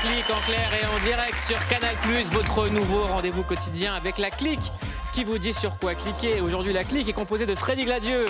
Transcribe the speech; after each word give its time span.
Clic 0.00 0.24
en 0.30 0.40
clair 0.46 0.68
et 0.80 0.86
en 0.86 0.98
direct 1.04 1.36
sur 1.38 1.58
Canal+, 1.66 1.94
votre 2.32 2.68
nouveau 2.68 3.02
rendez-vous 3.02 3.42
quotidien 3.42 3.94
avec 3.94 4.16
la 4.18 4.30
Clique 4.30 4.72
qui 5.12 5.24
vous 5.24 5.38
dit 5.38 5.52
sur 5.52 5.76
quoi 5.78 5.94
cliquer. 5.96 6.40
Aujourd'hui, 6.40 6.72
la 6.72 6.84
Clique 6.84 7.08
est 7.08 7.12
composée 7.12 7.46
de 7.46 7.54
Freddy 7.56 7.84
Gladieux, 7.84 8.26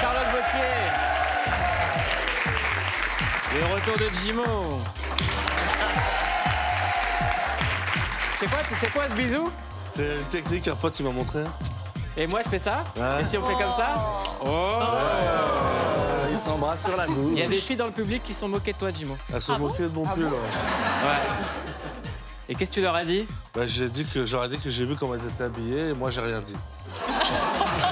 Charlotte 0.00 0.26
Gauthier, 0.32 0.60
le 3.60 3.74
retour 3.74 3.96
de 3.98 4.14
Jimo. 4.22 4.78
C'est 8.40 8.48
quoi, 8.48 8.58
c'est 8.74 8.92
quoi 8.92 9.02
ce 9.08 9.14
bisou? 9.14 9.50
C'est 9.94 10.16
une 10.16 10.24
technique 10.24 10.64
qu'un 10.64 10.76
pote 10.76 10.98
il 10.98 11.04
m'a 11.04 11.12
montré. 11.12 11.44
Et 12.16 12.26
moi 12.26 12.40
je 12.44 12.48
fais 12.50 12.58
ça? 12.58 12.84
Ouais. 12.96 13.22
Et 13.22 13.24
si 13.26 13.36
on 13.36 13.44
fait 13.44 13.54
comme 13.54 13.70
ça? 13.72 14.22
Oh 14.44 14.78
Ils 16.30 16.38
s'embrassent 16.38 16.84
sur 16.84 16.96
la 16.96 17.06
bouche. 17.06 17.32
Il 17.32 17.38
y 17.38 17.42
a 17.42 17.46
des 17.46 17.56
filles 17.58 17.76
dans 17.76 17.86
le 17.86 17.92
public 17.92 18.22
qui 18.22 18.34
sont 18.34 18.48
moquées 18.48 18.72
de 18.72 18.78
toi, 18.78 18.90
Jimo. 18.90 19.16
Elle 19.32 19.40
se 19.42 19.52
moquait 19.52 19.84
de 19.84 19.88
mon 19.88 20.06
pull. 20.06 20.24
ouais. 20.24 20.30
Ouais. 21.06 21.22
Et 22.48 22.54
qu'est-ce 22.54 22.70
que 22.70 22.76
tu 22.76 22.80
leur 22.82 22.94
as 22.96 23.04
dit? 23.04 23.26
Bah, 23.54 23.66
j'ai 23.66 23.88
dit 23.88 24.04
que 24.04 24.26
j'aurais 24.26 24.48
dit 24.48 24.58
que 24.58 24.70
j'ai 24.70 24.84
vu 24.84 24.96
comment 24.96 25.14
elles 25.14 25.26
étaient 25.26 25.44
habillées 25.44 25.90
et 25.90 25.94
moi 25.94 26.10
j'ai 26.10 26.20
rien 26.20 26.40
dit. 26.40 26.56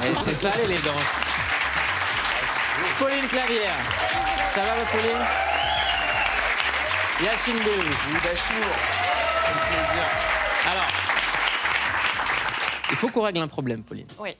Et 0.02 0.14
c'est 0.26 0.34
ça 0.34 0.50
l'élégance. 0.56 1.22
Pauline 2.98 3.28
Clavière. 3.28 3.76
Ça 4.52 4.60
va, 4.62 4.74
votre 4.74 4.90
Pauline? 4.90 5.24
Yacine 7.22 7.56
Deus. 7.56 7.94
Alors, 10.66 10.88
il 12.90 12.96
faut 12.96 13.08
qu'on 13.08 13.22
règle 13.22 13.40
un 13.40 13.48
problème, 13.48 13.82
Pauline. 13.82 14.08
Oui. 14.18 14.36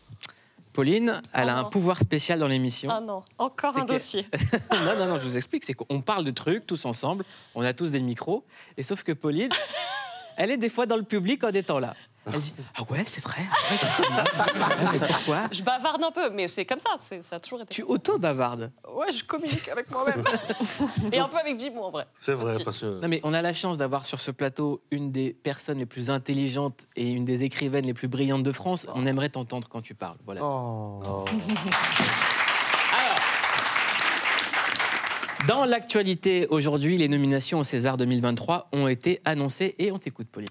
Pauline, 0.74 1.22
elle 1.32 1.48
a 1.48 1.54
Oh 1.56 1.60
un 1.60 1.64
pouvoir 1.70 2.00
spécial 2.00 2.40
dans 2.40 2.48
l'émission. 2.48 2.90
Ah 2.92 3.00
non, 3.00 3.22
encore 3.38 3.76
un 3.78 3.86
que- 3.86 3.92
dossier. 3.92 4.26
non, 4.72 4.96
non, 4.98 5.06
non, 5.06 5.18
je 5.18 5.24
vous 5.24 5.36
explique. 5.36 5.64
C'est 5.64 5.72
qu'on 5.72 6.00
parle 6.02 6.24
de 6.24 6.32
trucs 6.32 6.66
tous 6.66 6.84
ensemble. 6.84 7.24
On 7.54 7.62
a 7.62 7.72
tous 7.72 7.92
des 7.92 8.00
micros. 8.02 8.44
Et 8.76 8.82
sauf 8.82 9.04
que 9.04 9.12
Pauline, 9.12 9.50
elle 10.36 10.50
est 10.50 10.56
des 10.56 10.68
fois 10.68 10.86
dans 10.86 10.96
le 10.96 11.04
public 11.04 11.44
en 11.44 11.48
étant 11.50 11.78
là. 11.78 11.94
Elle 12.32 12.40
dit 12.40 12.54
Ah 12.76 12.82
ouais, 12.90 13.02
c'est 13.04 13.22
vrai. 13.22 13.42
ah 13.52 13.72
ouais, 13.72 14.98
mais 15.00 15.06
pourquoi? 15.06 15.42
Je 15.52 15.62
bavarde 15.62 16.02
un 16.02 16.10
peu, 16.10 16.30
mais 16.30 16.48
c'est 16.48 16.64
comme 16.64 16.80
ça, 16.80 16.90
c'est- 17.08 17.22
ça 17.22 17.36
a 17.36 17.40
toujours 17.40 17.60
été. 17.60 17.74
Tu 17.74 17.82
auto-bavardes. 17.82 18.70
Ouais, 18.92 19.12
je 19.12 19.22
communique 19.24 19.68
avec 19.68 19.90
moi-même. 19.90 20.24
Et 21.12 21.18
un 21.18 21.28
peu 21.28 21.36
avec 21.36 21.58
Jim, 21.58 21.72
en 21.80 21.90
vrai. 21.90 22.06
C'est 22.14 22.32
vrai, 22.32 22.54
Aussi. 22.56 22.64
parce 22.64 22.80
que. 22.80 23.00
Non, 23.00 23.08
mais 23.08 23.20
on 23.24 23.34
a 23.34 23.42
la 23.42 23.52
chance 23.52 23.76
d'avoir 23.78 24.06
sur 24.06 24.20
ce 24.20 24.30
plateau 24.30 24.82
une 24.90 25.12
des 25.12 25.32
personnes 25.34 25.78
les 25.78 25.86
plus 25.86 26.08
intelligentes 26.10 26.86
et 26.96 27.10
une 27.10 27.24
des 27.24 27.42
écrivaines 27.42 27.84
les 27.86 27.94
plus 27.94 28.08
brillantes 28.08 28.42
de 28.42 28.52
France. 28.52 28.86
On 28.94 29.04
aimerait 29.06 29.28
t'entendre 29.28 29.68
quand 29.68 29.82
tu 29.82 29.94
parles. 29.94 30.16
Voilà. 30.24 30.40
Oh. 30.44 31.02
Alors, 32.92 33.18
dans 35.46 35.64
l'actualité 35.64 36.46
aujourd'hui, 36.48 36.96
les 36.96 37.08
nominations 37.08 37.58
au 37.58 37.64
César 37.64 37.96
2023 37.96 38.68
ont 38.72 38.88
été 38.88 39.20
annoncées 39.24 39.74
et 39.78 39.92
on 39.92 39.98
t'écoute, 39.98 40.28
Pauline. 40.30 40.48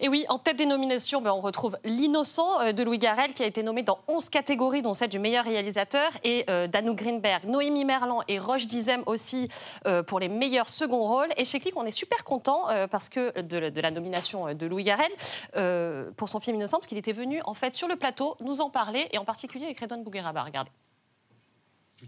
Et 0.00 0.08
oui, 0.08 0.24
en 0.28 0.38
tête 0.38 0.56
des 0.56 0.66
nominations, 0.66 1.20
ben, 1.20 1.32
on 1.32 1.40
retrouve 1.40 1.76
L'innocent 1.84 2.60
euh, 2.60 2.72
de 2.72 2.82
Louis 2.82 2.98
Garrel, 2.98 3.32
qui 3.32 3.42
a 3.42 3.46
été 3.46 3.62
nommé 3.62 3.82
dans 3.82 3.98
11 4.08 4.28
catégories, 4.30 4.82
dont 4.82 4.94
celle 4.94 5.10
du 5.10 5.18
meilleur 5.18 5.44
réalisateur, 5.44 6.10
et 6.24 6.44
euh, 6.48 6.66
Danou 6.66 6.94
Greenberg, 6.94 7.44
Noémie 7.46 7.84
Merlan 7.84 8.22
et 8.28 8.38
Roche 8.38 8.66
Dizem 8.66 9.02
aussi 9.06 9.48
euh, 9.86 10.02
pour 10.02 10.20
les 10.20 10.28
meilleurs 10.28 10.68
seconds 10.68 11.06
rôles. 11.06 11.28
Et 11.36 11.44
chez 11.44 11.60
Click, 11.60 11.76
on 11.76 11.84
est 11.84 11.90
super 11.90 12.24
content 12.24 12.66
parce 12.90 13.08
que 13.08 13.40
de, 13.42 13.80
la 13.80 13.90
nomination 13.90 14.54
de 14.54 14.66
Louis 14.66 14.84
Garrel 14.84 15.10
pour 16.16 16.28
son 16.28 16.40
film 16.40 16.56
Innocent, 16.56 16.78
parce 16.78 16.86
qu'il 16.86 16.98
était 16.98 17.12
venu 17.12 17.40
en 17.44 17.54
fait 17.54 17.74
sur 17.74 17.88
le 17.88 17.96
plateau 17.96 18.36
nous 18.40 18.60
en 18.60 18.70
parler, 18.70 19.08
et 19.12 19.18
en 19.18 19.24
particulier 19.24 19.66
avec 19.66 19.80
Redouane 19.80 20.02
Bougueraba. 20.02 20.42
Regardez. 20.42 20.70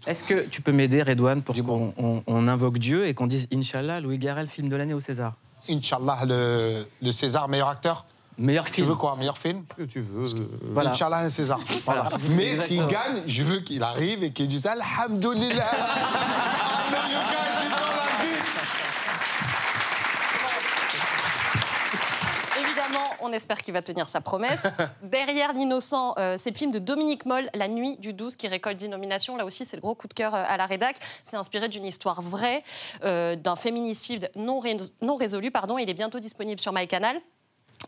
Est-ce 0.06 0.24
que 0.24 0.40
tu 0.46 0.60
peux 0.62 0.72
m'aider, 0.72 1.02
Redouane, 1.02 1.42
pour 1.42 1.54
qu'on 1.54 1.92
on- 1.96 2.22
on 2.26 2.48
invoque 2.48 2.78
Dieu 2.78 3.06
et 3.06 3.14
qu'on 3.14 3.26
dise 3.26 3.46
Inch'Allah, 3.54 4.00
Louis 4.00 4.18
Garrel, 4.18 4.46
film 4.48 4.68
de 4.68 4.76
l'année 4.76 4.94
au 4.94 5.00
César? 5.00 5.34
Inch'Allah, 5.68 6.18
le, 6.26 6.84
le 7.00 7.12
César, 7.12 7.48
meilleur 7.48 7.68
acteur? 7.68 8.04
Meilleur 8.38 8.64
Tu 8.64 8.72
film. 8.72 8.88
veux 8.88 8.94
quoi 8.96 9.14
Meilleur 9.16 9.36
film? 9.38 9.62
Que 9.76 9.82
tu 9.82 10.00
veux. 10.00 10.24
Voilà. 10.72 10.90
Inch'Allah, 10.90 11.18
un 11.18 11.30
César. 11.30 11.60
Voilà. 11.84 12.08
Mais 12.30 12.56
s'il 12.56 12.84
gagne, 12.86 13.22
je 13.26 13.42
veux 13.44 13.60
qu'il 13.60 13.82
arrive 13.82 14.24
et 14.24 14.32
qu'il 14.32 14.48
dise 14.48 14.66
Alhamdoulilah. 14.66 15.52
America, 16.88 17.44
c'est 17.52 17.68
dans 17.68 17.76
la 17.76 18.24
vie. 18.24 18.40
Évidemment, 22.64 23.08
on 23.22 23.32
espère 23.32 23.62
qu'il 23.62 23.72
va 23.74 23.82
tenir 23.82 24.08
sa 24.08 24.20
promesse. 24.20 24.66
Derrière 25.02 25.52
l'innocent, 25.52 26.14
euh, 26.18 26.36
c'est 26.36 26.50
le 26.50 26.56
film 26.56 26.70
de 26.72 26.78
Dominique 26.78 27.26
Moll, 27.26 27.48
La 27.54 27.68
nuit 27.68 27.96
du 27.98 28.12
12, 28.12 28.36
qui 28.36 28.48
récolte 28.48 28.76
10 28.76 28.88
nominations. 28.88 29.36
Là 29.36 29.44
aussi, 29.44 29.64
c'est 29.64 29.76
le 29.76 29.82
gros 29.82 29.94
coup 29.94 30.08
de 30.08 30.14
cœur 30.14 30.34
euh, 30.34 30.44
à 30.46 30.56
la 30.56 30.66
rédac. 30.66 30.96
C'est 31.24 31.36
inspiré 31.36 31.68
d'une 31.68 31.84
histoire 31.84 32.22
vraie, 32.22 32.62
euh, 33.04 33.36
d'un 33.36 33.56
féminicide 33.56 34.30
non, 34.36 34.58
ré- 34.60 34.76
non 35.00 35.16
résolu. 35.16 35.50
Pardon. 35.50 35.78
Il 35.78 35.88
est 35.88 35.94
bientôt 35.94 36.20
disponible 36.20 36.60
sur 36.60 36.72
MyCanal. 36.72 37.20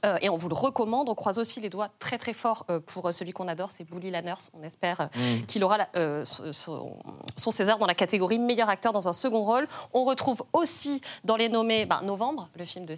Euh, 0.04 0.18
et 0.20 0.28
on 0.28 0.36
vous 0.36 0.48
le 0.48 0.54
recommande. 0.54 1.08
On 1.08 1.14
croise 1.14 1.38
aussi 1.38 1.60
les 1.60 1.70
doigts 1.70 1.88
très 1.98 2.18
très 2.18 2.34
fort 2.34 2.66
euh, 2.70 2.78
pour 2.80 3.06
euh, 3.08 3.12
celui 3.12 3.32
qu'on 3.32 3.48
adore, 3.48 3.70
c'est 3.70 3.84
Bully 3.84 4.10
Lanners. 4.10 4.34
On 4.58 4.62
espère 4.62 5.00
euh, 5.00 5.38
qu'il 5.46 5.64
aura 5.64 5.78
la- 5.78 5.88
euh, 5.96 6.24
son- 6.24 6.96
César 7.50 7.78
dans 7.78 7.86
la 7.86 7.94
catégorie 7.94 8.38
meilleur 8.38 8.68
acteur 8.68 8.92
dans 8.92 9.08
un 9.08 9.12
second 9.12 9.44
rôle. 9.44 9.68
On 9.92 10.04
retrouve 10.04 10.42
aussi 10.52 11.00
dans 11.24 11.36
les 11.36 11.48
nommés 11.48 11.86
ben, 11.86 12.00
Novembre, 12.02 12.48
le 12.58 12.64
film 12.64 12.84
de, 12.84 12.94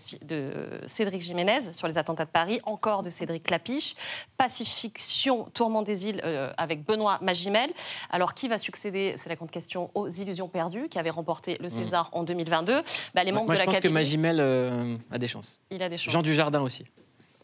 Cédric 0.87 1.21
Jiménez 1.21 1.72
sur 1.72 1.87
les 1.89 1.99
attentats 1.99 2.25
de 2.25 2.31
Paris, 2.31 2.61
encore 2.65 3.03
de 3.03 3.11
Cédric 3.11 3.44
Clapiche, 3.44 3.94
Pacifiction, 4.38 5.44
Tourment 5.53 5.83
des 5.83 6.09
îles 6.09 6.23
avec 6.56 6.84
Benoît 6.87 7.19
Magimel. 7.23 7.71
Alors 8.11 8.34
qui 8.34 8.49
va 8.49 8.59
succéder 8.59 9.15
C'est 9.17 9.28
la 9.28 9.34
grande 9.34 9.50
question 9.50 9.91
aux 9.94 10.09
Illusions 10.09 10.49
perdues 10.49 10.88
qui 10.88 10.99
avait 10.99 11.11
remporté 11.11 11.59
le 11.61 11.69
César 11.69 12.09
en 12.12 12.23
2022. 12.25 12.83
Ben, 13.15 13.25
les 13.25 13.33
membres 13.33 13.47
Moi, 13.47 13.55
de 13.56 13.61
je 13.61 13.65
pense 13.67 13.78
que 13.81 13.88
Magimel 13.88 14.41
a 15.11 15.19
des 15.19 15.27
chances. 15.28 15.61
il 15.71 15.83
a 15.83 15.88
des 15.88 15.99
chances. 15.99 16.12
Jean 16.12 16.23
Dujardin 16.23 16.62
aussi. 16.62 16.84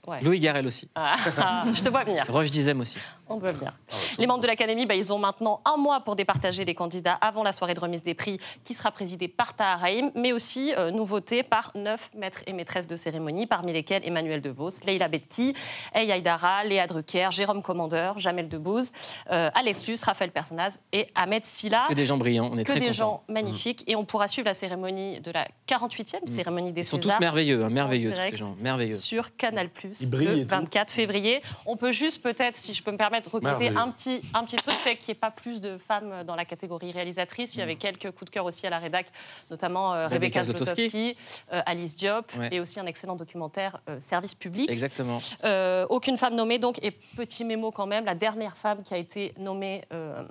Ouais. 0.06 0.20
Louis 0.22 0.40
Garrel 0.40 0.66
aussi. 0.66 0.88
Ah, 0.96 1.16
ah, 1.38 1.64
je 1.72 1.80
te 1.80 1.88
vois 1.88 2.02
venir. 2.02 2.24
Roche 2.28 2.50
Dizem 2.50 2.80
aussi. 2.80 2.98
On 3.32 3.38
doit 3.38 3.52
bien. 3.52 3.72
Les 4.18 4.26
membres 4.26 4.42
de 4.42 4.46
l'Académie, 4.46 4.86
bah, 4.86 4.94
ils 4.94 5.12
ont 5.12 5.18
maintenant 5.18 5.60
un 5.64 5.76
mois 5.76 6.00
pour 6.00 6.16
départager 6.16 6.64
les 6.64 6.74
candidats 6.74 7.14
avant 7.20 7.42
la 7.42 7.52
soirée 7.52 7.74
de 7.74 7.80
remise 7.80 8.02
des 8.02 8.14
prix 8.14 8.38
qui 8.64 8.74
sera 8.74 8.90
présidée 8.90 9.28
par 9.28 9.54
Tahar 9.54 9.80
Rahim, 9.80 10.10
mais 10.14 10.32
aussi 10.32 10.74
euh, 10.76 10.90
nouveauté 10.90 11.42
par 11.42 11.72
neuf 11.74 12.10
maîtres 12.14 12.42
et 12.46 12.52
maîtresses 12.52 12.86
de 12.86 12.96
cérémonie, 12.96 13.46
parmi 13.46 13.72
lesquels 13.72 14.02
Emmanuel 14.06 14.40
DeVos, 14.42 14.80
Leila 14.86 15.08
Betti, 15.08 15.54
Ey 15.94 16.12
Aïdara, 16.12 16.64
Léa 16.64 16.86
Drucker, 16.86 17.28
Jérôme 17.30 17.62
Commandeur, 17.62 18.18
Jamel 18.18 18.48
Debbouze, 18.48 18.92
euh, 19.30 19.50
Alex 19.54 19.86
Luce, 19.86 20.02
Raphaël 20.04 20.30
Personnaz 20.30 20.78
et 20.92 21.08
Ahmed 21.14 21.44
Silla. 21.46 21.84
Que 21.88 21.94
des 21.94 22.06
gens 22.06 22.16
brillants. 22.18 22.50
On 22.52 22.56
est 22.56 22.64
Que 22.64 22.72
très 22.72 22.80
des 22.80 22.86
contents. 22.86 22.92
gens 22.92 23.22
magnifiques. 23.28 23.84
Et 23.86 23.96
on 23.96 24.04
pourra 24.04 24.28
suivre 24.28 24.46
la 24.46 24.54
cérémonie 24.54 25.20
de 25.20 25.30
la 25.30 25.46
48e 25.68 26.26
cérémonie 26.26 26.72
des 26.72 26.82
Ils 26.82 26.84
sont 26.84 27.00
Césars 27.00 27.16
tous 27.16 27.20
merveilleux, 27.20 27.64
hein, 27.64 27.70
merveilleux, 27.70 28.12
tous 28.12 28.20
ces 28.30 28.36
gens. 28.36 28.56
Merveilleux. 28.60 28.92
sur 28.92 29.36
Canal+, 29.36 29.68
brillent 30.10 30.26
le 30.28 30.38
et 30.38 30.46
tout. 30.46 30.54
24 30.54 30.90
février. 30.92 31.40
On 31.66 31.76
peut 31.76 31.92
juste 31.92 32.22
peut-être, 32.22 32.56
si 32.56 32.74
je 32.74 32.82
peux 32.82 32.92
me 32.92 32.96
permettre, 32.96 33.21
recruter 33.28 33.68
un 33.68 33.90
petit, 33.90 34.20
un 34.34 34.44
petit 34.44 34.56
truc, 34.56 34.72
fait 34.74 34.96
qu'il 34.96 35.08
n'y 35.08 35.12
ait 35.12 35.20
pas 35.20 35.30
plus 35.30 35.60
de 35.60 35.76
femmes 35.78 36.24
dans 36.26 36.34
la 36.36 36.44
catégorie 36.44 36.92
réalisatrice. 36.92 37.54
Il 37.54 37.58
y 37.58 37.62
avait 37.62 37.76
quelques 37.76 38.10
coups 38.12 38.26
de 38.26 38.30
cœur 38.30 38.44
aussi 38.44 38.66
à 38.66 38.70
la 38.70 38.78
rédac, 38.78 39.06
notamment 39.50 39.94
euh, 39.94 40.08
Rebecca 40.08 40.42
Zlotowski. 40.44 40.90
Zlotowski, 40.90 41.16
euh, 41.52 41.62
Alice 41.66 41.94
Diop, 41.96 42.32
Ouais. 42.38 42.48
et 42.52 42.60
aussi 42.60 42.80
un 42.80 42.86
excellent 42.86 43.16
documentaire 43.16 43.80
euh, 43.88 44.00
Service 44.00 44.34
public. 44.34 44.70
Exactement. 44.70 45.20
Euh, 45.44 45.86
aucune 45.90 46.16
femme 46.16 46.34
nommée, 46.34 46.58
donc, 46.58 46.78
et 46.82 46.90
petit 46.90 47.44
mémo 47.44 47.70
quand 47.70 47.86
même, 47.86 48.04
la 48.04 48.14
dernière 48.14 48.56
femme 48.56 48.82
qui 48.82 48.94
a 48.94 48.96
été 48.98 49.34
nommée 49.38 49.84
euh, 49.92 50.22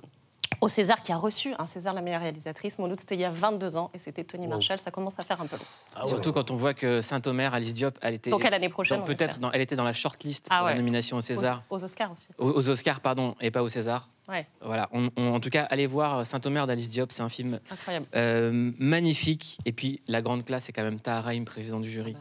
au 0.62 0.68
César, 0.68 1.02
qui 1.02 1.12
a 1.12 1.16
reçu 1.16 1.52
un 1.58 1.66
César 1.66 1.92
la 1.92 2.00
meilleure 2.00 2.20
réalisatrice, 2.22 2.78
Mouloud, 2.78 2.98
c'était 2.98 3.16
il 3.16 3.20
y 3.20 3.24
a 3.24 3.30
22 3.30 3.76
ans, 3.76 3.90
et 3.92 3.98
c'était 3.98 4.24
Tony 4.24 4.46
Marshall. 4.46 4.78
Ça 4.78 4.90
commence 4.90 5.18
à 5.18 5.22
faire 5.22 5.40
un 5.40 5.46
peu 5.46 5.56
long. 5.56 6.06
Surtout 6.08 6.32
quand 6.32 6.50
on 6.50 6.56
voit 6.56 6.72
que 6.72 7.02
Saint-Omer, 7.02 7.52
Alice 7.52 7.74
Diop, 7.74 7.98
elle 8.00 8.14
était. 8.14 8.30
Donc 8.30 8.44
à 8.44 8.50
l'année 8.50 8.68
prochaine, 8.68 9.02
Peut-être, 9.04 9.38
elle 9.52 9.60
était 9.60 9.76
dans 9.76 9.84
la 9.84 9.92
shortlist 9.92 10.46
Ah 10.50 10.58
pour 10.60 10.68
la 10.68 10.74
nomination 10.76 11.16
au 11.16 11.20
César. 11.20 11.62
Aux, 11.68 11.76
aux 11.78 11.84
Oscars 11.84 12.12
aussi. 12.12 12.28
Aux, 12.38 12.50
aux 12.52 12.68
Oscars, 12.70 13.00
pardon, 13.00 13.34
et 13.40 13.50
pas 13.50 13.62
au 13.62 13.68
César. 13.68 14.08
Ouais, 14.28 14.46
Voilà. 14.64 14.88
On- 14.92 15.10
on- 15.16 15.34
en 15.34 15.40
tout 15.40 15.50
cas, 15.50 15.64
allez 15.64 15.88
voir 15.88 16.24
Saint-Omer 16.24 16.66
d'Alice 16.68 16.90
Diop. 16.90 17.10
C'est 17.10 17.22
un 17.22 17.28
film 17.28 17.58
incroyable. 17.70 18.06
euh, 18.14 18.70
magnifique. 18.78 19.58
Et 19.64 19.72
puis, 19.72 20.00
la 20.06 20.22
grande 20.22 20.44
classe, 20.44 20.64
c'est 20.66 20.72
quand 20.72 20.84
même 20.84 21.00
Tahar 21.00 21.24
Rahim, 21.24 21.44
président 21.44 21.80
du 21.80 21.90
jury. 21.90 22.12
Bah 22.12 22.18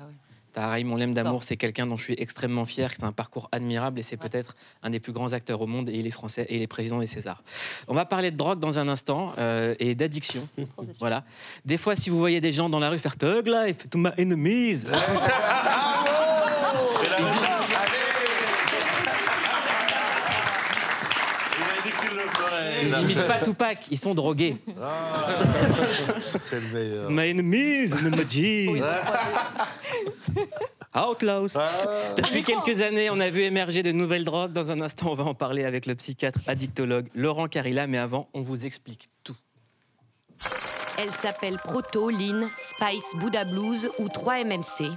ouais. 0.52 0.54
Tahar 0.54 0.70
Rahim, 0.72 0.92
on 0.92 0.96
l'aime 0.96 1.14
d'amour. 1.14 1.44
C'est 1.44 1.58
quelqu'un 1.58 1.88
dont 1.88 1.98
je 1.98 2.04
suis 2.04 2.16
extrêmement 2.18 2.66
fier. 2.66 2.90
C'est 2.92 3.04
un 3.04 3.12
parcours 3.12 3.50
admirable 3.52 4.00
et 4.00 4.04
c'est 4.04 4.22
Ouais. 4.22 4.30
peut-être 4.30 4.56
un 4.84 4.90
des 4.90 5.00
plus 5.00 5.14
grands 5.14 5.34
acteurs 5.34 5.62
au 5.62 5.68
monde. 5.68 5.90
Et 5.90 5.94
il 5.94 6.08
est 6.08 6.12
français 6.12 6.46
et 6.50 6.58
il 6.58 6.62
est 6.62 6.68
président 6.68 7.00
des 7.00 7.08
Césars. 7.08 7.44
On 7.88 7.94
va 7.94 8.06
parler 8.06 8.32
de 8.32 8.38
drogue 8.38 8.60
dans 8.60 8.78
un 8.80 8.88
instant 8.88 9.34
euh, 9.38 9.76
et 9.80 9.96
d'addiction. 9.96 10.48
Voilà. 11.00 11.24
Des 11.66 11.78
fois, 11.78 11.96
si 11.96 12.10
vous 12.10 12.18
voyez 12.20 12.42
des 12.42 12.52
gens 12.52 12.70
dans 12.70 12.80
la 12.80 12.90
rue 12.90 13.00
faire 13.00 13.16
Thug 13.18 13.48
Life 13.48 13.90
to 13.90 13.98
my 13.98 14.12
enemies. 14.18 14.84
Il 21.58 21.66
m'a 21.66 21.82
dit 21.84 21.92
qu'il 22.00 22.16
le 22.18 22.24
ferait. 22.30 22.80
Ils 22.84 22.90
imitent 23.04 23.28
pas 23.28 23.40
Tupac, 23.40 23.88
ils 23.92 23.98
sont 23.98 24.14
drogués. 24.14 24.58
C'est 26.44 26.60
le 26.60 26.68
meilleur. 26.74 27.10
My 27.10 27.32
enemies, 27.32 27.94
my 28.02 28.26
G's. 28.26 28.84
Outlaws. 30.94 31.58
Depuis 32.18 32.44
quelques 32.44 32.82
années, 32.82 33.10
on 33.10 33.20
a 33.20 33.30
vu 33.30 33.42
émerger 33.42 33.82
de 33.82 33.92
nouvelles 33.92 34.26
drogues. 34.26 34.52
Dans 34.52 34.72
un 34.72 34.82
instant, 34.82 35.12
on 35.12 35.16
va 35.16 35.24
en 35.24 35.34
parler 35.34 35.64
avec 35.64 35.86
le 35.86 35.96
psychiatre 35.96 36.42
addictologue 36.48 37.08
Laurent 37.16 37.48
Carilla. 37.48 37.88
Mais 37.88 37.98
avant, 37.98 38.28
on 38.34 38.42
vous 38.42 38.66
explique 38.66 39.08
tout. 39.24 39.38
Elles 40.98 41.12
s'appellent 41.12 41.60
Proto, 41.64 42.10
Lean, 42.10 42.48
Spice, 42.56 43.14
Buddha 43.16 43.46
Blues 43.46 43.90
ou 44.00 44.08
3MMC 44.08 44.92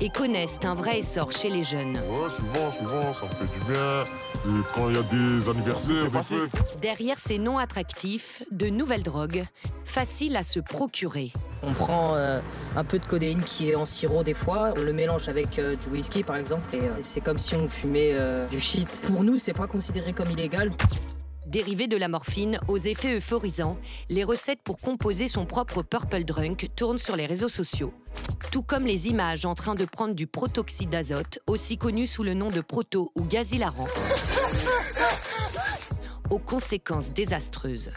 et 0.00 0.08
connaissent 0.10 0.60
un 0.64 0.74
vrai 0.74 1.00
essor 1.00 1.32
chez 1.32 1.50
les 1.50 1.64
jeunes. 1.64 1.96
Ouais, 2.08 2.30
souvent, 2.30 2.70
souvent, 2.72 3.12
ça 3.12 3.26
me 3.26 3.30
fait 3.30 3.58
du 3.58 3.72
bien. 3.72 4.04
Et 4.44 4.48
quand 4.74 4.88
il 4.88 4.96
y 4.96 4.98
a 4.98 5.02
des 5.02 5.48
anniversaires, 5.48 6.10
des 6.10 6.22
fêtes. 6.22 6.80
Derrière 6.80 7.18
ces 7.18 7.38
noms 7.38 7.58
attractifs, 7.58 8.42
de 8.50 8.66
nouvelles 8.66 9.04
drogues, 9.04 9.44
faciles 9.84 10.36
à 10.36 10.42
se 10.42 10.58
procurer. 10.58 11.32
On 11.62 11.72
prend 11.74 12.16
euh, 12.16 12.40
un 12.76 12.84
peu 12.84 12.98
de 12.98 13.04
codéine 13.04 13.42
qui 13.42 13.70
est 13.70 13.76
en 13.76 13.86
sirop 13.86 14.24
des 14.24 14.34
fois, 14.34 14.74
on 14.76 14.82
le 14.82 14.92
mélange 14.92 15.28
avec 15.28 15.58
euh, 15.58 15.76
du 15.76 15.90
whisky 15.90 16.24
par 16.24 16.36
exemple, 16.36 16.64
et 16.74 16.80
euh, 16.80 16.90
c'est 17.00 17.20
comme 17.20 17.38
si 17.38 17.54
on 17.54 17.68
fumait 17.68 18.14
euh, 18.14 18.46
du 18.48 18.60
shit. 18.60 18.88
Pour 19.06 19.22
nous, 19.22 19.36
c'est 19.36 19.52
pas 19.52 19.68
considéré 19.68 20.12
comme 20.12 20.30
illégal. 20.30 20.72
Dérivés 21.52 21.86
de 21.86 21.98
la 21.98 22.08
morphine, 22.08 22.58
aux 22.66 22.78
effets 22.78 23.16
euphorisants, 23.16 23.76
les 24.08 24.24
recettes 24.24 24.62
pour 24.64 24.80
composer 24.80 25.28
son 25.28 25.44
propre 25.44 25.82
Purple 25.82 26.24
Drunk 26.24 26.70
tournent 26.74 26.96
sur 26.96 27.14
les 27.14 27.26
réseaux 27.26 27.50
sociaux. 27.50 27.92
Tout 28.50 28.62
comme 28.62 28.86
les 28.86 29.08
images 29.08 29.44
en 29.44 29.54
train 29.54 29.74
de 29.74 29.84
prendre 29.84 30.14
du 30.14 30.26
protoxyde 30.26 30.88
d'azote, 30.88 31.40
aussi 31.46 31.76
connu 31.76 32.06
sous 32.06 32.22
le 32.22 32.32
nom 32.32 32.48
de 32.48 32.62
proto 32.62 33.12
ou 33.14 33.24
gaz 33.24 33.52
hilarant, 33.52 33.86
aux 36.30 36.38
conséquences 36.38 37.12
désastreuses. 37.12 37.90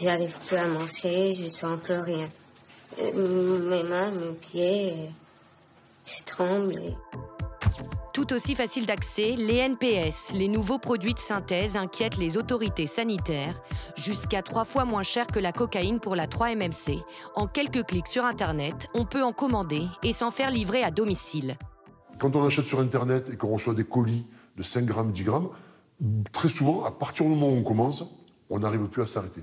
J'arrive 0.00 0.36
plus 0.48 0.56
à 0.56 0.64
marcher, 0.64 1.32
je 1.34 1.46
sens 1.46 1.78
plus 1.80 2.00
rien. 2.00 2.28
Euh, 3.00 3.70
Mes 3.70 3.84
mains, 3.84 4.10
mes 4.10 4.34
pieds, 4.34 4.94
je 6.06 6.24
tremble. 6.24 6.96
Tout 8.18 8.32
aussi 8.32 8.56
facile 8.56 8.84
d'accès, 8.84 9.36
les 9.38 9.58
NPS, 9.58 10.32
les 10.34 10.48
nouveaux 10.48 10.80
produits 10.80 11.14
de 11.14 11.20
synthèse, 11.20 11.76
inquiètent 11.76 12.16
les 12.16 12.36
autorités 12.36 12.88
sanitaires, 12.88 13.62
jusqu'à 13.96 14.42
trois 14.42 14.64
fois 14.64 14.84
moins 14.84 15.04
cher 15.04 15.28
que 15.28 15.38
la 15.38 15.52
cocaïne 15.52 16.00
pour 16.00 16.16
la 16.16 16.26
3-MMC. 16.26 16.98
En 17.36 17.46
quelques 17.46 17.84
clics 17.84 18.08
sur 18.08 18.24
Internet, 18.24 18.88
on 18.92 19.04
peut 19.04 19.22
en 19.22 19.32
commander 19.32 19.84
et 20.02 20.12
s'en 20.12 20.32
faire 20.32 20.50
livrer 20.50 20.82
à 20.82 20.90
domicile. 20.90 21.56
Quand 22.18 22.34
on 22.34 22.44
achète 22.44 22.66
sur 22.66 22.80
Internet 22.80 23.28
et 23.32 23.36
qu'on 23.36 23.54
reçoit 23.54 23.74
des 23.74 23.84
colis 23.84 24.26
de 24.56 24.64
5 24.64 24.84
grammes, 24.84 25.12
10 25.12 25.22
grammes, 25.22 25.50
très 26.32 26.48
souvent, 26.48 26.82
à 26.82 26.90
partir 26.90 27.24
du 27.24 27.30
moment 27.30 27.50
où 27.50 27.56
on 27.56 27.62
commence, 27.62 28.04
on 28.50 28.60
n'arrive 28.60 28.86
plus 28.86 29.02
à 29.02 29.06
s'arrêter. 29.06 29.42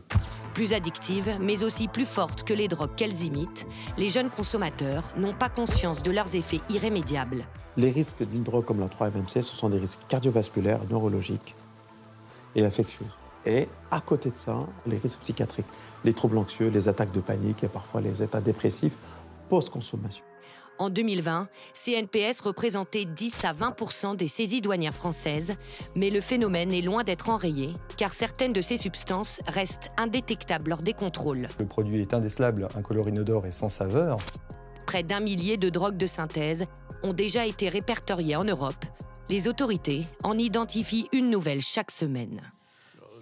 Plus 0.54 0.74
addictives, 0.74 1.38
mais 1.40 1.64
aussi 1.64 1.88
plus 1.88 2.06
fortes 2.06 2.44
que 2.44 2.54
les 2.54 2.68
drogues 2.68 2.96
qu'elles 2.96 3.24
imitent, 3.24 3.68
les 3.98 4.10
jeunes 4.10 4.30
consommateurs 4.30 5.04
n'ont 5.18 5.34
pas 5.34 5.50
conscience 5.50 6.02
de 6.02 6.12
leurs 6.12 6.36
effets 6.36 6.62
irrémédiables. 6.70 7.46
Les 7.78 7.92
risques 7.92 8.24
d'une 8.24 8.44
drogue 8.44 8.66
comme 8.66 8.80
la 8.80 8.88
3-MMC, 8.88 9.42
ce 9.42 9.56
sont 9.56 9.70
des 9.70 9.80
risques 9.80 10.00
cardiovasculaires, 10.08 10.80
neurologiques 10.90 11.56
et 12.56 12.66
infectieux. 12.66 13.06
Et 13.46 13.68
à 13.92 14.02
côté 14.02 14.32
de 14.32 14.38
ça, 14.38 14.66
les 14.88 14.98
risques 14.98 15.20
psychiatriques, 15.20 15.68
les 16.04 16.14
troubles 16.14 16.38
anxieux, 16.38 16.70
les 16.70 16.90
attaques 16.90 17.12
de 17.12 17.20
panique 17.20 17.64
et 17.64 17.68
parfois 17.68 18.02
les 18.02 18.24
états 18.24 18.42
dépressifs 18.42 18.98
post-consommation. 19.50 20.24
En 20.78 20.90
2020, 20.90 21.48
CNPS 21.74 22.42
représentait 22.42 23.06
10 23.06 23.46
à 23.46 23.54
20% 23.54 24.18
des 24.18 24.28
saisies 24.28 24.62
douanières 24.62 24.94
françaises, 24.94 25.56
mais 25.96 26.10
le 26.10 26.20
phénomène 26.20 26.74
est 26.74 26.82
loin 26.82 27.04
d'être 27.04 27.30
enrayé, 27.30 27.70
car 27.98 28.14
certaines 28.14 28.52
de 28.52 28.62
ces 28.62 28.76
substances 28.76 29.40
restent 29.48 29.92
indétectables 29.98 30.70
lors 30.70 30.82
des 30.82 30.94
contrôles. 30.94 31.48
Le 31.60 31.66
produit 31.66 32.02
est 32.02 32.14
indécelable, 32.14 32.68
incolore 32.76 33.08
inodore 33.08 33.46
et 33.46 33.52
sans 33.52 33.70
saveur. 33.70 34.18
Près 34.86 35.04
d'un 35.04 35.22
millier 35.22 35.58
de 35.58 35.70
drogues 35.70 35.98
de 35.98 36.08
synthèse 36.08 36.66
ont 37.04 37.14
déjà 37.14 37.46
été 37.46 37.70
répertoriées 37.70 38.36
en 38.36 38.44
Europe. 38.44 38.86
Les 39.30 39.48
autorités 39.48 40.06
en 40.24 40.38
identifient 40.38 41.08
une 41.14 41.30
nouvelle 41.30 41.62
chaque 41.62 41.92
semaine. 41.92 42.42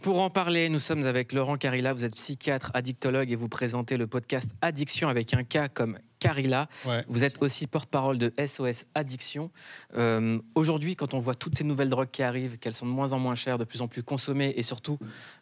Pour 0.01 0.21
en 0.21 0.29
parler, 0.29 0.67
nous 0.67 0.79
sommes 0.79 1.05
avec 1.05 1.31
Laurent 1.31 1.55
Carilla. 1.55 1.93
Vous 1.93 2.03
êtes 2.03 2.15
psychiatre, 2.15 2.71
addictologue 2.73 3.31
et 3.31 3.37
vous 3.37 3.47
présentez 3.47 3.95
le 3.95 4.05
podcast 4.05 4.49
Addiction 4.61 5.07
avec 5.07 5.33
un 5.33 5.45
cas 5.45 5.69
comme 5.69 5.97
Carilla. 6.23 6.67
Ouais. 6.85 7.03
Vous 7.09 7.25
êtes 7.25 7.41
aussi 7.43 7.67
porte-parole 7.67 8.17
de 8.17 8.31
SOS 8.45 8.85
Addiction. 8.95 9.51
Euh, 9.97 10.39
Aujourd'hui, 10.55 10.95
quand 10.95 11.13
on 11.13 11.19
voit 11.19 11.35
toutes 11.35 11.55
ces 11.57 11.65
nouvelles 11.65 11.89
drogues 11.89 12.11
qui 12.11 12.23
arrivent, 12.23 12.57
qu'elles 12.59 12.73
sont 12.73 12.85
de 12.85 12.91
moins 12.91 13.11
en 13.11 13.19
moins 13.19 13.35
chères, 13.35 13.57
de 13.57 13.65
plus 13.65 13.81
en 13.81 13.87
plus 13.89 14.03
consommées 14.03 14.53
et 14.55 14.63
surtout 14.63 14.97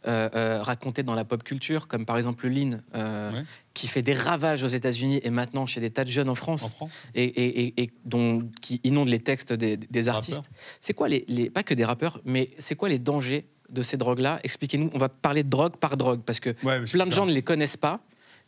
euh, 0.08 0.28
euh, 0.36 0.62
racontées 0.64 1.04
dans 1.04 1.14
la 1.14 1.24
pop 1.24 1.44
culture, 1.44 1.88
comme 1.88 2.06
par 2.06 2.18
exemple 2.18 2.48
le 2.48 2.54
lean, 2.56 2.72
Ouais. 2.94 3.44
qui 3.76 3.88
fait 3.88 4.02
des 4.02 4.14
ravages 4.14 4.64
aux 4.64 4.68
États-Unis 4.68 5.22
et 5.24 5.30
maintenant 5.30 5.66
chez 5.68 5.80
des 5.82 5.92
tas 5.92 6.04
de 6.04 6.10
jeunes 6.10 6.30
en 6.30 6.36
France, 6.36 6.64
En 6.64 6.70
France 6.70 6.92
et, 7.14 7.24
et- 7.26 7.60
et- 7.68 7.84
et 7.84 7.92
dont, 8.06 8.50
qui 8.62 8.82
inondent 8.84 9.08
les 9.10 9.20
textes 9.20 9.54
des, 9.54 9.78
des 9.78 10.08
artistes. 10.08 10.50
C'est 10.80 10.94
quoi 10.94 11.08
les, 11.10 11.24
les- 11.28 11.50
pas 11.52 11.62
que 11.64 11.74
des 11.76 11.86
rappeurs, 11.86 12.20
mais 12.26 12.50
c'est 12.58 12.76
quoi 12.76 12.90
les 12.90 13.00
dangers 13.00 13.46
de 13.70 13.84
ces 13.84 13.98
drogues-là? 13.98 14.40
Expliquez-nous. 14.44 14.90
On 14.94 14.98
va 14.98 15.10
parler 15.10 15.44
de 15.44 15.50
drogue 15.50 15.78
par 15.78 15.96
drogue 15.96 16.22
parce 16.26 16.40
que 16.40 16.50
Ouais, 16.64 16.82
plein 16.86 17.06
de 17.06 17.12
gens 17.12 17.26
ne 17.28 17.32
les 17.32 17.44
connaissent 17.44 17.78
pas. 17.78 18.00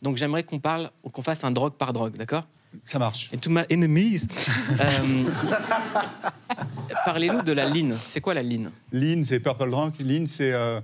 Donc 0.04 0.18
j'aimerais 0.18 0.44
qu'on 0.44 0.60
parle, 0.60 0.90
qu'on 1.12 1.22
fasse 1.22 1.42
un 1.44 1.50
drogue 1.50 1.72
par 1.74 1.92
drogue, 1.94 2.16
d'accord? 2.16 2.44
Ça 2.84 2.98
marche. 2.98 3.30
Et 3.32 3.38
to 3.38 3.50
my 3.50 3.62
enemies. 3.70 4.26
Euh, 4.80 5.24
Parlez-nous 7.04 7.42
de 7.42 7.52
la 7.52 7.68
ligne. 7.68 7.94
C'est 7.94 8.20
quoi 8.20 8.34
la 8.34 8.42
ligne 8.42 8.68
Lean, 8.92 9.22
c'est 9.24 9.40
Purple 9.40 9.70
Drunk. 9.70 9.94
Lean, 10.00 10.24
c'est. 10.26 10.52
euh, 10.52 10.80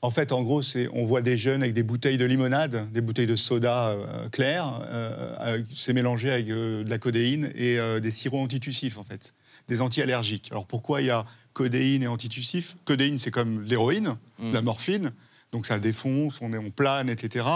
en 0.00 0.10
fait, 0.10 0.32
en 0.32 0.42
gros, 0.42 0.62
c'est, 0.62 0.88
on 0.92 1.04
voit 1.04 1.22
des 1.22 1.36
jeunes 1.36 1.62
avec 1.62 1.74
des 1.74 1.82
bouteilles 1.82 2.18
de 2.18 2.24
limonade, 2.24 2.88
des 2.92 3.00
bouteilles 3.00 3.26
de 3.26 3.36
soda 3.36 3.88
euh, 3.90 4.28
clair. 4.30 4.80
euh, 4.90 5.62
c'est 5.72 5.92
mélangé 5.92 6.30
avec 6.30 6.46
de 6.46 6.84
la 6.86 6.98
codéine 6.98 7.52
et 7.54 7.78
des 8.00 8.10
sirops 8.10 8.42
antitussifs, 8.44 8.98
en 8.98 9.04
fait. 9.04 9.34
Des 9.68 9.80
anti-allergiques. 9.80 10.48
Alors 10.50 10.66
pourquoi 10.66 11.00
il 11.02 11.06
y 11.06 11.10
a 11.10 11.24
codéine 11.52 12.02
et 12.02 12.06
antitussifs? 12.08 12.76
Codéine, 12.84 13.18
c'est 13.18 13.30
comme 13.30 13.62
l'héroïne, 13.62 14.16
Mm. 14.38 14.52
la 14.52 14.62
morphine. 14.62 15.12
Donc 15.52 15.66
ça 15.66 15.78
défonce, 15.78 16.38
on, 16.40 16.52
est, 16.54 16.58
on 16.58 16.70
plane, 16.70 17.10
etc. 17.10 17.46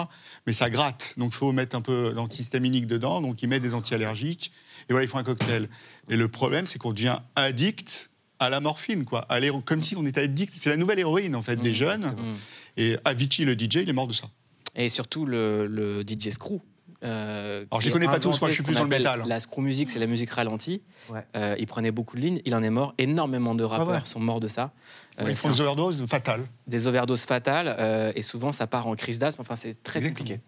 Mais 0.47 0.53
ça 0.53 0.69
gratte. 0.69 1.15
Donc 1.17 1.33
il 1.33 1.37
faut 1.37 1.51
mettre 1.53 1.75
un 1.75 1.81
peu 1.81 2.13
d'antihistaminique 2.13 2.87
dedans. 2.87 3.23
Donc 3.23 3.43
ils 3.43 3.49
mettent 3.49 3.63
des 3.63 3.75
anti-allergiques. 3.75 4.53
Et 4.89 4.93
voilà, 4.93 5.05
ils 5.05 5.09
font 5.09 5.19
un 5.19 5.25
cocktail. 5.25 5.69
Et 6.11 6.17
le 6.17 6.29
problème, 6.29 6.67
c'est 6.67 6.79
qu'on 6.79 6.93
devient 6.93 7.19
addict 7.37 8.11
à 8.39 8.51
la 8.51 8.61
morphine, 8.61 9.05
quoi. 9.07 9.21
À 9.31 9.41
l'héro- 9.41 9.63
comme 9.63 9.81
si 9.81 9.97
on 9.97 10.05
était 10.05 10.21
addict. 10.21 10.53
C'est 10.55 10.69
la 10.69 10.77
nouvelle 10.77 10.99
héroïne, 10.99 11.35
en 11.35 11.41
fait, 11.43 11.57
des 11.57 11.73
jeunes. 11.73 12.05
Mm. 12.07 12.35
Et 12.77 12.97
Avicii, 13.07 13.47
le 13.47 13.55
DJ, 13.55 13.77
il 13.77 13.89
est 13.89 13.93
mort 13.95 14.07
de 14.07 14.13
ça. 14.13 14.29
Et 14.75 14.91
surtout 14.91 15.25
le, 15.25 15.67
le 15.67 16.03
DJ 16.07 16.29
Screw. 16.31 16.61
Euh, 17.07 17.65
Alors, 17.71 17.81
je 17.81 17.87
les 17.87 17.93
connais 17.93 18.07
a 18.07 18.11
pas 18.11 18.21
tous, 18.21 18.41
moi, 18.41 18.51
je 18.51 18.55
suis 18.55 18.63
plus 18.63 18.75
dans 18.75 18.83
le 18.83 18.89
métal. 18.89 19.25
La 19.27 19.41
screw 19.41 19.61
music, 19.61 19.91
c'est 19.91 19.99
la 19.99 20.07
musique 20.07 20.31
ralentie. 20.31 20.83
Ouais. 21.09 21.25
Euh, 21.37 21.55
il 21.59 21.67
prenait 21.67 21.91
beaucoup 21.91 22.17
de 22.17 22.21
lignes, 22.23 22.41
il 22.45 22.55
en 22.55 22.63
est 22.63 22.71
mort. 22.71 22.95
Énormément 22.99 23.55
de 23.55 23.65
rappeurs 23.65 23.89
ouais. 23.89 24.01
sont 24.05 24.21
morts 24.21 24.41
de 24.41 24.49
ça. 24.49 24.73
Euh, 25.21 25.31
ils 25.31 25.37
font 25.37 25.49
des 25.49 25.61
overdoses 25.61 26.05
fatales. 26.07 26.45
des 26.67 26.87
overdoses 26.87 27.25
fatales 27.25 27.75
euh, 27.79 28.13
et 28.15 28.21
souvent 28.23 28.53
ça 28.53 28.67
part 28.67 28.87
en 28.87 28.95
crise 28.97 29.19
d'asthme. 29.19 29.41
Enfin, 29.41 29.57
c'est 29.57 29.83
très 29.83 30.01
Exactement. 30.01 30.19
compliqué. 30.19 30.41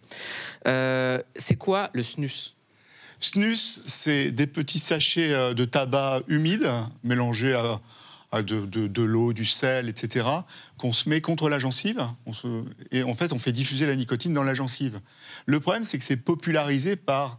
Euh, 0.67 1.23
c'est 1.37 1.57
quoi 1.57 1.89
le 1.95 2.03
snus? 2.03 2.55
Snus, 3.21 3.83
c'est 3.87 4.31
des 4.31 4.47
petits 4.47 4.79
sachets 4.79 5.55
de 5.55 5.65
tabac 5.65 6.21
humide 6.29 6.71
mélangés 7.03 7.55
à, 7.55 7.61
à 7.63 7.81
de, 8.33 8.67
de- 8.67 8.87
de 8.87 9.03
l'eau, 9.03 9.33
du 9.33 9.45
sel, 9.45 9.89
etc., 9.89 10.27
qu'on 10.77 10.93
se 10.93 11.09
met 11.09 11.21
contre 11.21 11.49
la 11.49 11.59
gencive. 11.59 12.07
On 12.27 12.33
se- 12.33 12.65
et 12.93 13.03
en 13.03 13.15
fait, 13.15 13.33
on 13.33 13.39
fait 13.39 13.53
diffuser 13.53 13.87
la 13.87 13.97
nicotine 13.97 14.35
dans 14.35 14.43
la 14.45 14.55
gencive. 14.55 15.01
Le 15.47 15.61
problème, 15.61 15.85
c'est 15.85 15.99
que 15.99 16.05
c'est 16.05 16.17
popularisé 16.17 16.97
par 16.97 17.39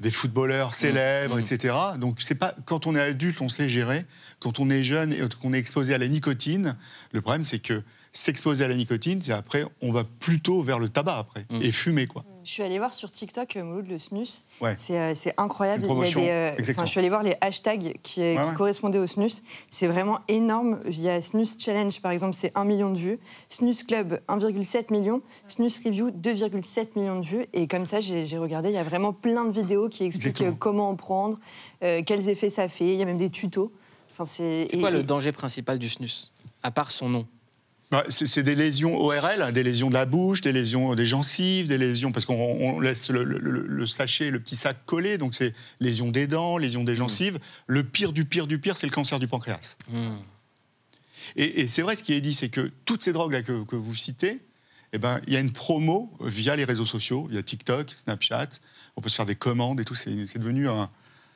des 0.00 0.10
footballeurs 0.10 0.74
célèbres, 0.74 1.36
mmh. 1.36 1.40
etc. 1.40 1.74
Donc, 1.98 2.20
c'est 2.22 2.34
pas 2.34 2.56
quand 2.64 2.86
on 2.86 2.96
est 2.96 3.00
adulte, 3.00 3.40
on 3.40 3.48
sait 3.48 3.68
gérer. 3.68 4.04
Quand 4.40 4.58
on 4.58 4.68
est 4.70 4.82
jeune 4.82 5.12
et 5.12 5.20
qu'on 5.40 5.52
est 5.52 5.58
exposé 5.58 5.94
à 5.94 5.98
la 5.98 6.08
nicotine, 6.08 6.76
le 7.12 7.20
problème, 7.20 7.44
c'est 7.44 7.60
que 7.60 7.82
s'exposer 8.12 8.64
à 8.64 8.68
la 8.68 8.74
nicotine, 8.74 9.22
c'est 9.22 9.32
après, 9.32 9.64
on 9.80 9.92
va 9.92 10.04
plutôt 10.04 10.62
vers 10.62 10.78
le 10.78 10.88
tabac 10.88 11.18
après 11.18 11.46
Mmh. 11.50 11.62
et 11.62 11.70
fumer, 11.72 12.06
quoi. 12.06 12.24
Je 12.44 12.50
suis 12.50 12.62
allée 12.62 12.78
voir 12.78 12.92
sur 12.92 13.10
TikTok 13.10 13.56
euh, 13.56 13.62
Mouloud 13.64 13.86
le 13.88 13.98
snus. 13.98 14.44
Ouais. 14.60 14.74
C'est 14.76 14.98
euh, 14.98 15.14
c'est 15.14 15.32
incroyable. 15.36 15.84
Une 15.84 15.90
Il 15.90 15.90
y 15.90 15.92
a 15.92 15.94
promotion, 15.94 16.20
des, 16.20 16.28
euh, 16.28 16.74
je 16.80 16.86
suis 16.86 16.98
allée 16.98 17.08
voir 17.08 17.22
les 17.22 17.36
hashtags 17.40 17.94
qui, 18.02 18.20
Ouais, 18.20 18.36
qui 18.42 18.48
ouais. 18.48 18.54
correspondaient 18.54 18.98
au 18.98 19.06
snus. 19.06 19.42
C'est 19.70 19.86
vraiment 19.86 20.18
énorme. 20.28 20.80
Il 20.86 21.00
y 21.00 21.08
a 21.08 21.20
Snus 21.20 21.56
Challenge, 21.58 22.00
par 22.00 22.10
exemple, 22.12 22.34
c'est 22.34 22.50
1 22.56 22.64
million 22.64 22.90
de 22.90 22.98
vues. 22.98 23.18
Snus 23.48 23.84
Club, 23.84 24.20
1,7 24.28 24.92
million. 24.92 25.22
Snus 25.46 25.80
Review, 25.84 26.10
2,7 26.10 26.98
millions 26.98 27.20
de 27.20 27.24
vues. 27.26 27.46
Et 27.52 27.66
comme 27.68 27.86
ça, 27.86 28.00
j'ai 28.00 28.26
j'ai 28.26 28.38
regardé, 28.38 28.70
il 28.70 28.74
y 28.74 28.78
a 28.78 28.84
vraiment 28.84 29.12
plein 29.12 29.44
de 29.44 29.52
vidéos 29.52 29.88
qui 29.88 30.04
expliquent 30.04 30.40
Exactement. 30.40 30.56
comment 30.58 30.88
en 30.90 30.96
prendre, 30.96 31.38
euh, 31.84 32.02
quels 32.04 32.28
effets 32.28 32.50
ça 32.50 32.68
fait. 32.68 32.86
Il 32.92 32.96
y 32.98 33.02
a 33.02 33.06
même 33.06 33.18
des 33.18 33.30
tutos. 33.30 33.72
Enfin, 34.10 34.24
c'est 34.26 34.66
C'est 34.70 34.78
quoi 34.78 34.90
et- 34.90 34.92
le 34.94 35.00
et- 35.00 35.04
danger 35.04 35.32
principal 35.32 35.78
du 35.78 35.88
snus 35.88 36.32
À 36.62 36.70
part 36.70 36.90
son 36.90 37.08
nom? 37.08 37.26
Bah, 37.92 38.04
c'est 38.08 38.42
des 38.42 38.54
lésions 38.54 38.96
ORL, 38.98 39.52
des 39.52 39.62
lésions 39.62 39.88
de 39.90 39.94
la 39.94 40.06
bouche, 40.06 40.40
des 40.40 40.50
lésions 40.52 40.94
des 40.94 41.04
gencives, 41.06 41.68
des 41.68 41.76
lésions 41.76 42.10
parce 42.10 42.24
qu'on 42.24 42.34
on 42.34 42.80
laisse 42.80 43.10
le, 43.10 43.22
le- 43.22 43.38
le- 43.38 43.66
le 43.66 43.86
sachet, 43.86 44.30
le 44.30 44.40
petit 44.40 44.56
sac 44.56 44.78
collé, 44.86 45.18
donc 45.18 45.34
c'est 45.34 45.52
lésions 45.78 46.10
des 46.10 46.26
dents, 46.26 46.56
lésions 46.56 46.84
des 46.84 46.94
gencives. 46.96 47.38
Le 47.66 47.84
pire 47.84 48.14
du 48.14 48.24
pire 48.24 48.46
du 48.46 48.58
pire, 48.58 48.78
c'est 48.78 48.86
le 48.86 48.92
cancer 48.92 49.18
du 49.20 49.28
pancréas. 49.28 49.76
Hmm. 49.90 50.16
Et, 51.36 51.60
et 51.60 51.68
c'est 51.68 51.82
vrai, 51.82 51.94
ce 51.94 52.02
qui 52.02 52.14
est 52.14 52.20
dit, 52.22 52.32
c'est 52.34 52.48
que 52.48 52.72
toutes 52.86 53.02
ces 53.02 53.12
drogues 53.12 53.32
là 53.32 53.42
que, 53.42 53.62
que 53.64 53.76
vous 53.76 53.94
citez, 53.94 54.40
eh 54.94 54.98
ben, 54.98 55.20
il 55.26 55.34
y 55.34 55.36
a 55.36 55.40
une 55.40 55.52
promo 55.52 56.12
via 56.22 56.56
les 56.56 56.64
réseaux 56.64 56.86
sociaux, 56.86 57.26
il 57.30 57.36
y 57.36 57.38
a 57.38 57.42
TikTok, 57.42 57.90
Snapchat, 57.90 58.48
on 58.96 59.02
peut 59.02 59.08
se 59.10 59.16
faire 59.16 59.26
des 59.26 59.36
commandes 59.36 59.80
et 59.80 59.84
tout. 59.84 59.94
C'est 59.94 60.38
devenu 60.38 60.66
un, 60.68 60.90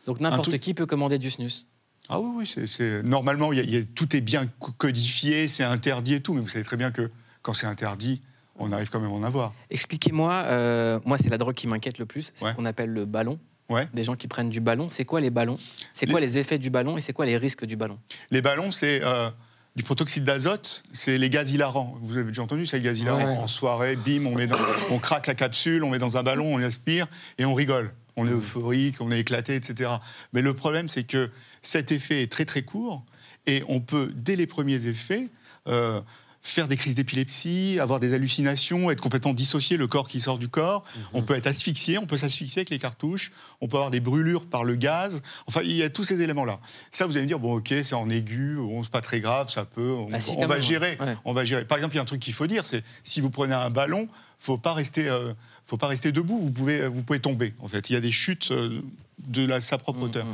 Donc 0.06 0.20
n'importe 0.20 0.58
qui 0.58 0.72
peut 0.72 0.86
commander 0.86 1.18
du 1.18 1.30
snus. 1.30 1.66
Ah 2.08 2.20
oui, 2.20 2.30
oui, 2.36 2.46
c'est- 2.46 2.66
c'est 2.66 3.02
normalement 3.02 3.52
y 3.52 3.60
a- 3.60 3.62
il 3.62 3.70
y 3.75 3.76
a- 3.78 3.84
tout 3.84 4.14
est 4.16 4.20
bien 4.20 4.46
co- 4.58 4.72
codifié, 4.72 5.48
c'est 5.48 5.64
interdit 5.64 6.14
et 6.14 6.20
tout, 6.20 6.34
mais 6.34 6.40
vous 6.40 6.48
savez 6.48 6.64
très 6.64 6.76
bien 6.76 6.90
que 6.90 7.10
quand 7.42 7.52
c'est 7.54 7.66
interdit, 7.66 8.20
on 8.58 8.72
arrive 8.72 8.88
quand 8.90 9.00
même 9.00 9.10
à 9.10 9.14
en 9.14 9.22
avoir. 9.22 9.52
Expliquez-moi, 9.70 10.32
euh, 10.46 10.98
moi 11.04 11.18
c'est 11.18 11.28
la 11.28 11.38
drogue 11.38 11.54
qui 11.54 11.66
m'inquiète 11.66 11.98
le 11.98 12.06
plus, 12.06 12.32
c'est 12.34 12.46
ce 12.48 12.54
qu'on 12.54 12.64
appelle 12.64 12.90
le 12.90 13.04
ballon. 13.04 13.38
Ouais. 13.68 13.88
Des 13.92 14.04
gens 14.04 14.14
qui 14.14 14.28
prennent 14.28 14.48
du 14.48 14.60
ballon. 14.60 14.88
C'est 14.90 15.04
quoi 15.04 15.20
les 15.20 15.30
ballons? 15.30 15.58
C'est 15.92 16.06
quoi 16.06 16.20
les 16.20 16.38
effets 16.38 16.58
du 16.58 16.70
ballon 16.70 16.96
et 16.96 17.00
c'est 17.00 17.12
quoi 17.12 17.26
les 17.26 17.36
risques 17.36 17.64
du 17.66 17.75
ballon? 17.76 17.98
Les 18.30 18.40
ballons, 18.40 18.70
c'est 18.70 19.00
euh, 19.02 19.28
du 19.75 19.82
protoxyde 19.82 20.22
d'azote, 20.25 20.84
c'est 20.92 21.18
les 21.18 21.28
gaz 21.30 21.50
hilarants. 21.52 21.96
Vous 22.00 22.16
avez 22.16 22.28
déjà 22.28 22.42
entendu, 22.42 22.64
les 22.72 22.80
gaz 22.80 23.00
hilarants. 23.00 23.25
Ouais. 23.25 23.36
En 23.38 23.48
soirée, 23.48 23.96
bim, 23.96 24.25
on, 24.26 24.36
met 24.36 24.46
dans- 24.46 24.56
on 24.92 24.98
craque 25.00 25.26
la 25.26 25.34
capsule, 25.34 25.82
on 25.82 25.90
met 25.90 25.98
dans 25.98 26.16
un 26.16 26.22
ballon, 26.22 26.54
on 26.54 26.58
aspire 26.62 27.08
et 27.38 27.44
on 27.44 27.54
rigole. 27.54 27.92
On 28.16 28.26
est 28.26 28.30
euphorique, 28.30 28.96
on 29.00 29.10
est 29.10 29.18
éclaté, 29.20 29.56
etc. 29.56 29.90
Mais 30.32 30.40
le 30.42 30.54
problème, 30.54 30.88
c'est 30.88 31.02
que 31.04 31.28
cet 31.66 31.90
effet 31.92 32.23
est 32.23 32.30
très 32.30 32.44
très 32.44 32.62
court 32.62 33.04
et 33.46 33.62
on 33.68 33.80
peut, 33.80 34.12
dès 34.14 34.37
les 34.37 34.46
premiers 34.46 34.87
effets, 34.87 35.28
euh, 35.66 36.00
faire 36.42 36.68
des 36.68 36.76
crises 36.76 36.94
d'épilepsie, 36.94 37.78
avoir 37.80 37.99
des 37.99 38.14
hallucinations, 38.14 38.88
être 38.92 39.00
complètement 39.00 39.35
dissocié, 39.35 39.76
le 39.76 39.88
corps 39.88 40.06
qui 40.06 40.20
sort 40.20 40.38
du 40.38 40.49
corps. 40.49 40.85
On 41.12 41.23
peut 41.23 41.35
être 41.35 41.49
asphyxié, 41.49 41.99
on 41.99 42.06
peut 42.06 42.16
s'asphyxier 42.16 42.61
avec 42.61 42.70
les 42.70 42.78
cartouches, 42.78 43.32
on 43.61 43.66
peut 43.66 43.76
avoir 43.76 43.90
des 43.90 43.99
brûlures 43.99 44.46
par 44.46 44.62
le 44.62 44.76
gaz. 44.76 45.23
Enfin, 45.49 45.62
il 45.64 45.73
y 45.73 45.82
a 45.82 45.90
tous 45.90 46.04
ces 46.04 46.20
éléments-là. 46.23 46.61
Ça, 46.92 47.06
vous 47.06 47.12
allez 47.16 47.23
me 47.23 47.28
dire, 47.28 47.40
bon, 47.40 47.54
ok, 47.56 47.75
c'est 47.82 47.94
en 47.94 48.08
aigu, 48.08 48.56
bon, 48.58 48.85
c'est 48.85 48.92
pas 48.92 49.00
très 49.00 49.20
grave, 49.20 49.50
ça 49.50 49.64
peut, 49.64 49.90
on, 49.90 50.08
Ah, 50.12 50.20
si, 50.20 50.35
on 50.37 50.42
quand 50.42 50.46
va 50.46 50.61
gérer. 50.61 50.96
ouais. 51.00 51.16
On 51.25 51.32
va 51.32 51.44
gérer. 51.44 51.64
Par 51.64 51.78
exemple, 51.78 51.94
il 51.94 51.96
y 51.96 52.00
a 52.00 52.02
un 52.02 52.06
truc 52.06 52.20
qu'il 52.20 52.35
faut 52.35 52.46
dire, 52.46 52.64
c'est 52.64 52.85
si 53.02 53.20
vous 53.20 53.30
prenez 53.30 53.54
un 53.54 53.70
ballon, 53.70 54.06
faut 54.38 54.58
pas 54.58 54.73
rester, 54.75 55.08
euh, 55.08 55.32
faut 55.66 55.78
pas 55.78 55.88
rester 55.88 56.12
debout. 56.12 56.38
Vous 56.38 56.52
pouvez, 56.52 56.87
vous 56.87 57.02
pouvez 57.02 57.18
tomber. 57.18 57.54
En 57.61 57.66
fait, 57.66 57.90
il 57.90 57.94
y 57.94 57.96
a 57.96 58.00
des 58.00 58.12
chutes 58.12 58.52
euh, 58.52 58.82
de 59.18 59.44
la, 59.46 59.61
sa 59.61 59.78
propre 59.78 60.02
hauteur. 60.02 60.26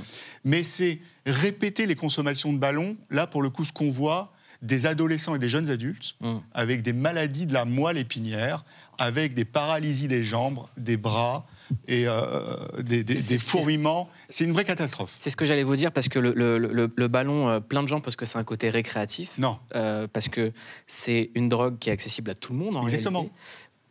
Mais 0.45 0.63
c'est 0.63 0.99
répéter 1.27 1.87
les 1.87 1.95
consommations 1.95 2.53
de 2.53 2.59
ballons. 2.59 2.97
Là, 3.11 3.27
pour 3.27 3.43
le 3.43 3.51
coup, 3.51 3.65
ce 3.65 3.73
qu'on 3.73 3.91
voit, 3.91 4.33
des 4.61 4.87
adolescents 4.87 5.35
et 5.35 5.39
des 5.41 5.49
jeunes 5.49 5.71
adultes 5.71 6.17
avec 6.53 6.83
des 6.83 6.93
maladies 6.93 7.47
de 7.47 7.53
la 7.53 7.65
moelle 7.65 7.99
épinière, 7.99 8.65
avec 8.99 9.35
des 9.35 9.45
paralysies 9.45 10.07
des 10.07 10.23
jambes, 10.23 10.61
des 10.77 10.97
bras 10.97 11.47
et 11.89 12.05
euh, 12.07 12.69
des, 12.81 13.03
des- 13.03 13.39
fourmillements. 13.39 14.09
C'est 14.29 14.45
une 14.45 14.53
vraie 14.53 14.65
catastrophe. 14.65 15.17
C'est 15.19 15.31
ce 15.31 15.37
que 15.37 15.47
j'allais 15.47 15.63
vous 15.65 15.75
dire 15.75 15.91
parce 15.91 16.09
que 16.09 16.19
le, 16.21 16.33
le- 16.35 16.59
le- 16.59 16.93
le 16.95 17.09
ballon, 17.09 17.49
euh, 17.49 17.59
plein 17.61 17.83
de 17.83 17.89
gens 17.89 18.01
pensent 18.01 18.15
que 18.15 18.27
c'est 18.27 18.39
un 18.39 18.45
côté 18.45 18.71
récréatif. 18.71 19.31
Non. 19.39 19.59
Euh, 19.75 20.07
parce 20.13 20.29
que 20.29 20.53
c'est 20.87 21.31
une 21.35 21.49
drogue 21.49 21.79
qui 21.81 21.89
est 21.89 21.93
accessible 21.93 22.31
à 22.31 22.35
tout 22.35 22.53
le 22.53 22.59
monde 22.59 22.77
en 22.77 22.83
Exactement. 22.85 23.21
réalité. 23.21 23.37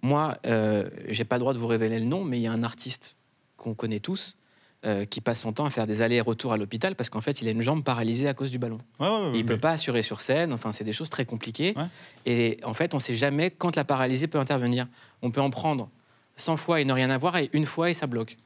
Moi, 0.03 0.37
j'ai 1.09 1.25
pas 1.25 1.35
le 1.35 1.41
droit 1.41 1.53
de 1.53 1.59
vous 1.59 1.67
révéler 1.67 1.99
le 1.99 2.05
nom, 2.05 2.23
mais 2.23 2.37
il 2.39 2.43
y 2.43 2.47
a 2.47 2.51
un 2.51 2.63
artiste 2.63 3.15
qu'on 3.57 3.73
connaît 3.73 3.99
tous 3.99 4.37
euh, 4.85 5.05
qui 5.05 5.21
passe 5.21 5.41
son 5.41 5.53
temps 5.53 5.65
à 5.65 5.69
faire 5.69 5.85
des 5.85 6.01
allers-retours 6.01 6.53
à 6.53 6.57
l'hôpital 6.57 6.95
parce 6.95 7.09
qu'en 7.09 7.21
fait, 7.21 7.41
il 7.41 7.47
a 7.47 7.51
une 7.51 7.61
jambe 7.61 7.83
paralysée 7.83 8.27
à 8.27 8.33
cause 8.33 8.49
du 8.49 8.57
ballon. 8.57 8.79
Ouais, 8.99 9.07
ouais, 9.07 9.13
ouais, 9.15 9.31
il 9.35 9.45
peut 9.45 9.53
mais- 9.53 9.59
pas 9.59 9.71
assurer 9.71 10.01
sur 10.01 10.21
scène. 10.21 10.53
Enfin, 10.53 10.71
c'est 10.71 10.83
des 10.83 10.93
choses 10.93 11.09
très 11.09 11.25
compliquées. 11.25 11.75
Et 12.25 12.57
en 12.63 12.73
fait, 12.73 12.93
on 12.95 12.99
sait 12.99 13.15
jamais 13.15 13.51
quand 13.51 13.75
la 13.75 13.83
paralysie 13.83 14.27
peut 14.27 14.39
intervenir. 14.39 14.87
On 15.21 15.29
peut 15.29 15.41
en 15.41 15.49
prendre 15.51 15.89
100 16.37 16.57
fois 16.57 16.81
et 16.81 16.85
ne 16.85 16.93
rien 16.93 17.09
avoir, 17.11 17.37
et 17.37 17.49
une 17.53 17.65
fois 17.67 17.89
et 17.91 17.93
ça 17.93 18.07
bloque. 18.07 18.37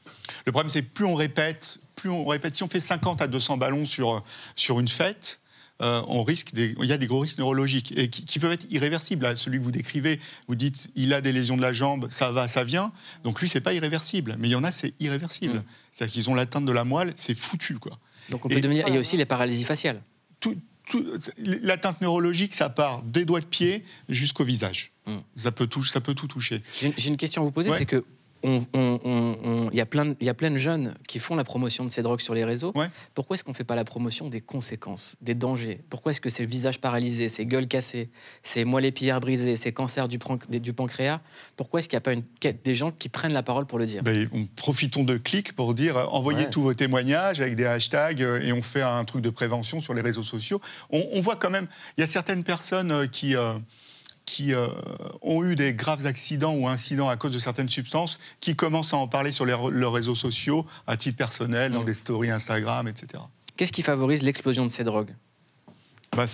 Le 0.45 0.51
problème, 0.51 0.69
c'est 0.69 0.81
plus 0.81 1.05
on 1.05 1.15
répète, 1.15 1.79
plus 1.95 2.09
on 2.09 2.25
répète. 2.25 2.55
Si 2.55 2.63
on 2.63 2.67
fait 2.67 2.79
50 2.81 3.21
à 3.21 3.27
200 3.27 3.55
ballons 3.57 3.85
sur, 3.85 4.21
sur 4.55 4.79
une 4.81 4.87
fête, 4.89 5.39
euh, 5.81 6.01
on 6.07 6.23
risque 6.23 6.53
des- 6.53 6.75
il 6.81 6.87
y 6.87 6.93
a 6.93 6.97
des 6.97 7.07
gros 7.07 7.19
risques 7.19 7.37
neurologiques 7.37 7.93
et 7.97 8.09
qui, 8.09 8.23
qui 8.25 8.39
peuvent 8.39 8.51
être 8.53 8.65
irréversibles. 8.69 9.23
Là, 9.23 9.35
celui 9.35 9.59
que 9.59 9.63
vous 9.63 9.71
décrivez, 9.71 10.19
vous 10.47 10.55
dites 10.55 10.89
il 10.95 11.13
a 11.13 11.19
des 11.21 11.31
lésions 11.33 11.57
de 11.57 11.61
la 11.61 11.73
jambe, 11.73 12.07
ça 12.09 12.31
va, 12.31 12.47
ça 12.47 12.63
vient. 12.63 12.91
Donc 13.23 13.41
lui, 13.41 13.49
c'est 13.49 13.61
pas 13.61 13.73
irréversible. 13.73 14.35
Mais 14.39 14.47
il 14.47 14.51
y 14.51 14.55
en 14.55 14.63
a, 14.63 14.71
c'est 14.71 14.93
irréversible. 14.99 15.63
C'est-à-dire 15.91 16.13
qu'ils 16.13 16.29
ont 16.29 16.35
l'atteinte 16.35 16.65
de 16.65 16.71
la 16.71 16.83
moelle, 16.85 17.13
c'est 17.17 17.35
foutu. 17.35 17.75
Quoi. 17.77 17.99
Donc 18.29 18.45
on 18.45 18.49
peut 18.49 18.55
Et- 18.57 18.61
devenir. 18.61 18.87
Il 18.87 18.93
y 18.93 18.97
a 18.97 18.99
aussi 18.99 19.17
les 19.17 19.25
paralysies 19.25 19.65
faciales. 19.65 20.01
tout- 20.39 20.55
tout- 20.87 21.05
L'atteinte 21.37 21.99
neurologique, 22.01 22.53
ça 22.53 22.69
part 22.69 23.01
des 23.01 23.25
doigts 23.25 23.39
de 23.41 23.45
pied 23.45 23.83
jusqu'au 24.07 24.43
visage. 24.43 24.91
Ça, 25.35 25.51
peut 25.51 25.65
tout, 25.67 25.83
ça 25.83 25.99
peut 26.01 26.13
tout 26.13 26.27
toucher. 26.27 26.61
J'ai 26.79 27.07
une 27.09 27.17
question 27.17 27.41
à 27.41 27.45
vous 27.45 27.51
poser, 27.51 27.69
Ouais. 27.71 27.77
c'est 27.77 27.85
que 27.85 28.05
il 28.45 29.69
y, 29.73 29.81
a 29.81 29.85
plein 29.85 30.05
de- 30.05 30.15
il 30.19 30.27
y 30.27 30.29
a 30.29 30.33
plein 30.33 30.51
de 30.51 30.57
jeunes 30.57 30.93
qui 31.07 31.19
font 31.19 31.35
la 31.35 31.43
promotion 31.43 31.83
de 31.83 31.89
ces 31.89 32.01
drogues 32.03 32.19
sur 32.21 32.33
les 32.33 32.45
réseaux. 32.45 32.73
Pourquoi 33.13 33.35
est-ce 33.35 33.43
qu'on 33.43 33.51
ne 33.51 33.55
fait 33.55 33.63
pas 33.63 33.75
la 33.75 33.83
promotion 33.83 34.29
des 34.29 34.41
conséquences, 34.41 35.15
des 35.21 35.33
dangers? 35.35 35.81
Pourquoi 35.89 36.11
est-ce 36.11 36.21
que 36.21 36.29
c'est 36.29 36.45
visage 36.45 36.79
paralysé, 36.79 37.29
c'est 37.29 37.45
gueule 37.45 37.67
cassée, 37.67 38.09
c'est 38.43 38.63
moelle 38.63 38.85
épinière 38.85 39.19
brisée, 39.19 39.55
c'est 39.55 39.71
cancer 39.71 40.07
du, 40.07 40.19
pran- 40.19 40.37
du 40.49 40.73
pancréas? 40.73 41.21
Pourquoi 41.55 41.79
est-ce 41.79 41.89
qu'il 41.89 41.95
n'y 41.97 41.99
a 41.99 42.01
pas 42.01 42.13
une, 42.13 42.23
des 42.63 42.75
gens 42.75 42.91
qui 42.91 43.09
prennent 43.09 43.33
la 43.33 43.43
parole 43.43 43.65
pour 43.65 43.79
le 43.79 43.85
dire? 43.85 44.03
Ben, 44.03 44.29
on- 44.33 44.45
profitons 44.55 45.03
de 45.03 45.17
clics 45.17 45.53
pour 45.55 45.73
dire 45.73 45.97
euh, 45.97 46.05
envoyez 46.05 46.43
Ouais. 46.45 46.49
tous 46.49 46.61
vos 46.61 46.73
témoignages 46.73 47.41
avec 47.41 47.55
des 47.55 47.65
hashtags 47.65 48.21
euh, 48.21 48.41
et 48.41 48.51
on 48.53 48.61
fait 48.61 48.81
un 48.81 49.03
truc 49.05 49.21
de 49.21 49.29
prévention 49.29 49.79
sur 49.79 49.93
les 49.93 50.01
réseaux 50.01 50.23
sociaux. 50.23 50.61
On, 50.91 51.03
on 51.13 51.19
voit 51.21 51.35
quand 51.37 51.49
même, 51.49 51.67
il 51.97 52.01
y 52.01 52.03
a 52.03 52.07
certaines 52.07 52.43
personnes 52.43 52.91
euh, 52.91 53.07
qui, 53.07 53.35
qui 54.25 54.53
euh, 54.53 54.67
ont 55.21 55.43
eu 55.43 55.55
des 55.55 55.73
graves 55.73 56.05
accidents 56.05 56.53
ou 56.55 56.67
incidents 56.67 57.09
à 57.09 57.15
cause 57.17 57.31
de 57.31 57.39
certaines 57.39 57.69
substances 57.69 58.19
qui 58.41 58.55
commencent 58.55 58.93
à 58.93 58.97
en 58.97 59.07
parler 59.07 59.31
sur 59.31 59.45
les, 59.45 59.55
leurs 59.71 59.93
réseaux 59.93 60.15
sociaux 60.15 60.65
à 60.87 60.97
titre 60.97 61.17
personnel, 61.17 61.71
dans 61.71 61.83
des 61.83 61.93
stories 61.93 62.31
Instagram, 62.31 62.87
etc. 62.87 63.21
Qu'est-ce 63.57 63.71
qui 63.71 63.83
favorise 63.83 64.23
l'explosion 64.23 64.65
de 64.65 64.71
ces 64.71 64.83
drogues? 64.83 65.13
Bah, 66.15 66.25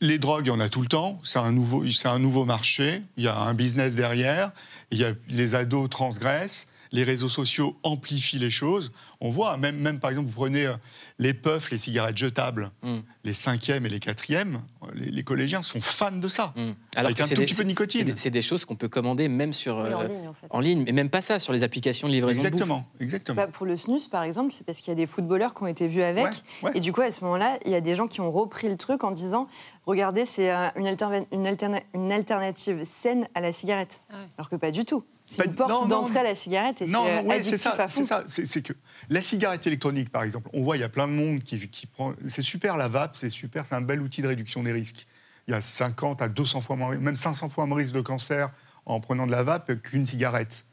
les 0.00 0.18
drogues, 0.18 0.46
il 0.46 0.48
y 0.48 0.52
en 0.52 0.58
a 0.60 0.68
tout 0.68 0.80
le 0.80 0.88
temps. 0.88 1.18
C'est 1.22 1.38
un, 1.38 1.52
nouveau- 1.52 1.86
c'est 1.88 2.08
un 2.08 2.18
nouveau 2.18 2.44
marché. 2.44 3.02
Il 3.16 3.22
y 3.24 3.28
a 3.28 3.38
un 3.38 3.54
business 3.54 3.94
derrière. 3.94 4.50
Il 4.94 5.00
y 5.00 5.04
a, 5.04 5.12
les 5.28 5.54
ados 5.54 5.90
transgressent. 5.90 6.68
Les 6.92 7.02
réseaux 7.02 7.28
sociaux 7.28 7.76
amplifient 7.82 8.38
les 8.38 8.50
choses. 8.50 8.92
On 9.20 9.28
voit, 9.28 9.56
même, 9.56 9.76
même 9.78 9.98
par 9.98 10.10
exemple, 10.10 10.28
vous 10.28 10.34
prenez 10.34 10.66
euh, 10.66 10.74
les 11.18 11.34
puffs, 11.34 11.72
les 11.72 11.78
cigarettes 11.78 12.16
jetables, 12.16 12.70
Mm. 12.84 12.98
les 13.24 13.32
cinquièmes 13.32 13.84
et 13.84 13.88
les 13.88 13.98
quatrièmes, 13.98 14.60
les, 14.94 15.10
les 15.10 15.24
collégiens 15.24 15.60
sont 15.62 15.80
fans 15.80 16.12
de 16.12 16.28
ça. 16.28 16.54
avec 16.94 17.16
que 17.16 17.22
un 17.22 17.26
c'est 17.26 17.34
tout 17.34 17.40
des- 17.40 17.46
petit 17.46 17.54
peu 17.56 17.64
de 17.64 17.68
nicotine. 17.68 18.00
C'est 18.06 18.12
des, 18.12 18.20
c'est 18.20 18.30
des 18.30 18.42
choses 18.42 18.64
qu'on 18.64 18.76
peut 18.76 18.88
commander 18.88 19.26
même 19.28 19.52
sur 19.52 19.76
Oui, 19.78 19.92
en 19.92 20.02
euh, 20.02 20.06
ligne, 20.06 20.28
en 20.28 20.34
fait. 20.34 20.46
en 20.50 20.60
ligne, 20.60 20.84
mais 20.86 20.92
même 20.92 21.10
pas 21.10 21.20
ça 21.22 21.40
sur 21.40 21.52
les 21.52 21.64
applications 21.64 22.06
de 22.06 22.12
livraison 22.12 22.42
de. 22.42 22.46
Exactement, 22.46 22.86
exactement. 23.00 23.36
Bah, 23.42 23.48
pour 23.48 23.66
le 23.66 23.76
snus, 23.76 24.06
par 24.06 24.22
exemple, 24.22 24.52
c'est 24.52 24.64
parce 24.64 24.78
qu'il 24.78 24.90
y 24.90 24.92
a 24.92 24.96
des 24.96 25.06
footballeurs 25.06 25.54
qui 25.54 25.64
ont 25.64 25.66
été 25.66 25.88
vus 25.88 26.02
avec. 26.02 26.28
Et 26.76 26.80
du 26.80 26.92
coup, 26.92 27.00
à 27.00 27.10
ce 27.10 27.24
moment-là, 27.24 27.58
il 27.64 27.72
y 27.72 27.76
a 27.76 27.80
des 27.80 27.96
gens 27.96 28.06
qui 28.06 28.20
ont 28.20 28.30
repris 28.30 28.68
le 28.68 28.76
truc 28.76 29.02
en 29.02 29.10
disant 29.10 29.48
Regardez, 29.86 30.24
c'est 30.24 30.50
une, 30.50 30.86
alterna- 30.86 31.26
une 31.32 31.46
alterna- 31.46 31.82
une 31.94 32.10
alternative 32.12 32.84
saine 32.84 33.28
à 33.34 33.40
la 33.40 33.52
cigarette. 33.52 34.02
Alors 34.38 34.48
que 34.48 34.56
pas 34.56 34.70
du 34.70 34.84
tout. 34.84 35.04
C'est 35.26 35.38
Bah, 35.42 35.44
une 35.46 35.54
porte 35.54 35.88
d'entrée 35.88 36.18
à 36.18 36.22
la 36.22 36.34
cigarette 36.34 36.82
et 36.82 36.86
Non, 36.86 37.04
c'est 37.06 37.18
euh, 37.18 37.22
ouais, 37.22 37.34
addictif 37.36 37.60
c'est 37.62 37.70
ça. 37.76 37.82
à 37.82 37.88
fond. 37.88 38.00
C'est 38.00 38.04
ça. 38.04 38.24
C'est 38.28 38.44
c'est 38.46 38.60
que 38.62 38.74
la 39.08 39.22
cigarette 39.22 39.66
électronique, 39.66 40.10
par 40.10 40.22
exemple, 40.22 40.50
on 40.52 40.62
voit, 40.62 40.76
il 40.76 40.80
y 40.80 40.84
a 40.84 40.88
plein 40.90 41.08
de 41.08 41.12
monde 41.14 41.42
qui, 41.42 41.68
qui 41.68 41.86
prend. 41.86 42.12
C'est 42.26 42.42
super 42.42 42.76
la 42.76 42.88
vape, 42.88 43.16
c'est 43.16 43.30
super, 43.30 43.64
c'est 43.64 43.74
un 43.74 43.80
bel 43.80 44.00
outil 44.02 44.20
de 44.22 44.28
réduction 44.28 44.62
des 44.62 44.72
risques. 44.72 45.06
Il 45.48 45.52
y 45.52 45.54
a 45.54 45.60
50 45.62 46.20
à 46.22 46.28
200 46.28 46.60
fois 46.60 46.76
moins, 46.76 46.94
même 46.96 47.16
500 47.16 47.48
fois 47.48 47.64
moins 47.66 47.78
risque 47.78 47.94
de 47.94 48.00
cancer 48.02 48.50
en 48.86 49.00
prenant 49.00 49.26
de 49.26 49.32
la 49.32 49.42
vape 49.42 49.80
qu'une 49.82 50.04
cigarette. 50.06 50.66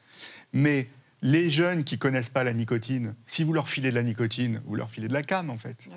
Mais 0.54 0.90
les 1.22 1.50
jeunes 1.50 1.84
qui 1.84 1.98
connaissent 1.98 2.30
pas 2.30 2.44
la 2.44 2.54
nicotine, 2.54 3.14
si 3.26 3.44
vous 3.44 3.54
leur 3.54 3.70
filez 3.70 3.92
de 3.92 3.96
la 3.96 4.04
nicotine, 4.04 4.62
vous 4.66 4.76
leur 4.76 4.90
filez 4.90 5.08
de 5.08 5.14
la 5.14 5.22
canne 5.24 5.50
en 5.50 5.58
fait. 5.58 5.88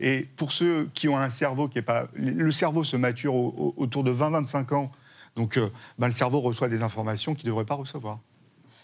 Et 0.00 0.22
pour 0.36 0.52
ceux 0.52 0.88
qui 0.94 1.08
ont 1.08 1.16
un 1.16 1.30
cerveau 1.30 1.68
qui 1.68 1.78
est 1.78 1.82
pas, 1.82 2.08
le 2.14 2.50
cerveau 2.50 2.82
se 2.84 2.96
mature 2.96 3.34
au- 3.34 3.48
au- 3.56 3.74
autour 3.82 4.02
de 4.04 4.10
20-25 4.10 4.72
ans, 4.74 4.90
donc 5.36 5.56
euh, 5.56 5.70
ben, 5.98 6.08
le 6.08 6.12
cerveau 6.14 6.40
reçoit 6.40 6.68
des 6.68 6.82
informations 6.82 7.34
qu'il 7.34 7.46
ne 7.46 7.50
devrait 7.52 7.64
pas 7.64 7.74
recevoir. 7.76 8.18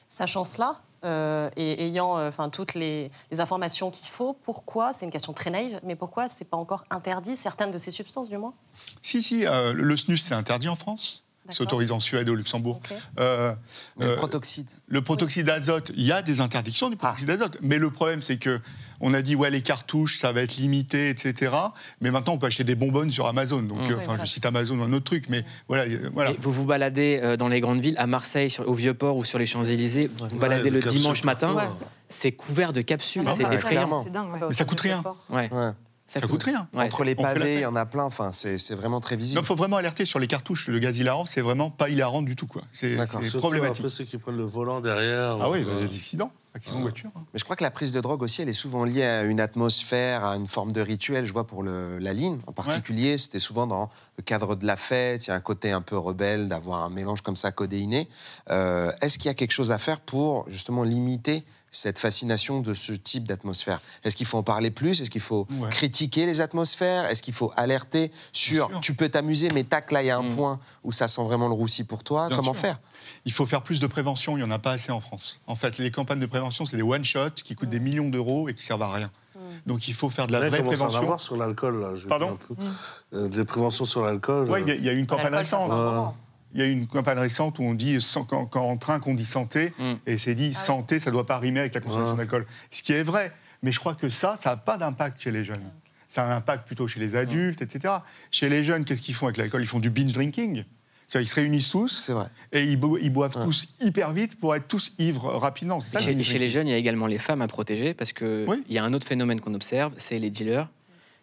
Sachant 0.09 0.45
cela, 0.45 0.81
euh, 1.05 1.51
et 1.57 1.85
ayant 1.85 2.17
euh, 2.17 2.29
enfin, 2.29 2.49
toutes 2.49 2.75
les, 2.75 3.11
les 3.31 3.41
informations 3.41 3.91
qu'il 3.91 4.09
faut, 4.09 4.33
pourquoi, 4.33 4.93
c'est 4.93 5.05
une 5.05 5.11
question 5.13 5.33
très 5.33 5.51
naïve, 5.51 5.79
mais 5.85 5.97
pourquoi 5.97 6.29
c'est 6.29 6.47
pas 6.47 6.57
encore 6.57 6.85
interdit, 6.91 7.37
certaines 7.37 7.71
de 7.71 7.79
ces 7.79 7.91
substances 7.91 8.29
du 8.31 8.39
moins? 8.39 8.55
Si, 9.03 9.23
si, 9.23 9.47
euh, 9.47 9.73
le 9.75 9.97
snus, 9.97 10.23
c'est 10.23 10.35
interdit 10.35 10.69
en 10.69 10.77
France. 10.77 11.25
C'est 11.51 11.63
autorisé 11.63 11.93
en 11.93 12.01
Suède 12.01 12.29
et 12.29 12.31
au 12.31 12.35
Luxembourg. 12.35 12.81
Euh, 13.19 13.53
le 13.99 14.07
euh, 14.07 14.17
protoxyde 14.17 14.69
Le 14.89 15.01
protoxyde 15.03 15.47
d'azote, 15.47 15.93
il 15.97 16.05
y 16.05 16.13
a 16.13 16.23
des 16.23 16.41
interdictions 16.41 16.91
du 16.91 16.97
protoxyde 16.97 17.29
d'azote. 17.29 17.57
Mais 17.63 17.79
le 17.79 17.91
problème, 17.91 18.23
c'est 18.23 18.37
que 18.39 18.61
on 19.01 19.15
a 19.15 19.23
dit, 19.23 19.37
ouais, 19.37 19.51
les 19.51 19.63
cartouches, 19.63 20.19
ça 20.19 20.33
va 20.33 20.43
être 20.43 20.57
limité, 20.57 21.09
etc. 21.11 21.55
Mais 22.01 22.11
maintenant, 22.11 22.33
on 22.35 22.39
peut 22.39 22.47
acheter 22.47 22.65
des 22.65 22.75
bonbonnes 22.75 23.11
sur 23.11 23.27
Amazon. 23.27 23.63
Donc, 23.63 23.79
Mmh. 23.79 23.93
euh, 23.93 23.97
Oui, 23.97 24.03
enfin, 24.07 24.17
je 24.23 24.27
cite 24.29 24.45
Amazon 24.45 24.79
ou 24.79 24.83
un 24.83 24.93
autre 24.93 25.05
truc, 25.05 25.27
mais 25.29 25.45
voilà. 25.69 25.85
voilà. 26.13 26.31
Et 26.33 26.37
vous 26.41 26.53
vous 26.53 26.65
baladez 26.67 27.21
euh, 27.23 27.37
dans 27.37 27.49
les 27.49 27.61
grandes 27.61 27.81
villes, 27.81 27.97
à 27.99 28.07
Marseille, 28.07 28.51
sur- 28.51 28.69
au 28.69 28.75
Vieux-Port 28.75 29.17
ou 29.17 29.25
sur 29.25 29.39
les 29.39 29.47
Champs-Élysées, 29.47 30.11
vous 30.13 30.27
vous 30.29 30.39
baladez 30.41 30.71
le 30.71 30.81
dimanche 30.81 31.23
matin, 31.25 31.55
ouais. 31.55 31.63
c'est 32.09 32.33
couvert 32.33 32.73
de 32.73 32.81
capsules, 32.81 33.23
Ah, 33.27 33.35
c'est 33.37 33.45
ouais, 33.47 33.55
effrayant. 33.55 34.05
dingue, 34.11 34.33
ouais. 34.33 34.41
Mais 34.49 34.55
ça 34.55 34.65
coûte 34.65 34.81
rien. 34.81 35.03
Ouais. 36.15 36.21
Ça 36.23 36.27
coûte 36.27 36.43
rien. 36.43 36.69
Ouais, 36.73 36.87
Entre 36.87 37.05
les 37.05 37.15
pavés, 37.15 37.57
il 37.57 37.61
y 37.61 37.67
en 37.67 37.77
a 37.77 37.85
plein. 37.85 38.05
Enfin, 38.05 38.33
c'est 38.33 38.59
c'est 38.59 38.75
vraiment 38.75 39.01
très 39.01 39.17
visible. 39.17 39.41
Il 39.43 39.45
faut 39.47 39.55
vraiment 39.57 39.77
alerter 39.77 40.05
sur 40.07 40.19
les 40.19 40.27
cartouches. 40.27 40.69
Le 40.69 40.79
gaz 40.79 40.97
hilarant, 40.97 41.27
c'est 41.27 41.43
vraiment 41.43 41.71
pas 41.71 41.91
hilarant 41.91 42.23
du 42.23 42.35
tout. 42.35 42.47
quoi. 42.47 42.63
C'est 42.73 42.97
problématique. 43.39 43.81
Après, 43.85 43.91
ceux 43.91 44.05
qui 44.05 44.17
prennent 44.17 44.39
le 44.39 44.45
volant 44.45 44.81
derrière. 44.81 45.37
Ah 45.41 45.51
oui, 45.51 45.61
euh, 45.61 45.65
bah, 45.65 45.71
il 45.77 45.83
y 45.83 45.85
a 45.85 45.89
des 45.89 45.95
accidents. 45.97 46.33
Accidents 46.55 46.79
de 46.79 46.83
voiture. 46.83 47.11
hein. 47.15 47.21
Mais 47.35 47.39
je 47.39 47.45
crois 47.45 47.57
que 47.57 47.63
la 47.63 47.71
prise 47.71 47.93
de 47.93 48.01
drogue 48.01 48.23
aussi, 48.23 48.41
elle 48.41 48.49
est 48.49 48.55
souvent 48.55 48.85
liée 48.85 49.05
à 49.05 49.23
une 49.25 49.39
atmosphère, 49.39 50.25
à 50.25 50.35
une 50.37 50.47
forme 50.47 50.73
de 50.73 50.81
rituel. 50.81 51.27
Je 51.27 51.33
vois 51.33 51.47
pour 51.47 51.63
le- 51.63 51.99
la 51.99 52.15
ligne 52.15 52.39
en 52.47 52.53
particulier, 52.53 53.19
c'était 53.19 53.39
souvent 53.39 53.67
dans 53.67 53.91
le 54.17 54.23
cadre 54.23 54.57
de 54.57 54.67
la 54.67 54.77
fête. 54.77 55.27
Il 55.27 55.29
y 55.29 55.33
a 55.33 55.37
un 55.37 55.41
côté 55.41 55.73
un 55.73 55.83
peu 55.83 55.99
rebelle 55.99 56.49
d'avoir 56.49 56.83
un 56.85 56.89
mélange 56.91 57.21
comme 57.21 57.37
ça 57.37 57.53
codéiné. 57.53 58.09
Euh, 58.51 58.91
Est-ce 59.03 59.19
qu'il 59.19 59.27
y 59.27 59.31
a 59.31 59.35
quelque 59.35 59.53
chose 59.53 59.71
à 59.73 59.79
faire 59.79 60.01
pour 60.01 60.49
justement 60.49 60.85
limiter 60.85 61.45
cette 61.71 61.99
fascination 61.99 62.61
de 62.61 62.75
ce 62.75 62.93
type 62.93 63.25
d'atmosphère 63.25 63.81
Est-ce 64.05 64.17
qu'il 64.17 64.27
faut 64.27 64.39
en 64.39 64.43
parler 64.43 64.71
plus? 64.71 65.01
Est-ce 65.01 65.11
qu'il 65.11 65.21
faut 65.21 65.47
Ouais. 65.51 65.69
critiquer 65.71 66.27
les 66.27 66.41
atmosphères? 66.41 67.05
Est-ce 67.11 67.23
qu'il 67.23 67.35
faut 67.35 67.53
alerter 67.57 68.11
sur 68.33 68.71
tu 68.81 68.95
peux 68.95 69.09
t'amuser, 69.09 69.49
mais 69.55 69.65
tac, 69.65 69.93
là, 69.93 70.03
il 70.03 70.07
y 70.07 70.11
a 70.11 70.19
un 70.19 70.29
point 70.29 70.59
où 70.85 70.93
ça 70.93 71.09
sent 71.09 71.23
vraiment 71.25 71.49
le 71.49 71.55
roussi 71.55 71.85
pour 71.85 72.03
toi 72.05 72.27
Mm. 72.27 72.29
Bien 72.29 72.37
Comment 72.39 72.53
sûr. 72.53 72.61
faire? 72.63 72.81
Il 73.25 73.33
faut 73.33 73.47
faire 73.47 73.63
plus 73.63 73.81
de 73.81 73.87
prévention, 73.87 74.37
il 74.37 74.41
n'y 74.41 74.47
en 74.47 74.51
a 74.51 74.59
pas 74.59 74.73
assez 74.73 74.93
en 74.93 75.01
France. 75.01 75.41
En 75.47 75.55
fait, 75.57 75.79
les 75.79 75.91
campagnes 75.91 76.21
de 76.21 76.27
prévention, 76.27 76.65
c'est 76.65 76.77
des 76.77 76.83
one-shot 76.83 77.31
qui 77.45 77.55
coûtent 77.55 77.69
des 77.71 77.81
millions 77.81 78.09
d'euros 78.09 78.49
et 78.49 78.55
qui 78.55 78.63
servent 78.65 78.83
à 78.83 78.93
rien. 78.93 79.11
Donc 79.67 79.89
il 79.89 79.95
faut 79.95 80.11
faire 80.11 80.27
de 80.27 80.33
la 80.33 80.41
Là, 80.41 80.49
vraie 80.51 80.63
prévention. 80.63 80.99
avoir 80.99 81.21
sur 81.21 81.37
l'alcool, 81.37 81.95
Pardon 82.09 82.31
un 82.33 82.37
peu. 82.37 82.55
Euh, 83.15 83.29
Des 83.29 83.45
préventions 83.45 83.85
sur 83.85 84.05
l'alcool. 84.05 84.49
Ouais, 84.51 84.61
euh. 84.63 84.75
il 84.77 84.83
y 84.85 84.87
y, 84.87 84.91
a 84.91 84.93
eu 84.93 84.99
une 84.99 85.07
campagne 85.07 85.35
récente. 85.35 85.71
Il 86.55 86.61
y 86.61 86.63
a 86.63 86.67
eu 86.67 86.73
une 86.73 86.87
campagne 86.87 87.19
récente 87.19 87.59
où 87.59 87.63
on 87.63 87.75
dit, 87.75 88.01
sans- 88.01 88.25
quand, 88.25 88.47
quand 88.47 88.63
en 88.69 88.77
train 88.77 89.01
qu'on 89.01 89.15
dit 89.15 89.25
santé, 89.25 89.73
et 90.07 90.19
c'est 90.19 90.35
dit 90.35 90.55
santé, 90.55 90.99
ça 90.99 91.11
ne 91.11 91.15
doit 91.15 91.27
pas 91.27 91.39
rimer 91.39 91.61
avec 91.61 91.75
la 91.75 91.81
consommation 91.81 92.17
d'alcool. 92.17 92.47
Ce 92.71 92.83
qui 92.83 92.93
est 92.93 93.03
vrai. 93.03 93.33
Mais 93.63 93.73
je 93.73 93.79
crois 93.81 93.95
que 93.95 94.09
ça, 94.09 94.39
ça 94.43 94.51
n'a 94.51 94.57
pas 94.57 94.77
d'impact 94.77 95.21
chez 95.21 95.31
les 95.33 95.43
jeunes. 95.45 95.63
Ça 96.09 96.23
a 96.25 96.33
un 96.33 96.37
impact 96.37 96.67
plutôt 96.67 96.87
chez 96.89 97.01
les 97.01 97.17
adultes, 97.17 97.61
etc. 97.61 97.95
Chez 98.31 98.49
les 98.49 98.63
jeunes, 98.65 98.85
qu'est-ce 98.85 99.03
qu'ils 99.03 99.15
font 99.15 99.27
avec 99.27 99.37
l'alcool? 99.37 99.61
Ils 99.63 99.67
font 99.67 99.81
du 99.81 99.91
binge 99.91 100.13
drinking. 100.13 100.65
C'est-à-dire, 101.07 101.25
ils 101.27 101.29
se 101.29 101.35
réunissent 101.35 101.71
tous 101.71 102.11
et 102.53 102.63
ils, 102.65 102.77
bo- 102.77 102.99
ils 102.99 103.11
boivent 103.11 103.35
tous 103.43 103.69
hyper 103.81 104.13
vite 104.13 104.39
pour 104.39 104.55
être 104.55 104.69
tous 104.69 104.93
ivres 104.99 105.25
rapidement. 105.39 105.81
Ça, 105.81 105.99
Chez, 106.01 106.39
les 106.39 106.49
jeunes, 106.49 106.69
il 106.69 106.71
y 106.71 106.75
a 106.75 106.77
également 106.77 107.07
les 107.07 107.19
femmes 107.19 107.43
à 107.43 107.49
protéger 107.49 107.95
parce 107.95 108.13
qu'il 108.13 108.47
il 108.69 108.75
y 108.75 108.79
a 108.79 108.85
un 108.85 108.93
autre 108.93 109.07
phénomène 109.07 109.41
qu'on 109.41 109.55
observe, 109.55 109.93
c'est 109.97 110.19
les 110.19 110.31
dealers 110.31 110.69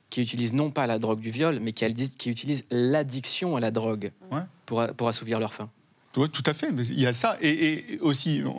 qui 0.09 0.21
utilisent 0.21 0.53
non 0.53 0.71
pas 0.71 0.87
la 0.87 0.99
drogue 0.99 1.19
du 1.19 1.31
viol, 1.31 1.59
mais 1.61 1.71
qui, 1.73 1.85
qui 2.17 2.29
utilisent 2.29 2.65
l'addiction 2.69 3.55
à 3.55 3.59
la 3.59 3.71
drogue 3.71 4.11
Ouais. 4.31 4.41
pour, 4.65 4.85
pour 4.95 5.07
assouvir 5.07 5.39
leur 5.39 5.53
faim. 5.53 5.69
Oui, 6.17 6.29
tout 6.29 6.43
à 6.45 6.53
fait. 6.53 6.71
mais 6.71 6.85
Il 6.87 6.99
y 6.99 7.07
a 7.07 7.13
ça. 7.13 7.37
Et, 7.41 7.93
et 7.95 7.99
aussi, 7.99 8.41
euh, 8.41 8.49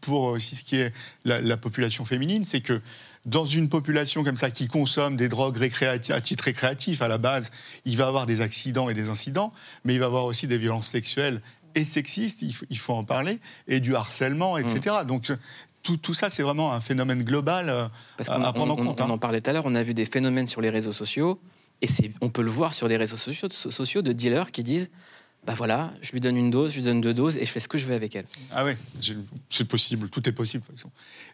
pour 0.00 0.22
aussi 0.24 0.56
ce 0.56 0.64
qui 0.64 0.76
est 0.76 0.92
la, 1.24 1.40
la 1.40 1.56
population 1.56 2.04
féminine, 2.04 2.44
c'est 2.44 2.60
que 2.62 2.80
dans 3.26 3.44
une 3.44 3.68
population 3.68 4.22
comme 4.24 4.36
ça 4.36 4.50
qui 4.50 4.68
consomme 4.68 5.16
des 5.16 5.28
drogues 5.28 5.58
à 5.82 6.20
titre 6.20 6.44
récréatif 6.44 7.02
à 7.02 7.08
la 7.08 7.18
base, 7.18 7.50
il 7.84 7.96
va 7.96 8.06
avoir 8.06 8.26
des 8.26 8.40
accidents 8.40 8.88
et 8.88 8.94
des 8.94 9.08
incidents, 9.10 9.52
mais 9.84 9.94
il 9.94 10.00
va 10.00 10.06
avoir 10.06 10.24
aussi 10.24 10.46
des 10.46 10.58
violences 10.58 10.88
sexuelles 10.88 11.40
et 11.74 11.84
sexistes, 11.84 12.42
il 12.42 12.54
faut, 12.54 12.66
il 12.70 12.78
faut 12.78 12.92
en 12.92 13.02
parler, 13.04 13.40
et 13.66 13.80
du 13.80 13.96
harcèlement, 13.96 14.56
etc. 14.58 14.96
Donc 15.08 15.32
tout, 15.84 15.96
tout 15.96 16.14
ça, 16.14 16.30
c'est 16.30 16.42
vraiment 16.42 16.72
un 16.72 16.80
phénomène 16.80 17.22
global 17.22 17.68
euh, 17.68 17.86
Parce 18.16 18.28
à, 18.30 18.34
qu'on 18.36 18.42
à 18.42 18.52
prendre 18.52 18.72
en 18.72 18.78
on- 18.80 18.84
compte. 18.86 19.00
on 19.00 19.04
hein. 19.04 19.10
en 19.10 19.18
parlait 19.18 19.40
tout 19.40 19.50
à 19.50 19.52
l'heure, 19.52 19.66
on 19.66 19.74
a 19.76 19.82
vu 19.84 19.94
des 19.94 20.04
phénomènes 20.06 20.48
sur 20.48 20.60
les 20.60 20.70
réseaux 20.70 20.90
sociaux, 20.92 21.38
et 21.82 21.86
on 22.20 22.30
peut 22.30 22.42
le 22.42 22.50
voir 22.50 22.74
sur 22.74 22.88
des 22.88 22.96
réseaux 22.96 23.16
sociaux, 23.16 23.48
so- 23.50 23.70
sociaux 23.70 24.02
de 24.02 24.12
dealers 24.12 24.50
qui 24.50 24.62
disent 24.64 24.90
bah 25.46 25.52
voilà, 25.54 25.92
je 26.00 26.10
lui 26.12 26.20
donne 26.20 26.38
une 26.38 26.50
dose, 26.50 26.70
je 26.72 26.76
lui 26.76 26.82
donne 26.82 27.02
deux 27.02 27.12
doses, 27.12 27.36
et 27.36 27.44
je 27.44 27.50
fais 27.50 27.60
ce 27.60 27.68
que 27.68 27.76
je 27.76 27.86
veux 27.86 27.94
avec 27.94 28.16
elle. 28.16 28.24
Ah 28.50 28.64
oui, 28.64 28.72
c'est 29.50 29.66
possible, 29.66 30.08
tout 30.08 30.26
est 30.26 30.32
possible 30.32 30.62
de 30.62 30.68
toute 30.68 30.76
façon. 30.78 30.90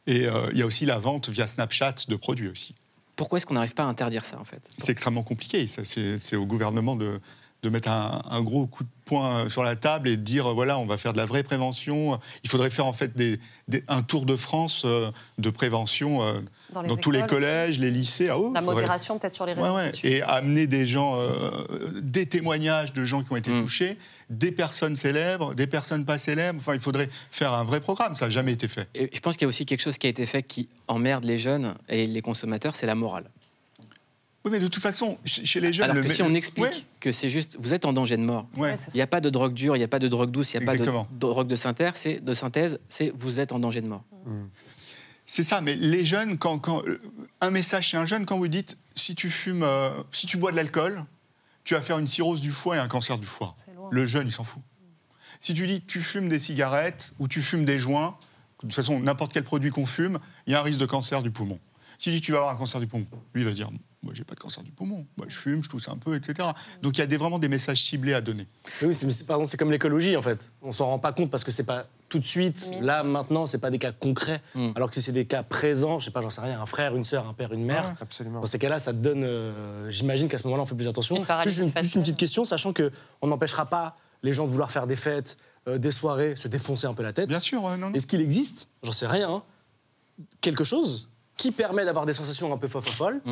Et 0.09 0.27
euh, 0.27 0.49
il 0.53 0.59
y 0.59 0.63
a 0.63 0.67
aussi 0.67 0.85
la 0.85 0.99
vente 0.99 1.29
via 1.29 1.47
Snapchat 1.47 1.95
de 2.09 2.17
produits 2.17 2.49
aussi. 2.49 2.75
Pourquoi 3.15 3.37
est-ce 3.37 3.47
qu'on 3.47 3.55
n'arrive 3.55 3.75
pas 3.75 3.85
à 3.85 3.87
interdire 3.87 4.25
ça 4.25 4.41
en 4.41 4.45
fait? 4.45 4.61
C'est 4.79 4.91
extrêmement 4.91 5.23
compliqué. 5.23 5.67
C'est 5.69 6.37
au 6.37 6.45
gouvernement 6.47 6.97
de, 6.97 7.21
de 7.63 7.69
mettre 7.69 7.89
un, 7.89 8.23
un 8.31 8.43
gros 8.43 8.67
coup 8.67 8.85
de 8.85 8.89
poing 9.05 9.49
sur 9.49 9.63
la 9.63 9.77
table 9.77 10.09
et 10.09 10.17
de 10.17 10.23
dire 10.23 10.47
euh, 10.51 10.55
voilà, 10.55 10.79
on 10.79 10.87
va 10.87 10.97
faire 10.97 11.13
de 11.13 11.19
la 11.19 11.27
vraie 11.27 11.43
prévention. 11.43 12.19
Il 12.43 12.49
faudrait 12.51 12.71
faire 12.71 12.87
en 12.87 12.93
fait 12.93 13.15
des, 13.17 13.39
des- 13.69 13.85
un 13.89 14.03
tour 14.03 14.25
de 14.25 14.35
France 14.37 14.83
euh, 14.87 15.11
de 15.39 15.51
prévention 15.51 16.23
euh, 16.23 16.41
Dans 16.73 16.97
tous 16.97 17.11
les 17.11 17.23
collèges, 17.27 17.79
les 17.79 17.91
lycées. 17.91 18.29
Ah, 18.31 18.39
oh, 18.39 18.51
La 18.55 18.61
faudrait- 18.61 18.77
modération 18.77 19.19
peut-être 19.19 19.35
sur 19.35 19.45
les 19.45 19.53
réseaux 19.53 19.67
Ouais, 19.67 19.75
ouais. 19.75 19.93
sociaux. 19.93 20.09
Et 20.09 20.23
amener 20.23 20.67
des 20.67 20.87
gens, 20.87 21.17
euh, 21.21 21.51
des 22.01 22.27
témoignages 22.27 22.93
de 22.95 23.05
gens 23.05 23.23
qui 23.23 23.33
ont 23.33 23.37
été 23.37 23.51
Mm. 23.51 23.61
touchés, 23.61 23.99
des 24.31 24.53
personnes 24.53 24.97
célèbres, 24.97 25.55
des 25.55 25.67
personnes 25.67 26.05
pas 26.07 26.17
célèbres. 26.19 26.59
Enfin, 26.61 26.75
il 26.75 26.81
faudrait 26.81 27.11
faire 27.31 27.53
un 27.53 27.65
vrai 27.65 27.81
programme. 27.81 28.17
Ça 28.17 28.27
n'a 28.27 28.31
jamais 28.31 28.53
été 28.53 28.69
fait. 28.69 28.89
Et 28.95 29.11
je 29.13 29.21
pense 29.21 29.37
qu'il 29.37 29.43
y 29.45 29.47
a 29.47 29.49
aussi 29.49 29.67
quelque 29.67 29.83
chose 29.83 29.99
qui 29.99 30.07
a 30.07 30.11
été 30.11 30.25
fait 30.25 30.43
qui 30.43 30.69
emmerde 30.89 31.25
les 31.25 31.37
jeunes 31.37 31.75
et 31.91 32.07
les 32.07 32.23
consommateurs, 32.23 32.75
c'est 32.75 32.87
la 32.87 32.95
morale. 32.95 33.25
Oui, 34.45 34.51
mais 34.53 34.59
de 34.59 34.69
toute 34.69 34.83
façon, 34.83 35.19
ch- 35.27 35.47
chez 35.47 35.61
les 35.61 35.71
jeunes, 35.73 35.91
Alors 35.91 36.03
que 36.03 36.11
si 36.11 36.23
on 36.23 36.33
explique 36.35 36.65
Ouais. 36.65 36.85
que 36.99 37.13
c'est 37.13 37.29
juste, 37.29 37.57
vous 37.61 37.75
êtes 37.75 37.85
en 37.85 37.93
danger 37.93 38.17
de 38.17 38.23
mort. 38.23 38.49
Ouais. 38.57 38.77
Il 38.89 38.95
n'y 38.95 39.03
a 39.03 39.07
pas 39.07 39.21
de 39.21 39.29
drogue 39.29 39.53
dure, 39.53 39.77
il 39.77 39.81
n'y 39.81 39.85
a 39.85 39.89
pas 39.89 39.99
de 39.99 40.09
drogue 40.09 40.31
douce, 40.31 40.55
il 40.55 40.61
n'y 40.61 40.67
a 40.67 40.73
Exactement. 40.73 41.05
pas 41.05 41.11
de 41.15 41.19
drogue 41.19 41.47
de 41.49 41.57
synthèse, 41.57 41.93
c'est 41.95 42.21
de 42.25 42.33
synthèse, 42.35 42.79
c'est 42.89 43.13
vous 43.15 43.39
êtes 43.39 43.53
en 43.53 43.59
danger 43.59 43.83
de 43.83 43.89
mort. 43.89 44.03
C'est 45.27 45.43
ça, 45.43 45.61
mais 45.61 45.77
les 45.77 46.05
jeunes, 46.05 46.39
quand, 46.39 46.59
quand- 46.59 46.83
euh, 46.87 47.01
un 47.41 47.51
message 47.51 47.89
chez 47.89 47.97
un 47.97 48.05
jeune, 48.05 48.25
quand 48.27 48.39
vous 48.39 48.49
dites 48.49 48.77
si 48.95 49.15
tu 49.15 49.31
fumes, 49.31 49.63
euh, 49.63 49.91
si 50.11 50.27
tu 50.27 50.37
bois 50.39 50.51
de 50.51 50.57
l'alcool, 50.57 51.05
tu 51.63 51.75
vas 51.75 51.83
faire 51.83 51.99
une 51.99 52.07
cirrhose 52.07 52.41
du 52.41 52.51
foie 52.51 52.77
et 52.77 52.79
un 52.81 52.89
cancer 52.89 53.19
du 53.19 53.27
foie. 53.27 53.55
Le 53.93 54.05
jeune, 54.07 54.27
il 54.27 54.33
s'en 54.33 54.45
fout. 54.45 54.63
Si 55.41 55.55
tu 55.55 55.67
dis 55.67 55.83
tu 55.83 56.01
fumes 56.01 56.29
des 56.29 56.39
cigarettes 56.39 57.13
ou 57.19 57.29
tu 57.29 57.43
fumes 57.43 57.65
des 57.65 57.79
joints, 57.79 58.17
de 58.63 58.69
toute 58.69 58.75
façon, 58.75 58.99
n'importe 59.01 59.33
quel 59.33 59.45
produit 59.45 59.71
qu'on 59.71 59.87
fume, 59.87 60.19
il 60.47 60.53
y 60.53 60.57
a 60.57 60.61
un 60.61 60.63
risque 60.63 60.81
de 60.81 60.87
cancer 60.87 61.23
du 61.23 61.31
poumon. 61.31 61.59
Si 62.01 62.05
tu 62.05 62.13
dis 62.13 62.21
tu 62.23 62.33
vas 62.33 62.39
avoir 62.39 62.55
un 62.55 62.57
cancer 62.57 62.81
du 62.81 62.87
poumon, 62.87 63.05
lui 63.35 63.43
il 63.43 63.47
va 63.47 63.53
dire 63.53 63.69
moi 64.03 64.15
j'ai 64.15 64.25
pas 64.25 64.35
de 64.35 64.41
cancer 64.41 64.63
du 64.65 64.71
poumon, 64.73 65.07
moi 65.19 65.27
je 65.29 65.37
fume, 65.37 65.63
je 65.63 65.69
tousse 65.69 65.87
un 65.91 65.99
peu, 65.99 66.17
etc. 66.17 66.49
Donc 66.81 66.97
il 66.97 67.01
y 67.01 67.03
a 67.03 67.07
des, 67.07 67.19
vraiment 67.19 67.39
des 67.39 67.49
messages 67.49 67.83
ciblés 67.83 68.15
à 68.15 68.23
donner. 68.23 68.47
Mais 68.81 68.89
Oui, 68.89 68.95
c'est 68.95 69.05
mais 69.05 69.13
c'est- 69.13 69.27
pardon, 69.27 69.45
c'est 69.45 69.59
comme 69.59 69.71
l'écologie 69.71 70.17
en 70.17 70.23
fait. 70.23 70.51
On 70.63 70.73
s'en 70.73 70.87
rend 70.87 70.99
pas 70.99 71.13
compte 71.13 71.31
parce 71.31 71.45
que 71.45 71.51
c'est 71.51 71.65
pas 71.65 71.85
tout 72.09 72.19
de 72.19 72.25
suite, 72.27 72.71
là 72.81 73.03
maintenant, 73.03 73.45
c'est 73.45 73.59
pas 73.59 73.69
des 73.71 73.79
cas 73.79 73.93
concrets. 73.93 74.41
Alors 74.75 74.89
que 74.89 74.95
si 74.95 75.03
c'est 75.03 75.13
des 75.13 75.27
cas 75.27 75.43
présents, 75.43 75.99
je 75.99 76.07
sais 76.07 76.11
pas, 76.11 76.23
j'en 76.23 76.31
sais 76.31 76.41
rien, 76.41 76.59
un 76.59 76.65
frère, 76.65 76.97
une 76.97 77.05
sœur, 77.05 77.29
un 77.29 77.35
père, 77.35 77.53
une 77.53 77.67
mère. 77.67 77.95
absolument. 78.01 78.41
Dans 78.41 78.47
ces 78.47 78.59
cas-là, 78.59 78.79
ça 78.79 78.93
te 78.95 78.99
donne. 78.99 79.23
euh, 79.25 79.91
J'imagine 79.91 80.29
qu'à 80.31 80.39
ce 80.39 80.45
moment-là, 80.45 80.63
on 80.63 80.67
fait 80.67 80.75
plus 80.75 80.89
attention. 80.89 81.17
Une 81.17 81.25
juste, 81.45 81.59
une, 81.61 81.83
juste 81.83 81.95
une 81.97 82.01
petite 82.01 82.17
question, 82.17 82.47
sachant 82.47 82.73
que 82.73 82.91
on 83.21 83.27
n'empêchera 83.27 83.67
pas 83.67 83.99
les 84.23 84.33
gens 84.33 84.47
de 84.47 84.51
vouloir 84.51 84.73
faire 84.73 84.87
des 84.87 84.97
fêtes, 84.97 85.37
euh, 85.69 85.77
des 85.77 85.91
soirées, 85.91 86.37
se 86.37 86.49
défoncer 86.49 86.87
un 86.87 86.95
peu 86.95 87.03
la 87.03 87.13
tête. 87.13 87.29
Bien 87.29 87.39
sûr, 87.41 87.61
non, 87.61 87.77
non. 87.77 87.93
Est-ce 87.93 88.07
qu'il 88.07 88.23
existe, 88.23 88.69
j'en 88.83 88.93
sais 88.93 89.07
rien, 89.07 89.29
hein, 89.31 89.43
quelque 90.41 90.65
chose 90.65 91.10
qui 91.41 91.53
permet 91.53 91.87
d'avoir 91.87 92.05
des 92.05 92.13
sensations 92.13 92.53
un 92.53 92.59
peu 92.59 92.69
folles 92.93 93.23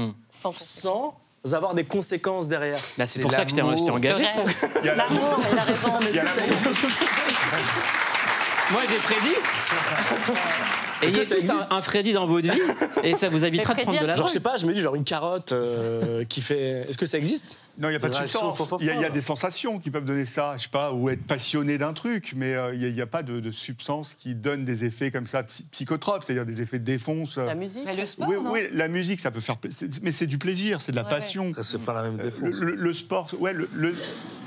sans 0.58 1.14
avoir 1.52 1.74
des 1.74 1.84
conséquences 1.84 2.48
derrière 2.48 2.80
Bah, 2.96 3.06
c'est 3.06 3.20
pour 3.20 3.34
ça 3.34 3.44
que 3.44 3.50
je 3.50 3.56
t'ai 3.56 3.62
engagé. 3.90 4.22
Le 4.22 4.42
rêve. 4.44 4.56
Il 4.82 4.86
y 4.86 4.88
a 4.88 4.94
L'amour, 4.94 5.36
il 6.10 6.18
a 6.18 6.22
raison. 6.22 6.70
Moi 8.72 8.82
j'ai 8.88 8.96
prédit. 8.96 9.34
Est-ce 11.00 11.14
Ayez 11.14 11.20
que 11.20 11.24
ça 11.28 11.36
tous 11.36 11.48
un, 11.48 11.52
existe 11.54 11.66
un 11.72 11.82
Freddy 11.82 12.12
dans 12.12 12.26
votre 12.26 12.50
vie 12.50 12.60
et 13.04 13.14
ça 13.14 13.28
vous 13.28 13.44
évitera 13.44 13.74
de 13.74 13.82
prendre 13.82 14.00
de 14.00 14.04
la 14.06 14.16
Genre, 14.16 14.26
je 14.26 14.32
sais 14.32 14.40
pas, 14.40 14.56
je 14.56 14.66
me 14.66 14.74
dis 14.74 14.80
genre 14.80 14.96
une 14.96 15.04
carotte 15.04 15.52
euh, 15.52 16.24
qui 16.24 16.40
fait. 16.40 16.86
Est-ce 16.88 16.98
que 16.98 17.06
ça 17.06 17.18
existe? 17.18 17.60
Non, 17.78 17.86
il 17.88 17.92
n'y 17.92 17.96
a 17.96 18.00
pas 18.00 18.08
de 18.08 18.14
Des 18.14 18.18
substance. 18.22 18.58
Il 18.80 18.86
y, 18.86 18.90
a- 18.90 18.94
il 18.94 19.00
y 19.00 19.04
a 19.04 19.06
fort. 19.06 19.14
des 19.14 19.20
sensations 19.20 19.78
qui 19.78 19.92
peuvent 19.92 20.04
donner 20.04 20.24
ça, 20.24 20.54
je 20.58 20.64
sais 20.64 20.68
pas, 20.68 20.90
ou 20.92 21.08
être 21.10 21.24
passionné 21.24 21.78
d'un 21.78 21.92
truc, 21.92 22.32
mais 22.34 22.52
euh, 22.54 22.74
il 22.74 22.92
n'y 22.92 23.00
a, 23.00 23.06
pas 23.06 23.22
de, 23.22 23.38
de 23.38 23.50
substance 23.52 24.14
qui 24.14 24.34
donne 24.34 24.64
des 24.64 24.84
effets 24.84 25.12
comme 25.12 25.28
ça 25.28 25.44
psy- 25.44 25.64
psychotropes, 25.70 26.24
c'est-à-dire 26.26 26.44
des 26.46 26.60
effets 26.60 26.80
de 26.80 26.84
défonce. 26.84 27.38
euh. 27.38 27.46
La 27.46 27.54
musique. 27.54 27.84
Mais 27.86 27.94
le 27.96 28.04
sport, 28.06 28.28
oui, 28.28 28.34
non? 28.42 28.50
oui, 28.50 28.62
la 28.72 28.88
musique, 28.88 29.20
ça 29.20 29.30
peut 29.30 29.38
faire, 29.40 29.54
c'est- 29.70 30.02
mais 30.02 30.10
c'est 30.10 30.26
du 30.26 30.38
plaisir, 30.38 30.80
c'est 30.80 30.90
de 30.90 30.96
la 30.96 31.04
Ouais, 31.04 31.08
passion. 31.10 31.52
Ça, 31.54 31.62
c'est 31.62 31.78
pas 31.78 31.92
la 31.94 32.02
même 32.02 32.18
Euh, 32.18 32.24
défense. 32.24 32.56
Le, 32.58 32.70
le- 32.70 32.74
le 32.74 32.92
sport, 32.94 33.28
ouais, 33.38 33.52
le, 33.52 33.68
le- 33.72 33.94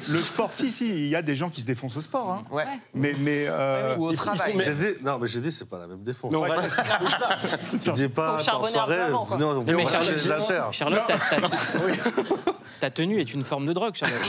le 0.09 0.17
sport, 0.19 0.51
si, 0.51 0.71
si, 0.73 0.89
il 0.89 1.07
y 1.07 1.15
a 1.15 1.21
des 1.21 1.35
gens 1.37 1.49
qui 1.49 1.61
se 1.61 1.65
défoncent 1.65 1.95
au 1.95 2.01
sport, 2.01 2.29
hein. 2.31 2.43
Ouais. 2.51 2.65
mais, 2.93 3.13
mais 3.17 3.45
euh, 3.47 3.95
Ou 3.97 4.07
au 4.07 4.11
il 4.11 4.17
faut- 4.17 4.25
il 4.25 4.29
faut- 4.31 4.35
travail. 4.35 4.53
mais- 4.57 4.63
J'ai 4.65 4.73
dit, 4.75 4.97
non, 5.03 5.10
mais 5.19 5.27
j'ai 5.27 5.41
dit, 5.41 5.51
c'est 5.51 5.67
pas 5.69 5.79
la 5.79 5.87
même 5.87 6.03
défense. 6.03 6.31
Mais 6.31 6.37
on 6.37 6.41
va- 6.45 6.61
Tu 7.83 7.91
dis 7.93 8.07
pas, 8.09 8.37
Faut 8.37 8.43
t'es 8.43 8.51
en 8.51 8.63
charbonner 8.65 8.99
un 8.99 9.05
peu 9.07 9.11
soirée, 9.11 9.27
tu 9.29 9.33
dis 9.37 9.39
non, 9.41 9.49
on 9.49 9.53
Non, 9.55 9.63
mais 9.65 9.83
va 9.83 9.91
chercher 9.91 10.13
Charlotte, 10.13 10.25
les 10.25 10.31
haltères. 10.31 10.73
Charlotte, 10.73 11.01
ta, 11.07 11.17
ta- 11.17 11.49
ta 12.79 12.89
tenue 12.89 13.19
est 13.19 13.33
une 13.33 13.43
forme 13.43 13.65
de 13.67 13.73
drogue, 13.73 13.93
Charlotte. 13.95 14.19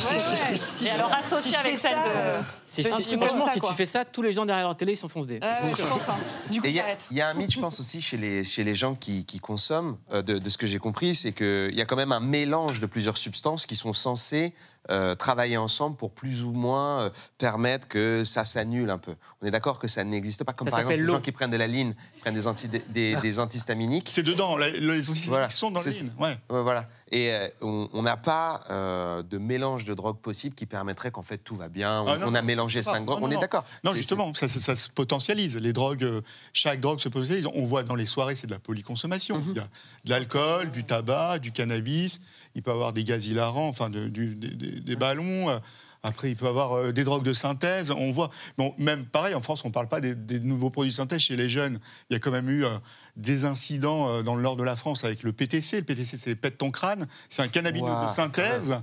Et 0.84 0.90
alors 0.90 1.12
associé 1.14 1.52
je 1.52 1.56
avec 1.58 1.78
celle 1.78 1.92
ça, 1.92 1.98
euh, 2.06 2.38
de. 2.40 2.44
Si, 2.66 2.82
de 2.82 2.88
si- 2.88 3.16
franchement, 3.16 3.46
ça, 3.46 3.52
si 3.54 3.60
tu 3.60 3.74
fais 3.74 3.86
ça, 3.86 4.04
tous 4.04 4.22
les 4.22 4.32
gens 4.32 4.44
derrière 4.46 4.66
leur 4.66 4.76
télé 4.76 4.92
ils 4.92 4.96
s'enfoncent 4.96 5.26
des. 5.26 5.38
Ouais, 5.38 5.40
ouais, 5.40 5.72
je 5.76 5.82
pense. 5.82 6.08
hein. 6.08 6.14
Du 6.50 6.60
coup, 6.60 6.66
il 6.66 6.72
y, 6.72 6.76
ça 6.76 6.82
a- 6.82 6.84
arrête. 6.84 7.04
il 7.10 7.16
y 7.16 7.20
a 7.20 7.28
un 7.28 7.34
mythe, 7.34 7.52
je 7.52 7.60
pense 7.60 7.80
aussi, 7.80 8.00
chez 8.00 8.16
les, 8.16 8.44
chez 8.44 8.64
les 8.64 8.74
gens 8.74 8.94
qui, 8.94 9.24
qui 9.24 9.38
consomment, 9.40 9.96
euh, 10.12 10.22
de, 10.22 10.38
de 10.38 10.50
ce 10.50 10.58
que 10.58 10.66
j'ai 10.66 10.78
compris, 10.78 11.14
c'est 11.14 11.32
qu'il 11.32 11.74
y 11.74 11.80
a 11.80 11.84
quand 11.84 11.96
même 11.96 12.12
un 12.12 12.20
mélange 12.20 12.80
de 12.80 12.86
plusieurs 12.86 13.16
substances 13.16 13.66
qui 13.66 13.76
sont 13.76 13.92
censées 13.92 14.52
euh, 14.90 15.14
travailler 15.14 15.56
ensemble 15.56 15.96
pour 15.96 16.10
plus 16.10 16.42
ou 16.42 16.52
moins 16.52 17.02
euh, 17.02 17.10
permettre 17.38 17.86
que 17.86 18.24
ça 18.24 18.44
s'annule 18.44 18.90
un 18.90 18.98
peu. 18.98 19.14
On 19.40 19.46
est 19.46 19.50
d'accord 19.52 19.78
que 19.78 19.86
ça 19.86 20.02
n'existe 20.02 20.42
pas, 20.44 20.52
comme 20.52 20.66
Ça 20.68 20.72
par 20.72 20.80
exemple 20.80 20.96
les 21.00 21.06
gens 21.06 21.20
qui 21.20 21.30
prennent 21.32 21.50
de 21.50 21.56
la 21.56 21.68
ligne, 21.68 21.94
prennent 22.20 22.34
des, 22.34 22.48
anti, 22.48 22.68
des, 22.68 23.14
des 23.16 23.38
antihistaminiques. 23.38 24.10
c'est 24.12 24.22
dedans, 24.24 24.56
la- 24.56 24.70
les 24.70 24.78
antihistaminiques 24.80 25.28
Voilà. 25.28 25.48
sont 25.50 25.70
dans. 25.70 25.80
Ouais. 25.80 26.38
Ouais, 26.50 26.62
voilà. 26.62 26.88
Et 27.14 27.30
euh, 27.30 27.46
on 27.60 28.00
n'a 28.02 28.16
pas 28.16 28.62
euh, 28.70 29.22
de 29.22 29.36
mélange 29.36 29.84
de 29.84 29.92
drogue 29.92 30.16
possible 30.18 30.54
qui 30.54 30.64
permettrait 30.64 31.10
qu'en 31.10 31.22
fait 31.22 31.36
tout 31.36 31.54
va 31.54 31.68
bien. 31.68 32.00
On, 32.00 32.06
Ah, 32.08 32.16
non, 32.18 32.28
on 32.30 32.34
a 32.34 32.40
mélangé 32.40 32.82
cinq 32.82 33.04
drogues. 33.04 33.20
non, 33.20 33.26
on 33.28 33.30
est 33.30 33.38
d'accord. 33.38 33.64
Non, 33.84 33.92
justement, 33.92 34.32
ça, 34.32 34.48
ça- 34.48 34.60
ça 34.60 34.76
se 34.76 34.88
potentialise. 34.88 35.58
Les 35.58 35.74
drogues, 35.74 36.04
euh, 36.04 36.22
chaque 36.54 36.80
drogue 36.80 37.00
se 37.00 37.10
potentialise. 37.10 37.46
On 37.54 37.66
voit 37.66 37.82
dans 37.82 37.94
les 37.96 38.06
soirées, 38.06 38.34
c'est 38.34 38.46
de 38.46 38.52
la 38.52 38.58
polyconsommation. 38.58 39.36
Mhm. 39.40 39.44
Il 39.50 39.56
y 39.56 39.60
a 39.60 39.68
de 40.06 40.10
l'alcool, 40.10 40.70
du 40.70 40.84
tabac, 40.84 41.38
du 41.38 41.52
cannabis. 41.52 42.18
Il 42.54 42.62
peut 42.62 42.70
y 42.70 42.74
avoir 42.74 42.94
des 42.94 43.04
gaz 43.04 43.26
hilarants, 43.26 43.68
enfin 43.68 43.90
de- 43.90 44.08
du- 44.08 44.34
des, 44.34 44.48
des- 44.48 44.80
des 44.80 44.96
ballons. 44.96 45.60
Après, 46.04 46.30
il 46.30 46.36
peut 46.36 46.46
y 46.46 46.48
avoir 46.48 46.92
des 46.92 47.04
drogues 47.04 47.22
de 47.22 47.32
synthèse. 47.32 47.90
On 47.92 48.10
voit, 48.10 48.30
bon, 48.58 48.74
même 48.78 49.04
pareil, 49.04 49.34
en 49.36 49.40
France, 49.40 49.64
on 49.64 49.68
ne 49.68 49.72
parle 49.72 49.86
pas 49.88 50.00
des, 50.00 50.14
des 50.16 50.40
nouveaux 50.40 50.68
produits 50.70 50.90
de 50.90 50.96
synthèse 50.96 51.20
chez 51.20 51.36
les 51.36 51.48
jeunes. 51.48 51.78
Il 52.10 52.14
y 52.14 52.16
a 52.16 52.18
quand 52.18 52.32
même 52.32 52.48
eu 52.50 52.64
euh, 52.64 52.78
des 53.16 53.44
incidents 53.44 54.08
euh, 54.08 54.22
dans 54.22 54.34
le 54.36 54.42
nord 54.42 54.56
de 54.56 54.64
la 54.64 54.76
France 54.76 55.04
avec 55.04 55.22
le 55.22 55.32
PTC. 55.32 55.78
Le 55.78 55.84
PTC, 55.84 56.16
c'est 56.16 56.34
pète 56.34 56.58
ton 56.58 56.70
crâne. 56.70 57.06
C'est 57.28 57.42
un 57.42 57.48
cannabinoïde 57.48 57.92
Ouah, 57.94 58.06
de 58.06 58.12
synthèse 58.12 58.74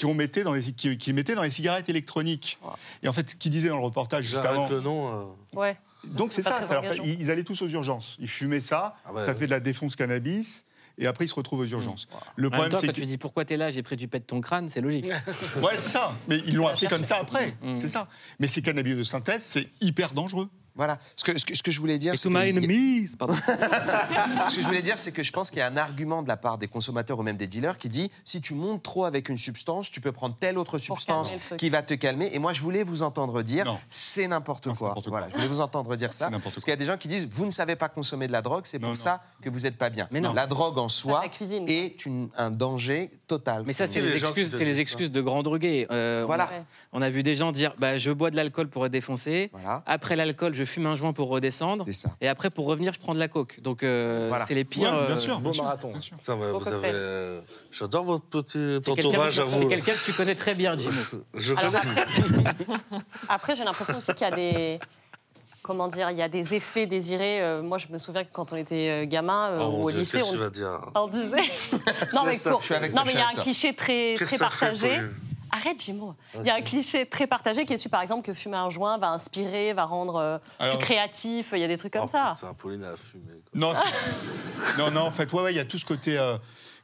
qu'on 0.00 0.14
mettait 0.14 0.42
dans 0.42 0.54
les, 0.54 0.62
qui, 0.72 0.96
qui 0.98 1.12
mettait 1.12 1.34
dans 1.34 1.42
les 1.42 1.50
cigarettes 1.50 1.88
électroniques. 1.88 2.58
Et 3.02 3.08
en 3.08 3.12
fait, 3.12 3.30
ce 3.30 3.36
qu'il 3.36 3.50
disait 3.50 3.68
dans 3.68 3.76
le 3.76 3.84
reportage 3.84 4.24
juste 4.24 4.36
avant. 4.36 4.68
le 4.68 4.80
nom. 4.80 5.08
euh, 5.54 5.58
Ouais. 5.58 5.76
Donc 6.04 6.32
c'est 6.32 6.42
ça, 6.42 6.60
ça 6.66 6.82
leur 6.82 6.94
ils 6.96 7.30
allaient 7.30 7.44
tous 7.44 7.62
aux 7.62 7.68
urgences. 7.68 8.16
Ils 8.20 8.28
fumaient 8.28 8.60
ça, 8.60 8.96
Ah 9.06 9.12
ouais, 9.14 9.24
ça 9.24 9.32
ouais. 9.32 9.38
fait 9.38 9.46
de 9.46 9.50
la 9.50 9.60
défonce 9.60 9.96
cannabis, 9.96 10.66
et 10.98 11.06
après 11.06 11.24
ils 11.24 11.28
se 11.28 11.34
retrouvent 11.34 11.60
aux 11.60 11.64
urgences. 11.66 12.08
Le 12.36 12.50
problème, 12.50 12.72
c'est 12.78 12.86
quand 12.88 12.92
que... 12.92 13.00
tu 13.00 13.06
dis 13.06 13.16
pourquoi 13.16 13.46
t'es 13.46 13.56
là, 13.56 13.70
j'ai 13.70 13.82
pris 13.82 13.96
du 13.96 14.06
pet 14.06 14.18
de 14.20 14.24
ton 14.26 14.42
crâne, 14.42 14.68
c'est 14.68 14.82
logique. 14.82 15.06
Ouais, 15.62 15.72
c'est 15.78 15.88
ça. 15.88 16.14
Mais 16.28 16.42
ils 16.46 16.56
l'ont 16.56 16.66
appris 16.66 16.88
comme 16.88 17.04
ça 17.04 17.16
après. 17.16 17.56
Mm. 17.62 17.78
C'est 17.78 17.88
ça. 17.88 18.08
Mais 18.38 18.48
ces 18.48 18.60
cannabis 18.60 18.96
de 18.96 19.02
synthèse, 19.02 19.42
c'est 19.44 19.68
hyper 19.80 20.12
dangereux. 20.12 20.50
Voilà. 20.76 20.98
Ce 21.16 21.22
que, 21.24 21.38
ce 21.38 21.44
que, 21.46 21.54
ce 21.56 21.62
que 21.62 21.70
je 21.70 21.78
voulais 21.80 21.98
dire. 21.98 22.14
Et 22.14 22.18
to 22.18 22.30
my 22.30 22.48
enemies, 22.50 23.08
pardon. 23.16 23.34
Ce 24.48 24.56
que 24.56 24.62
je 24.62 24.66
voulais 24.66 24.82
dire, 24.82 24.98
c'est 24.98 25.12
que 25.12 25.22
je 25.22 25.30
pense 25.32 25.50
qu'il 25.50 25.60
y 25.60 25.62
a 25.62 25.66
un 25.68 25.76
argument 25.76 26.22
de 26.22 26.28
la 26.28 26.36
part 26.36 26.58
des 26.58 26.66
consommateurs 26.68 27.18
ou 27.18 27.22
même 27.22 27.36
des 27.36 27.46
dealers 27.46 27.78
qui 27.78 27.88
dit 27.88 28.10
si 28.24 28.40
tu 28.40 28.54
montes 28.54 28.82
trop 28.82 29.04
avec 29.04 29.28
une 29.28 29.38
substance, 29.38 29.90
tu 29.90 30.00
peux 30.00 30.12
prendre 30.12 30.36
telle 30.38 30.58
autre 30.58 30.78
substance 30.78 31.34
qui 31.58 31.70
va 31.70 31.82
te 31.82 31.94
calmer. 31.94 32.30
Et 32.32 32.38
moi, 32.38 32.52
je 32.52 32.60
voulais 32.60 32.82
vous 32.82 33.02
entendre 33.02 33.42
dire 33.42 33.78
c'est 33.88 34.26
n'importe 34.26 34.72
quoi. 34.74 34.94
Voilà, 35.06 35.28
je 35.28 35.34
voulais 35.34 35.48
vous 35.48 35.60
entendre 35.60 35.94
dire 35.96 36.12
ça. 36.12 36.30
Parce 36.30 36.54
qu'il 36.56 36.68
y 36.68 36.72
a 36.72 36.76
des 36.76 36.84
gens 36.84 36.96
qui 36.96 37.08
disent 37.08 37.26
vous 37.30 37.46
ne 37.46 37.50
savez 37.50 37.76
pas 37.76 37.88
consommer 37.88 38.26
de 38.26 38.32
la 38.32 38.42
drogue, 38.42 38.64
c'est 38.66 38.78
pour 38.78 38.88
non. 38.88 38.94
ça 38.94 39.22
que 39.42 39.48
vous 39.50 39.60
n'êtes 39.60 39.76
pas 39.78 39.90
bien. 39.90 40.08
Mais 40.10 40.20
non. 40.20 40.32
La 40.32 40.46
drogue 40.46 40.78
en 40.78 40.88
soi 40.88 41.20
La 41.22 41.28
cuisine. 41.28 41.64
est 41.68 42.04
une- 42.06 42.28
un 42.36 42.50
danger 42.50 43.10
total. 43.26 43.62
Mais 43.66 43.72
ça, 43.72 43.86
c'est 43.86 44.00
les 44.00 44.12
excuses, 44.12 44.50
te 44.50 44.56
c'est 44.56 44.64
les 44.64 44.70
disent 44.72 44.80
excuses 44.80 45.10
de 45.10 45.20
grands 45.20 45.42
drogués. 45.42 45.86
Euh, 45.90 46.24
Voilà. 46.26 46.50
On 46.92 47.00
a 47.02 47.10
vu 47.10 47.22
des 47.22 47.34
gens 47.34 47.52
dire 47.52 47.74
bah, 47.78 47.98
je 47.98 48.10
bois 48.10 48.30
de 48.30 48.36
l'alcool 48.36 48.68
pour 48.68 48.88
défoncer. 48.88 49.50
Voilà. 49.52 49.82
Après 49.86 50.16
l'alcool, 50.16 50.54
je 50.54 50.63
fume 50.64 50.86
un 50.86 50.96
joint 50.96 51.12
pour 51.12 51.28
redescendre. 51.28 51.84
Ça. 51.92 52.10
Et 52.20 52.28
après, 52.28 52.50
pour 52.50 52.66
revenir, 52.66 52.92
je 52.92 52.98
prends 53.00 53.14
de 53.14 53.18
la 53.18 53.28
coke. 53.28 53.60
Donc, 53.60 53.82
euh, 53.82 54.26
Voilà. 54.28 54.44
c'est 54.46 54.54
les 54.54 54.64
pires. 54.64 54.92
Ouais, 54.92 55.06
bien 55.06 55.14
euh, 55.14 55.16
sûr. 55.16 55.36
Beau 55.38 55.44
bien 55.44 55.52
sûr, 55.52 55.64
marathon. 55.64 55.90
bien 55.92 56.00
sûr. 56.00 56.16
Putain, 56.16 56.36
mais 56.36 56.46
Beau 56.52 56.58
vous 56.58 56.64
cocktail. 56.64 56.74
avez. 56.84 56.90
euh, 56.92 57.40
J'adore 57.72 58.04
votre 58.04 58.24
petit 58.42 58.78
entourage 58.90 59.38
à 59.38 59.44
c'est 59.50 59.66
quelqu'un 59.66 59.94
que 59.94 60.04
tu 60.04 60.12
connais 60.12 60.34
très 60.34 60.54
bien, 60.54 60.76
Jimmy. 60.76 60.94
Je 61.34 61.54
Alors 61.54 61.72
connais. 61.72 62.00
après, 62.00 62.64
après, 63.28 63.56
j'ai 63.56 63.64
l'impression 63.64 63.96
aussi 63.96 64.12
qu'il 64.14 64.26
y 64.26 64.30
a 64.30 64.34
des. 64.34 64.78
Comment 65.62 65.88
dire 65.88 66.10
Il 66.10 66.18
y 66.18 66.22
a 66.22 66.28
des 66.28 66.52
effets 66.54 66.84
désirés. 66.86 67.40
Euh, 67.42 67.62
moi, 67.62 67.78
je 67.78 67.86
me 67.88 67.96
souviens 67.96 68.22
que 68.24 68.28
quand 68.32 68.52
on 68.52 68.56
était 68.56 69.06
gamin 69.06 69.48
euh, 69.52 69.58
Oh, 69.62 69.64
ou 69.64 69.70
mon 69.78 69.82
au 69.84 69.90
Dieu, 69.90 70.00
lycée, 70.00 70.20
on, 70.22 71.08
disait. 71.08 71.30
non, 72.12 72.22
mais 72.26 72.38
pour- 72.38 72.62
je 72.62 72.74
non, 72.74 73.02
mais 73.06 73.12
il 73.12 73.18
y 73.18 73.22
a 73.22 73.28
je 73.34 73.40
un 73.40 73.42
cliché 73.42 73.72
très, 73.74 74.12
très 74.14 74.36
partagé. 74.36 75.00
Arrête, 75.56 75.80
Jimo. 75.82 76.14
Il 76.40 76.46
y 76.46 76.50
a 76.50 76.56
un 76.56 76.62
cliché 76.62 77.06
très 77.06 77.28
partagé 77.28 77.64
qui 77.64 77.72
est 77.74 77.76
su, 77.78 77.88
par 77.88 78.02
exemple, 78.02 78.26
que 78.26 78.34
fumer 78.34 78.56
un 78.56 78.70
joint 78.70 78.98
va 78.98 79.10
inspirer, 79.10 79.72
va 79.72 79.84
rendre 79.84 80.16
euh, 80.16 80.38
Alors- 80.58 80.78
plus 80.78 80.84
créatif. 80.86 81.50
Il 81.52 81.60
y 81.60 81.64
a 81.64 81.68
des 81.68 81.76
trucs 81.76 81.92
comme 81.92 82.02
Oh, 82.06 82.08
ça. 82.08 82.32
Putain, 82.34 82.54
Pauline 82.54 82.82
a 82.82 82.96
fumé. 82.96 83.22
quoi. 83.50 83.60
Non, 83.60 83.72
c'est- 83.74 84.78
non, 84.78 84.90
non, 84.90 85.02
en 85.02 85.10
fait, 85.12 85.32
ouais, 85.32 85.42
ouais, 85.42 85.52
il 85.52 85.56
y 85.56 85.60
a 85.60 85.64
tout 85.64 85.78
ce 85.78 85.84
côté 85.84 86.18
euh, 86.18 86.36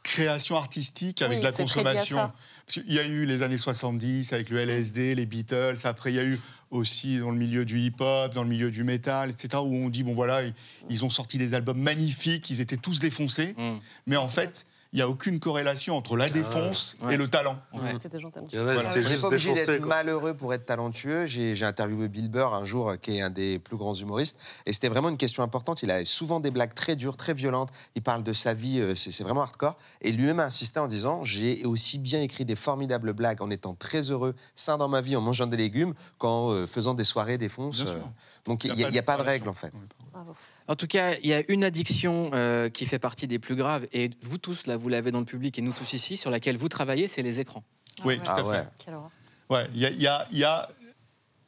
création 0.05 0.55
artistique 0.57 1.21
avec 1.21 1.37
Oui, 1.39 1.41
de 1.41 1.45
la 1.47 1.53
c'est 1.53 1.65
très 1.65 1.83
lié 1.83 1.89
à 1.89 1.93
consommation. 1.95 2.17
ça. 2.17 2.33
Parce 2.67 2.85
qu'il 2.85 2.93
y 2.95 2.99
a 3.01 3.05
eu 3.05 3.25
les 3.25 3.43
années 3.43 3.59
70 3.59 4.33
avec 4.33 4.51
le 4.51 4.59
LSD, 4.59 5.17
les 5.17 5.27
Beatles. 5.27 5.79
Après, 5.85 6.13
il 6.13 6.17
y 6.17 6.21
a 6.21 6.25
eu 6.25 6.41
aussi 6.71 7.19
dans 7.19 7.33
le 7.33 7.37
milieu 7.37 7.65
du 7.65 7.81
hip-hop, 7.81 8.33
dans 8.33 8.45
le 8.45 8.49
milieu 8.49 8.71
du 8.71 8.85
métal, 8.85 9.31
etc., 9.31 9.61
où 9.61 9.75
on 9.75 9.89
dit, 9.89 10.05
bon 10.05 10.15
voilà, 10.15 10.45
ils, 10.45 10.55
ils 10.89 11.05
ont 11.05 11.11
sorti 11.11 11.37
des 11.39 11.55
albums 11.55 11.81
magnifiques, 11.81 12.49
ils 12.51 12.61
étaient 12.61 12.77
tous 12.77 13.01
défoncés. 13.01 13.55
Mm. 13.59 13.79
Mais 14.07 14.17
en 14.17 14.29
fait, 14.29 14.65
il 14.93 14.97
n'y 14.97 15.03
a 15.03 15.09
aucune 15.09 15.39
corrélation 15.39 15.97
entre 15.97 16.17
la 16.17 16.29
défonce 16.29 16.97
Ouais. 17.03 17.15
et 17.15 17.17
le 17.17 17.29
talent. 17.29 17.57
Ouais. 17.75 17.93
C'était 17.93 18.09
des 18.09 18.19
Il 18.19 18.25
y 18.25 18.59
en 18.59 18.67
a, 18.67 18.75
Voilà. 18.75 18.91
étaient 18.91 18.99
n'est 19.01 19.05
juste 19.09 19.21
pas 19.23 19.29
obligé 19.29 19.55
d'être 19.55 19.77
quoi. 19.79 19.87
malheureux 19.87 20.35
pour 20.35 20.53
être 20.53 20.67
talentueux. 20.67 21.27
J'ai 21.27 21.55
j'ai 21.55 21.65
interviewé 21.65 22.09
Bill 22.09 22.29
Burr 22.29 22.55
un 22.55 22.65
jour, 22.65 22.91
euh, 22.91 22.97
qui 22.97 23.17
est 23.17 23.21
un 23.21 23.31
des 23.31 23.59
plus 23.59 23.77
grands 23.77 23.95
humoristes, 23.95 24.37
et 24.67 24.73
c'était 24.73 24.89
vraiment 24.89 25.09
une 25.09 25.17
question 25.17 25.43
importante. 25.45 25.83
Il 25.83 25.91
a 25.93 26.05
souvent 26.05 26.41
des 26.41 26.51
blagues 26.51 26.75
très 26.75 26.97
dures, 26.97 27.17
très 27.17 27.35
violentes. 27.35 27.71
Il 27.95 28.03
parle 28.03 28.25
de 28.25 28.33
sa 28.33 28.53
vie, 28.53 28.81
euh, 28.81 28.95
c'est 28.95 29.11
c'est 29.13 29.23
vraiment 29.23 29.43
hardcore. 29.43 29.77
Et 30.01 30.11
lui-même 30.13 30.41
a 30.41 30.45
insisté 30.45 30.81
en 30.81 30.87
disant 30.89 31.23
J'ai 31.25 31.65
aussi 31.65 31.99
bien 31.99 32.21
écrit 32.21 32.45
des 32.45 32.57
formidables 32.57 33.13
blagues 33.13 33.43
en 33.43 33.51
étant 33.51 33.75
très 33.75 34.11
heureux, 34.11 34.35
sain 34.57 34.77
dans 34.77 34.89
ma 34.89 35.01
vie, 35.01 35.15
en 35.15 35.21
mangeant 35.21 35.47
des 35.47 35.57
légumes, 35.57 35.95
qu'en 36.19 36.51
euh, 36.51 36.67
faisant 36.67 36.95
des 36.95 37.05
soirées 37.05 37.39
euh. 37.41 37.73
sûr. 37.73 38.09
Donc 38.47 38.65
il 38.65 38.73
n'y 38.75 38.85
a, 38.85 38.91
y 38.91 38.99
a 38.99 39.03
pas 39.03 39.17
de 39.17 39.23
règle 39.23 39.49
en 39.49 39.55
fait. 39.55 39.73
Bravo. 40.13 40.35
En 40.71 40.77
tout 40.77 40.87
cas, 40.87 41.17
il 41.21 41.27
y 41.29 41.35
a 41.35 41.43
une 41.49 41.65
addiction 41.65 42.31
euh, 42.33 42.69
qui 42.69 42.87
fait 42.87 43.01
partie 43.01 43.27
des 43.27 43.41
plus 43.41 43.57
graves, 43.57 43.89
et 43.93 44.09
vous 44.23 44.39
tous, 44.39 44.69
là, 44.69 44.77
vous 44.77 44.89
l'avez 44.89 45.11
dans 45.11 45.19
le 45.19 45.25
public, 45.25 45.59
et 45.59 45.63
nous 45.63 45.73
tous 45.73 45.95
ici, 45.95 46.17
sur 46.17 46.31
laquelle 46.31 46.57
vous 46.57 46.69
travaillez, 46.69 47.09
c'est 47.09 47.23
les 47.23 47.41
écrans. 47.41 47.65
Oui, 48.05 48.19
tout 48.19 48.23
Ah 48.29 48.37
à 48.37 48.43
ouais. 48.45 48.57
fait. 48.63 48.69
Quelle 48.79 48.95
horreur. 48.95 49.11
Ouais, 49.51 49.67
il 49.75 49.81
y 49.81 49.87
a, 49.87 49.91
il 49.91 50.01
y 50.01 50.07
a- 50.07 50.29
il 50.31 50.39
y 50.39 50.45
a- 50.45 50.69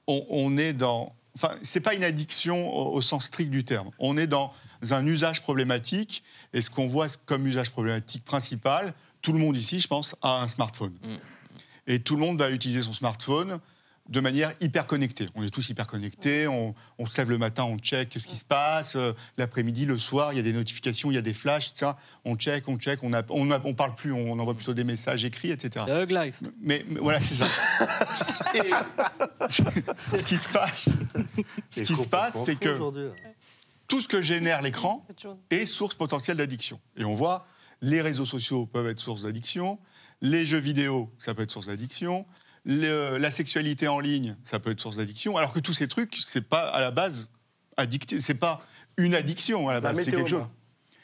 on, 0.08 0.26
on 0.28 0.56
est 0.58 0.72
dans, 0.72 1.14
enfin, 1.37 1.54
c'est 1.62 1.78
pas 1.78 1.94
une 1.94 2.02
addiction 2.02 2.68
au, 2.76 2.94
au 2.96 3.00
sens 3.00 3.26
strict 3.26 3.48
du 3.52 3.62
terme. 3.62 3.90
On 4.00 4.16
est 4.18 4.26
dans 4.26 4.52
un 4.90 5.06
usage 5.06 5.40
problématique, 5.40 6.24
et 6.52 6.61
ce 6.61 6.68
qu'on 6.70 6.88
voit 6.88 7.06
comme 7.24 7.46
usage 7.46 7.70
problématique 7.70 8.24
principal, 8.24 8.92
tout 9.20 9.32
le 9.32 9.38
monde 9.38 9.56
ici, 9.56 9.78
je 9.78 9.87
pense, 9.87 10.16
a 10.20 10.42
un 10.42 10.48
smartphone. 10.48 10.94
Mm. 11.04 11.14
Et 11.87 12.00
tout 12.00 12.16
le 12.16 12.22
monde 12.22 12.40
va 12.40 12.50
utiliser 12.50 12.82
son 12.82 12.92
smartphone 12.92 13.61
de 14.12 14.20
manière 14.20 14.53
hyper 14.61 14.87
connectée. 14.87 15.29
On 15.35 15.42
est 15.42 15.48
tous 15.51 15.68
hyper 15.70 15.87
connectés, 15.87 16.46
on, 16.46 16.75
on 16.98 17.07
se 17.07 17.16
lève 17.16 17.31
le 17.31 17.38
matin, 17.38 17.64
on 17.64 17.79
check 17.79 18.12
ce 18.16 18.27
qui 18.27 18.37
se 18.37 18.44
passe, 18.44 18.94
euh, 18.94 19.12
l'après-midi, 19.38 19.87
le 19.87 19.96
soir, 19.96 20.33
il 20.33 20.37
y 20.37 20.38
a 20.38 20.42
des 20.42 20.53
notifications, 20.53 21.11
il 21.11 21.14
y 21.14 21.18
a 21.18 21.22
des 21.22 21.33
flashs, 21.33 21.70
etc. 21.70 21.92
On 22.27 22.37
check, 22.37 22.68
on 22.68 22.77
check, 22.77 23.03
on, 23.03 23.12
a, 23.14 23.22
on, 23.31 23.51
a- 23.51 23.61
on 23.64 23.75
parle 23.75 23.94
plus, 23.94 24.12
on 24.12 24.38
envoie 24.38 24.55
plutôt 24.55 24.75
des 24.75 24.85
messages 24.85 25.25
écrits, 25.25 25.51
etc. 25.51 25.87
The 25.88 25.90
Hug 25.90 26.11
Life. 26.11 26.40
Mais, 26.61 26.85
mais 26.88 27.01
voilà, 27.01 27.20
c'est 27.20 27.35
ça. 27.37 27.46
Et 28.55 28.70
ce 29.48 30.22
qui 30.22 30.37
se 30.37 30.48
passe, 30.53 30.90
ce 31.70 31.83
qui 31.83 31.96
se 31.96 32.07
passe, 32.07 32.37
c'est 32.44 32.59
que 32.59 32.77
tout 33.88 34.01
ce 34.03 34.09
que 34.09 34.20
génère 34.20 34.61
l'écran 34.62 35.07
est 35.51 35.64
source 35.66 35.94
potentielle 35.94 36.37
d'addiction. 36.37 36.81
Et 36.98 37.05
on 37.05 37.14
voit, 37.14 37.46
les 37.81 38.03
réseaux 38.03 38.27
sociaux 38.27 38.66
peuvent 38.66 38.88
être 38.88 39.01
source 39.01 39.22
d'addiction, 39.22 39.79
les 40.20 40.44
jeux 40.44 40.59
vidéo, 40.59 41.11
ça 41.18 41.35
peut 41.35 41.42
être 41.42 41.51
source 41.51 41.66
d'addiction, 41.66 42.27
le- 42.64 43.18
la 43.18 43.31
sexualité 43.31 43.88
en 43.88 43.98
ligne, 44.01 44.37
ça 44.44 44.59
peut 44.61 44.70
être 44.70 44.81
source 44.81 44.96
d'addiction, 44.96 45.37
alors 45.37 45.53
que 45.53 45.61
tous 45.61 45.72
ces 45.72 45.88
trucs, 45.88 46.16
c'est 46.16 46.40
pas 46.48 46.68
à 46.68 46.81
la 46.81 46.90
base 46.90 47.29
addicté, 47.77 48.18
c'est 48.20 48.35
pas 48.35 48.62
une 48.96 49.14
addiction 49.14 49.68
à 49.68 49.75
la 49.75 49.81
base, 49.81 49.96
c'est 49.96 50.05
météo, 50.07 50.18
quelque 50.20 50.29
chose. 50.31 50.44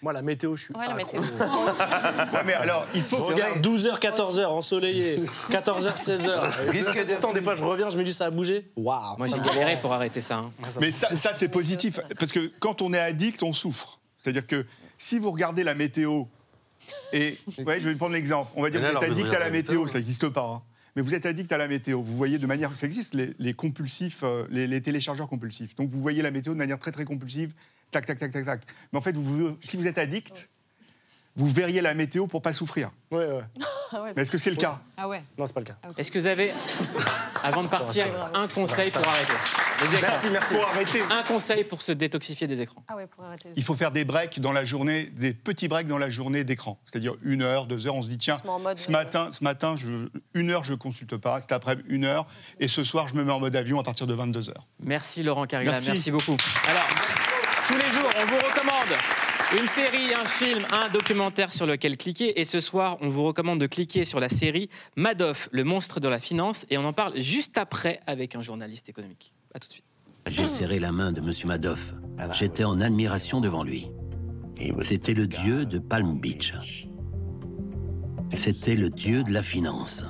moi. 0.02 0.12
La 0.12 0.22
météo, 0.22 0.54
je 0.54 0.64
suis 0.66 0.74
Ouais, 0.76 0.86
la 0.86 0.94
accro. 0.94 1.18
météo. 1.20 1.36
Ouais, 2.32 2.44
mais 2.46 2.52
alors, 2.54 2.86
il 2.94 3.02
faut 3.02 3.16
Je 3.16 3.22
regarde 3.32 3.60
12h, 3.60 3.98
14h, 3.98 4.44
ensoleillé, 4.46 5.24
14h, 5.50 5.96
16h. 5.96 6.68
Risque 6.70 6.98
de- 7.04 7.12
Pourtant, 7.14 7.32
des 7.32 7.42
fois, 7.42 7.54
je 7.56 7.64
reviens, 7.64 7.90
je 7.90 7.98
me 7.98 8.04
dis, 8.04 8.12
ça 8.12 8.26
a 8.26 8.30
bougé. 8.30 8.70
Waouh 8.76 9.16
Moi, 9.18 9.26
j'ai 9.26 9.40
galéré 9.40 9.80
pour 9.80 9.92
arrêter 9.92 10.20
ça. 10.20 10.36
hein. 10.36 10.52
Mais 10.80 10.92
ça, 10.92 11.16
ça, 11.16 11.32
c'est 11.32 11.48
positif, 11.48 11.98
parce 12.18 12.30
que 12.30 12.52
quand 12.60 12.80
on 12.82 12.92
est 12.92 13.00
addict, 13.00 13.42
on 13.42 13.52
souffre. 13.52 13.98
C'est-à-dire 14.22 14.46
que 14.46 14.64
si 14.98 15.18
vous 15.18 15.32
regardez 15.32 15.64
la 15.64 15.74
météo, 15.74 16.24
et 17.12 17.36
ouais, 17.66 17.80
je 17.80 17.88
vais 17.88 17.94
prendre 17.96 18.12
l'exemple, 18.14 18.52
on 18.54 18.62
va 18.62 18.70
dire 18.70 18.80
que 18.80 18.86
vous 18.86 18.96
êtes 19.04 19.10
addict 19.10 19.34
à 19.34 19.38
la 19.40 19.50
météo. 19.50 19.86
ça 19.88 19.98
n'existe 19.98 20.28
pas. 20.28 20.44
hein. 20.44 20.62
Mais 20.96 21.02
vous 21.02 21.14
êtes 21.14 21.26
addict 21.26 21.50
à 21.52 21.58
la 21.58 21.68
météo, 21.68 22.00
vous 22.00 22.16
voyez 22.16 22.38
de 22.38 22.46
manière, 22.46 22.74
ça 22.76 22.86
existe, 22.86 23.14
les, 23.14 23.54
compulsifs, 23.54 24.20
euh, 24.22 24.46
les, 24.50 24.80
téléchargeurs 24.80 25.28
compulsifs. 25.28 25.74
Donc 25.74 25.90
vous 25.90 26.00
voyez 26.00 26.22
la 26.22 26.30
météo 26.30 26.52
de 26.52 26.58
manière 26.58 26.78
très 26.78 26.92
très 26.92 27.04
compulsive, 27.04 27.52
tac, 27.90 28.06
tac, 28.06 28.18
tac, 28.18 28.32
tac, 28.32 28.44
tac. 28.44 28.62
Mais 28.92 28.98
en 28.98 29.02
fait, 29.02 29.14
si 29.62 29.76
vous 29.76 29.86
êtes 29.86 29.98
addict, 29.98 30.48
vous 31.38 31.46
verriez 31.46 31.80
la 31.80 31.94
météo 31.94 32.26
pour 32.26 32.42
pas 32.42 32.52
souffrir. 32.52 32.90
Ouais, 33.10 33.26
ouais. 33.26 33.42
Ah 33.90 34.02
ouais. 34.02 34.12
Mais 34.14 34.20
est-ce 34.20 34.30
que 34.30 34.36
c'est 34.36 34.50
le 34.50 34.56
cas 34.56 34.80
Ah 34.98 35.08
ouais. 35.08 35.22
Non, 35.38 35.46
c'est 35.46 35.54
pas 35.54 35.60
le 35.60 35.66
cas. 35.66 35.78
Est-ce 35.96 36.10
que 36.10 36.18
vous 36.18 36.26
avez, 36.26 36.52
avant 37.42 37.62
de 37.62 37.68
partir, 37.68 38.04
un 38.34 38.46
conseil 38.46 38.90
pour 38.90 39.08
arrêter 39.08 39.32
les 39.80 39.86
écrans 39.94 40.08
Merci, 40.10 40.30
merci. 40.30 40.54
Pour 40.54 40.68
arrêter, 40.68 41.02
Un 41.10 41.22
conseil 41.22 41.64
pour 41.64 41.80
se 41.80 41.92
détoxifier 41.92 42.46
des 42.46 42.60
écrans. 42.60 42.84
Ah 42.86 42.96
ouais, 42.96 43.06
pour 43.06 43.24
arrêter. 43.24 43.48
il 43.56 43.62
faut 43.62 43.74
faire 43.74 43.92
des 43.92 44.04
breaks 44.04 44.40
dans 44.40 44.52
la 44.52 44.66
journée, 44.66 45.06
des 45.16 45.32
petits 45.32 45.68
breaks 45.68 45.86
dans 45.86 45.96
la 45.96 46.10
journée 46.10 46.44
d'écran. 46.44 46.78
C'est-à-dire 46.84 47.14
une 47.22 47.40
heure, 47.40 47.64
deux 47.64 47.86
heures, 47.86 47.94
on 47.94 48.02
se 48.02 48.10
dit 48.10 48.18
tiens, 48.18 48.36
Se 48.36 48.42
met 48.42 48.50
en 48.50 48.58
mode, 48.58 48.78
ce 48.78 48.90
euh, 48.90 48.92
matin, 48.92 49.28
ce 49.30 49.42
matin 49.42 49.74
je, 49.74 49.88
une 50.34 50.50
heure 50.50 50.64
je 50.64 50.74
consulte 50.74 51.16
pas, 51.16 51.40
cet 51.40 51.52
après 51.52 51.78
une 51.88 52.04
heure, 52.04 52.26
et 52.60 52.68
ce 52.68 52.84
soir 52.84 53.08
je 53.08 53.14
me 53.14 53.24
mets 53.24 53.32
en 53.32 53.40
mode 53.40 53.56
avion 53.56 53.80
à 53.80 53.82
partir 53.82 54.06
de 54.06 54.12
22 54.12 54.50
heures. 54.50 54.66
Merci 54.80 55.22
Laurent 55.22 55.46
Carilla, 55.46 55.72
merci. 55.72 55.88
Merci. 55.92 56.10
beaucoup. 56.10 56.36
Alors, 56.68 56.88
tous 57.68 57.76
les 57.76 57.90
jours, 57.90 58.10
on 58.20 58.26
vous 58.26 58.36
recommande 58.36 58.98
une 59.56 59.66
série, 59.66 60.12
un 60.14 60.26
film, 60.26 60.66
un 60.72 60.90
documentaire 60.90 61.52
sur 61.52 61.64
lequel 61.64 61.96
cliquer. 61.96 62.40
Et 62.40 62.44
ce 62.44 62.60
soir, 62.60 62.98
on 63.00 63.08
vous 63.08 63.24
recommande 63.24 63.60
de 63.60 63.66
cliquer 63.66 64.04
sur 64.04 64.20
la 64.20 64.28
série 64.28 64.68
Madoff, 64.96 65.48
le 65.52 65.64
monstre 65.64 66.00
de 66.00 66.08
la 66.08 66.18
finance. 66.18 66.66
Et 66.70 66.76
on 66.76 66.84
en 66.84 66.92
parle 66.92 67.18
juste 67.18 67.56
après 67.56 68.00
avec 68.06 68.34
un 68.34 68.42
journaliste 68.42 68.88
économique. 68.88 69.32
À 69.54 69.58
tout 69.58 69.68
de 69.68 69.72
suite. 69.72 69.84
J'ai 70.28 70.46
serré 70.46 70.78
la 70.78 70.92
main 70.92 71.12
de 71.12 71.20
M. 71.20 71.32
Madoff. 71.46 71.94
J'étais 72.32 72.64
en 72.64 72.80
admiration 72.80 73.40
devant 73.40 73.62
lui. 73.62 73.88
C'était 74.82 75.14
le 75.14 75.26
dieu 75.26 75.64
de 75.64 75.78
Palm 75.78 76.18
Beach. 76.20 76.52
C'était 78.34 78.74
le 78.74 78.90
dieu 78.90 79.24
de 79.24 79.32
la 79.32 79.42
finance. 79.42 80.04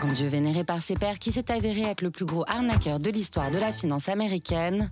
Un 0.00 0.08
dieu 0.08 0.26
vénéré 0.26 0.64
par 0.64 0.82
ses 0.82 0.96
pairs 0.96 1.20
qui 1.20 1.30
s'est 1.30 1.52
avéré 1.52 1.82
être 1.82 2.02
le 2.02 2.10
plus 2.10 2.24
gros 2.24 2.44
arnaqueur 2.48 2.98
de 2.98 3.10
l'histoire 3.10 3.50
de 3.50 3.58
la 3.58 3.72
finance 3.72 4.08
américaine, 4.08 4.90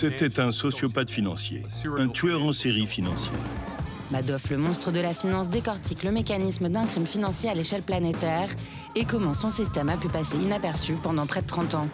C'était 0.00 0.40
un 0.40 0.50
sociopathe 0.50 1.10
financier, 1.10 1.62
un 1.98 2.08
tueur 2.08 2.42
en 2.42 2.52
série 2.54 2.86
financier. 2.86 3.32
Madoff, 4.10 4.48
le 4.48 4.56
monstre 4.56 4.90
de 4.90 5.00
la 5.00 5.10
finance, 5.10 5.50
décortique 5.50 6.02
le 6.04 6.10
mécanisme 6.10 6.68
d'un 6.70 6.86
crime 6.86 7.06
financier 7.06 7.50
à 7.50 7.54
l'échelle 7.54 7.82
planétaire 7.82 8.48
et 8.96 9.04
comment 9.04 9.34
son 9.34 9.50
système 9.50 9.90
a 9.90 9.96
pu 9.96 10.08
passer 10.08 10.38
inaperçu 10.38 10.94
pendant 11.02 11.26
près 11.26 11.42
de 11.42 11.46
30 11.46 11.74
ans. 11.74 11.88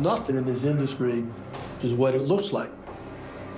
Nothing 0.00 0.36
in 0.36 0.42
this 0.42 0.64
industry 0.64 1.24
is 1.84 1.94
what 1.94 2.14
it 2.14 2.26
looks 2.26 2.52
like. 2.52 2.70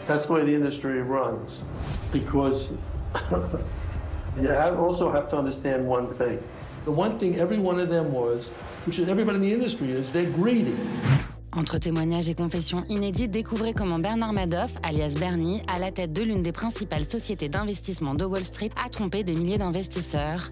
That's 0.07 0.29
why 0.29 0.45
the 0.45 0.55
industry 0.55 1.01
runs. 1.01 1.65
Because 2.12 2.73
you 4.41 4.49
have 4.49 4.79
also 4.79 5.11
have 5.11 5.29
to 5.31 5.39
understand 5.39 5.87
one 5.89 6.12
thing. 6.12 6.39
The 6.85 6.93
one 6.93 7.19
thing 7.19 7.37
every 7.39 7.59
one 7.59 7.81
of 7.81 7.89
them 7.89 8.12
was, 8.12 8.51
which 8.85 8.99
is 8.99 9.09
everybody 9.09 9.37
in 9.37 9.43
the 9.43 9.53
industry 9.53 9.91
is, 9.91 10.12
they're 10.12 10.31
greedy. 10.31 10.77
Entre 11.57 11.79
témoignages 11.79 12.29
et 12.29 12.35
confessions 12.35 12.85
inédites, 12.90 13.31
découvrez 13.31 13.73
comment 13.73 13.99
Bernard 13.99 14.35
Madoff, 14.35 14.73
alias 14.83 15.16
Bernie, 15.19 15.62
à 15.66 15.79
la 15.79 15.90
tête 15.90 16.12
de 16.12 16.23
l'une 16.23 16.42
des 16.42 16.53
principales 16.53 17.07
sociétés 17.07 17.49
d'investissement 17.49 18.12
de 18.12 18.27
Wall 18.27 18.45
Street, 18.45 18.69
a 18.85 18.90
trompé 18.90 19.25
des 19.25 19.35
milliers 19.35 19.57
d'investisseurs. 19.57 20.51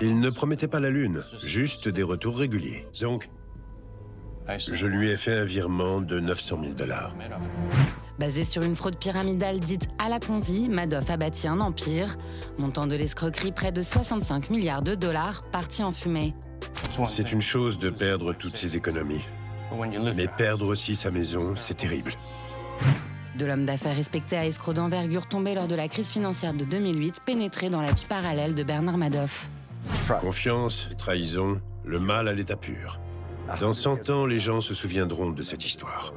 Il 0.00 0.18
ne 0.18 0.30
promettait 0.30 0.66
pas 0.66 0.80
la 0.80 0.88
lune, 0.88 1.22
juste 1.44 1.90
des 1.90 2.02
retours 2.02 2.38
réguliers. 2.38 2.86
Donc, 3.02 3.28
je 4.56 4.86
lui 4.86 5.10
ai 5.10 5.18
fait 5.18 5.36
un 5.36 5.44
virement 5.44 6.00
de 6.00 6.20
900 6.20 6.58
000 6.62 6.72
dollars. 6.72 7.14
Basé 8.18 8.44
sur 8.44 8.62
une 8.62 8.74
fraude 8.74 8.96
pyramidale 8.96 9.60
dite 9.60 9.90
à 9.98 10.08
la 10.08 10.20
Ponzi, 10.20 10.70
Madoff 10.70 11.10
a 11.10 11.18
bâti 11.18 11.48
un 11.48 11.60
empire. 11.60 12.16
Montant 12.56 12.86
de 12.86 12.96
l'escroquerie 12.96 13.52
près 13.52 13.72
de 13.72 13.82
65 13.82 14.48
milliards 14.48 14.82
de 14.82 14.94
dollars 14.94 15.42
partis 15.52 15.82
en 15.82 15.92
fumée. 15.92 16.32
C'est 17.06 17.30
une 17.30 17.42
chose 17.42 17.78
de 17.78 17.90
perdre 17.90 18.32
toutes 18.32 18.56
ses 18.56 18.74
économies. 18.74 19.22
Mais 20.14 20.28
perdre 20.28 20.66
aussi 20.66 20.96
sa 20.96 21.10
maison, 21.10 21.54
c'est 21.56 21.76
terrible. 21.76 22.12
De 23.36 23.46
l'homme 23.46 23.64
d'affaires 23.64 23.94
respecté 23.94 24.36
à 24.36 24.46
escroc 24.46 24.74
d'envergure 24.74 25.26
tombé 25.26 25.54
lors 25.54 25.68
de 25.68 25.74
la 25.74 25.88
crise 25.88 26.10
financière 26.10 26.54
de 26.54 26.64
2008, 26.64 27.20
pénétré 27.24 27.70
dans 27.70 27.80
la 27.80 27.92
vie 27.92 28.06
parallèle 28.08 28.54
de 28.54 28.62
Bernard 28.62 28.98
Madoff. 28.98 29.48
Confiance, 30.20 30.88
trahison, 30.98 31.60
le 31.84 32.00
mal 32.00 32.28
à 32.28 32.32
l'état 32.32 32.56
pur. 32.56 32.98
Dans 33.60 33.72
100 33.72 34.10
ans, 34.10 34.26
les 34.26 34.40
gens 34.40 34.60
se 34.60 34.74
souviendront 34.74 35.30
de 35.30 35.42
cette 35.42 35.64
histoire. 35.64 36.12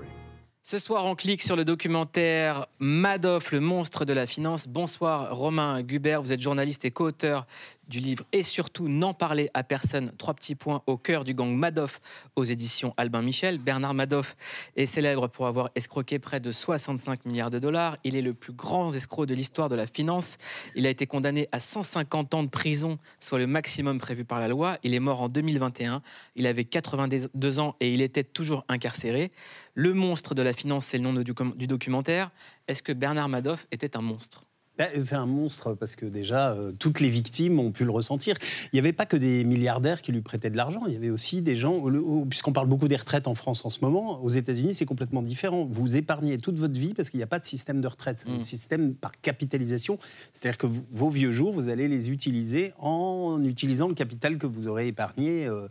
Ce 0.63 0.79
soir, 0.79 1.05
on 1.05 1.15
clique 1.15 1.41
sur 1.41 1.55
le 1.55 1.65
documentaire 1.65 2.67
Madoff, 2.79 3.51
le 3.51 3.59
monstre 3.59 4.05
de 4.05 4.13
la 4.13 4.27
finance. 4.27 4.67
Bonsoir 4.67 5.35
Romain 5.35 5.81
Gubert, 5.81 6.21
vous 6.21 6.31
êtes 6.31 6.39
journaliste 6.39 6.85
et 6.85 6.91
co-auteur 6.91 7.45
du 7.91 7.99
livre 7.99 8.25
et 8.31 8.41
surtout 8.41 8.87
N'en 8.87 9.13
parler 9.13 9.49
à 9.53 9.63
personne. 9.63 10.11
Trois 10.17 10.33
petits 10.33 10.55
points 10.55 10.81
au 10.87 10.97
cœur 10.97 11.23
du 11.23 11.33
gang 11.33 11.53
Madoff 11.53 11.99
aux 12.35 12.45
éditions 12.45 12.93
Albin 12.97 13.21
Michel. 13.21 13.59
Bernard 13.59 13.93
Madoff 13.93 14.35
est 14.75 14.85
célèbre 14.85 15.27
pour 15.27 15.45
avoir 15.45 15.69
escroqué 15.75 16.17
près 16.17 16.39
de 16.39 16.51
65 16.51 17.25
milliards 17.25 17.49
de 17.51 17.59
dollars. 17.59 17.97
Il 18.03 18.15
est 18.15 18.21
le 18.21 18.33
plus 18.33 18.53
grand 18.53 18.91
escroc 18.95 19.25
de 19.25 19.35
l'histoire 19.35 19.69
de 19.69 19.75
la 19.75 19.85
finance. 19.85 20.37
Il 20.75 20.87
a 20.87 20.89
été 20.89 21.05
condamné 21.05 21.49
à 21.51 21.59
150 21.59 22.33
ans 22.33 22.43
de 22.43 22.49
prison, 22.49 22.97
soit 23.19 23.39
le 23.39 23.47
maximum 23.47 23.99
prévu 23.99 24.23
par 24.23 24.39
la 24.39 24.47
loi. 24.47 24.77
Il 24.83 24.93
est 24.93 24.99
mort 24.99 25.21
en 25.21 25.29
2021. 25.29 26.01
Il 26.35 26.47
avait 26.47 26.63
82 26.63 27.59
ans 27.59 27.75
et 27.81 27.93
il 27.93 28.01
était 28.01 28.23
toujours 28.23 28.63
incarcéré. 28.69 29.31
Le 29.73 29.93
monstre 29.93 30.33
de 30.33 30.41
la 30.41 30.53
finance, 30.53 30.85
c'est 30.87 30.97
le 30.97 31.03
nom 31.03 31.13
du, 31.13 31.67
documentaire. 31.67 32.31
Est-ce 32.67 32.81
que 32.81 32.93
Bernard 32.93 33.27
Madoff 33.27 33.67
était 33.71 33.97
un 33.97 34.01
monstre? 34.01 34.45
C'est 34.77 35.13
un 35.15 35.25
monstre 35.25 35.73
parce 35.75 35.95
que 35.95 36.05
déjà, 36.05 36.53
euh, 36.53 36.71
toutes 36.71 36.99
les 36.99 37.09
victimes 37.09 37.59
ont 37.59 37.71
pu 37.71 37.85
le 37.85 37.91
ressentir. 37.91 38.35
Il 38.65 38.69
n'y 38.75 38.79
avait 38.79 38.93
pas 38.93 39.05
que 39.05 39.17
des 39.17 39.43
milliardaires 39.43 40.01
qui 40.01 40.11
lui 40.11 40.21
prêtaient 40.21 40.49
de 40.49 40.57
l'argent, 40.57 40.81
il 40.87 40.93
y 40.93 40.95
avait 40.95 41.09
aussi 41.11 41.41
des 41.41 41.55
gens, 41.55 41.83
puisqu'on 42.29 42.51
parle 42.53 42.67
beaucoup 42.67 42.87
des 42.87 42.95
retraites 42.95 43.27
en 43.27 43.35
France 43.35 43.63
en 43.65 43.69
ce 43.69 43.79
moment, 43.81 44.21
aux 44.23 44.29
États-Unis 44.29 44.73
c'est 44.73 44.85
complètement 44.85 45.21
différent. 45.21 45.67
Vous 45.69 45.95
épargnez 45.95 46.37
toute 46.39 46.57
votre 46.57 46.79
vie 46.79 46.93
parce 46.93 47.09
qu'il 47.09 47.19
n'y 47.19 47.23
a 47.23 47.27
pas 47.27 47.39
de 47.39 47.45
système 47.45 47.79
de 47.81 47.87
retraite, 47.87 48.19
c'est 48.19 48.29
un 48.29 48.35
Mm. 48.37 48.39
système 48.39 48.95
par 48.95 49.11
capitalisation. 49.21 49.99
C'est-à-dire 50.33 50.57
que 50.57 50.67
vous- 50.67 50.85
vos 50.91 51.09
vieux 51.09 51.31
jours, 51.31 51.53
vous 51.53 51.69
allez 51.69 51.87
les 51.87 52.09
utiliser 52.09 52.73
en 52.79 53.43
utilisant 53.43 53.87
le 53.87 53.93
capital 53.93 54.37
que 54.37 54.47
vous 54.47 54.67
aurez 54.67 54.87
épargné. 54.87 55.45
euh. 55.45 55.67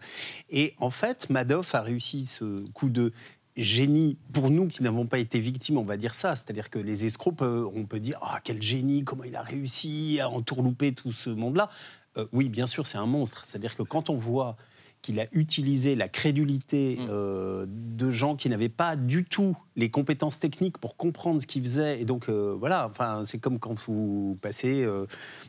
Et 0.50 0.74
en 0.78 0.90
fait, 0.90 1.30
Madoff 1.30 1.74
a 1.74 1.82
réussi 1.82 2.26
ce 2.26 2.64
coup 2.74 2.88
de 2.90 3.12
génie 3.60 4.16
pour 4.32 4.50
nous 4.50 4.66
qui 4.68 4.82
n'avons 4.82 5.06
pas 5.06 5.18
été 5.18 5.40
victimes, 5.40 5.78
on 5.78 5.84
va 5.84 5.96
dire 5.96 6.14
ça. 6.14 6.36
C'est-à-dire 6.36 6.70
que 6.70 6.78
les 6.78 7.04
escrocs, 7.04 7.36
peuvent- 7.36 7.68
on 7.74 7.84
peut 7.84 8.00
dire 8.00 8.18
ah 8.22 8.40
quel 8.42 8.60
génie, 8.62 9.02
comment 9.04 9.24
il 9.24 9.36
a 9.36 9.42
réussi 9.42 10.18
à 10.20 10.28
entourlouper 10.28 10.92
tout 10.92 11.12
ce 11.12 11.30
monde-là. 11.30 11.70
Euh, 12.16 12.26
oui, 12.32 12.48
bien 12.48 12.66
sûr, 12.66 12.86
c'est 12.86 12.98
un 12.98 13.06
monstre. 13.06 13.44
C'est-à-dire 13.46 13.76
que 13.76 13.82
quand 13.82 14.10
on 14.10 14.16
voit 14.16 14.56
qu'il 15.02 15.18
a 15.20 15.26
utilisé 15.32 15.96
la 15.96 16.08
crédulité 16.08 16.98
euh, 17.08 17.64
de 17.68 18.10
gens 18.10 18.36
qui 18.36 18.48
n'avaient 18.50 18.68
pas 18.68 18.96
du 18.96 19.24
tout 19.24 19.56
les 19.76 19.88
compétences 19.88 20.38
techniques 20.38 20.76
pour 20.76 20.96
comprendre 20.96 21.40
ce 21.40 21.46
qu'il 21.46 21.62
faisait. 21.62 22.00
Et 22.00 22.04
donc, 22.04 22.28
euh, 22.28 22.54
voilà, 22.58 22.86
enfin, 22.90 23.22
c'est 23.24 23.38
comme 23.38 23.58
quand 23.58 23.78
vous 23.86 24.36
passez 24.42 24.86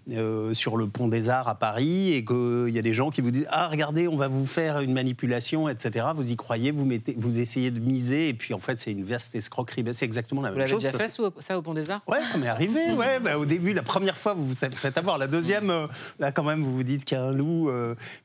euh, 0.10 0.54
sur 0.54 0.78
le 0.78 0.88
pont 0.88 1.08
des 1.10 1.28
Arts 1.30 1.48
à 1.50 1.56
Paris 1.56 2.14
et 2.14 2.24
qu'il 2.24 2.70
y 2.70 2.80
a 2.80 2.82
des 2.82 2.94
gens 2.94 3.10
qui 3.10 3.20
vous 3.22 3.32
disent 3.32 3.48
Ah, 3.50 3.68
regardez, 3.68 4.08
on 4.08 4.16
va 4.16 4.28
vous 4.30 4.46
faire 4.46 4.80
une 4.80 4.94
manipulation, 4.94 5.68
etc. 5.68 6.06
Vous 6.16 6.32
y 6.32 6.36
croyez, 6.38 6.72
vous, 6.72 6.86
mettez, 6.86 7.14
vous 7.18 7.40
essayez 7.40 7.72
de 7.72 7.80
miser, 7.80 8.30
et 8.30 8.34
puis 8.34 8.54
en 8.54 8.60
fait, 8.60 8.80
c'est 8.80 8.92
une 8.92 9.04
vaste 9.04 9.36
escroquerie. 9.36 9.84
Ben, 9.84 9.94
c'est 9.94 10.06
exactement 10.06 10.42
la 10.42 10.50
Vous 10.50 10.54
même 10.56 10.60
l'avez 10.60 10.72
chose. 10.72 10.80
déjà 10.84 10.92
parce 10.92 11.04
fait 11.04 11.10
ça 11.10 11.24
au- 11.28 11.42
ça 11.42 11.58
au 11.58 11.62
Pont 11.62 11.74
des 11.74 11.90
Arts? 11.90 12.02
Ouais, 12.08 12.24
ça 12.24 12.38
m'est 12.38 12.48
arrivé. 12.48 12.80
Ouais, 13.02 13.20
bah, 13.20 13.38
au 13.38 13.46
début, 13.46 13.74
la 13.74 13.84
première 13.84 14.18
fois, 14.18 14.34
vous 14.34 14.46
vous 14.46 14.56
faites 14.56 14.98
avoir. 14.98 15.18
La 15.18 15.28
deuxième, 15.28 15.74
là, 16.20 16.32
quand 16.32 16.44
même, 16.44 16.62
vous 16.64 16.76
vous 16.76 16.84
dites 16.84 17.04
qu'il 17.04 17.18
y 17.18 17.22
a 17.22 17.24
un 17.24 17.32
loup 17.34 17.70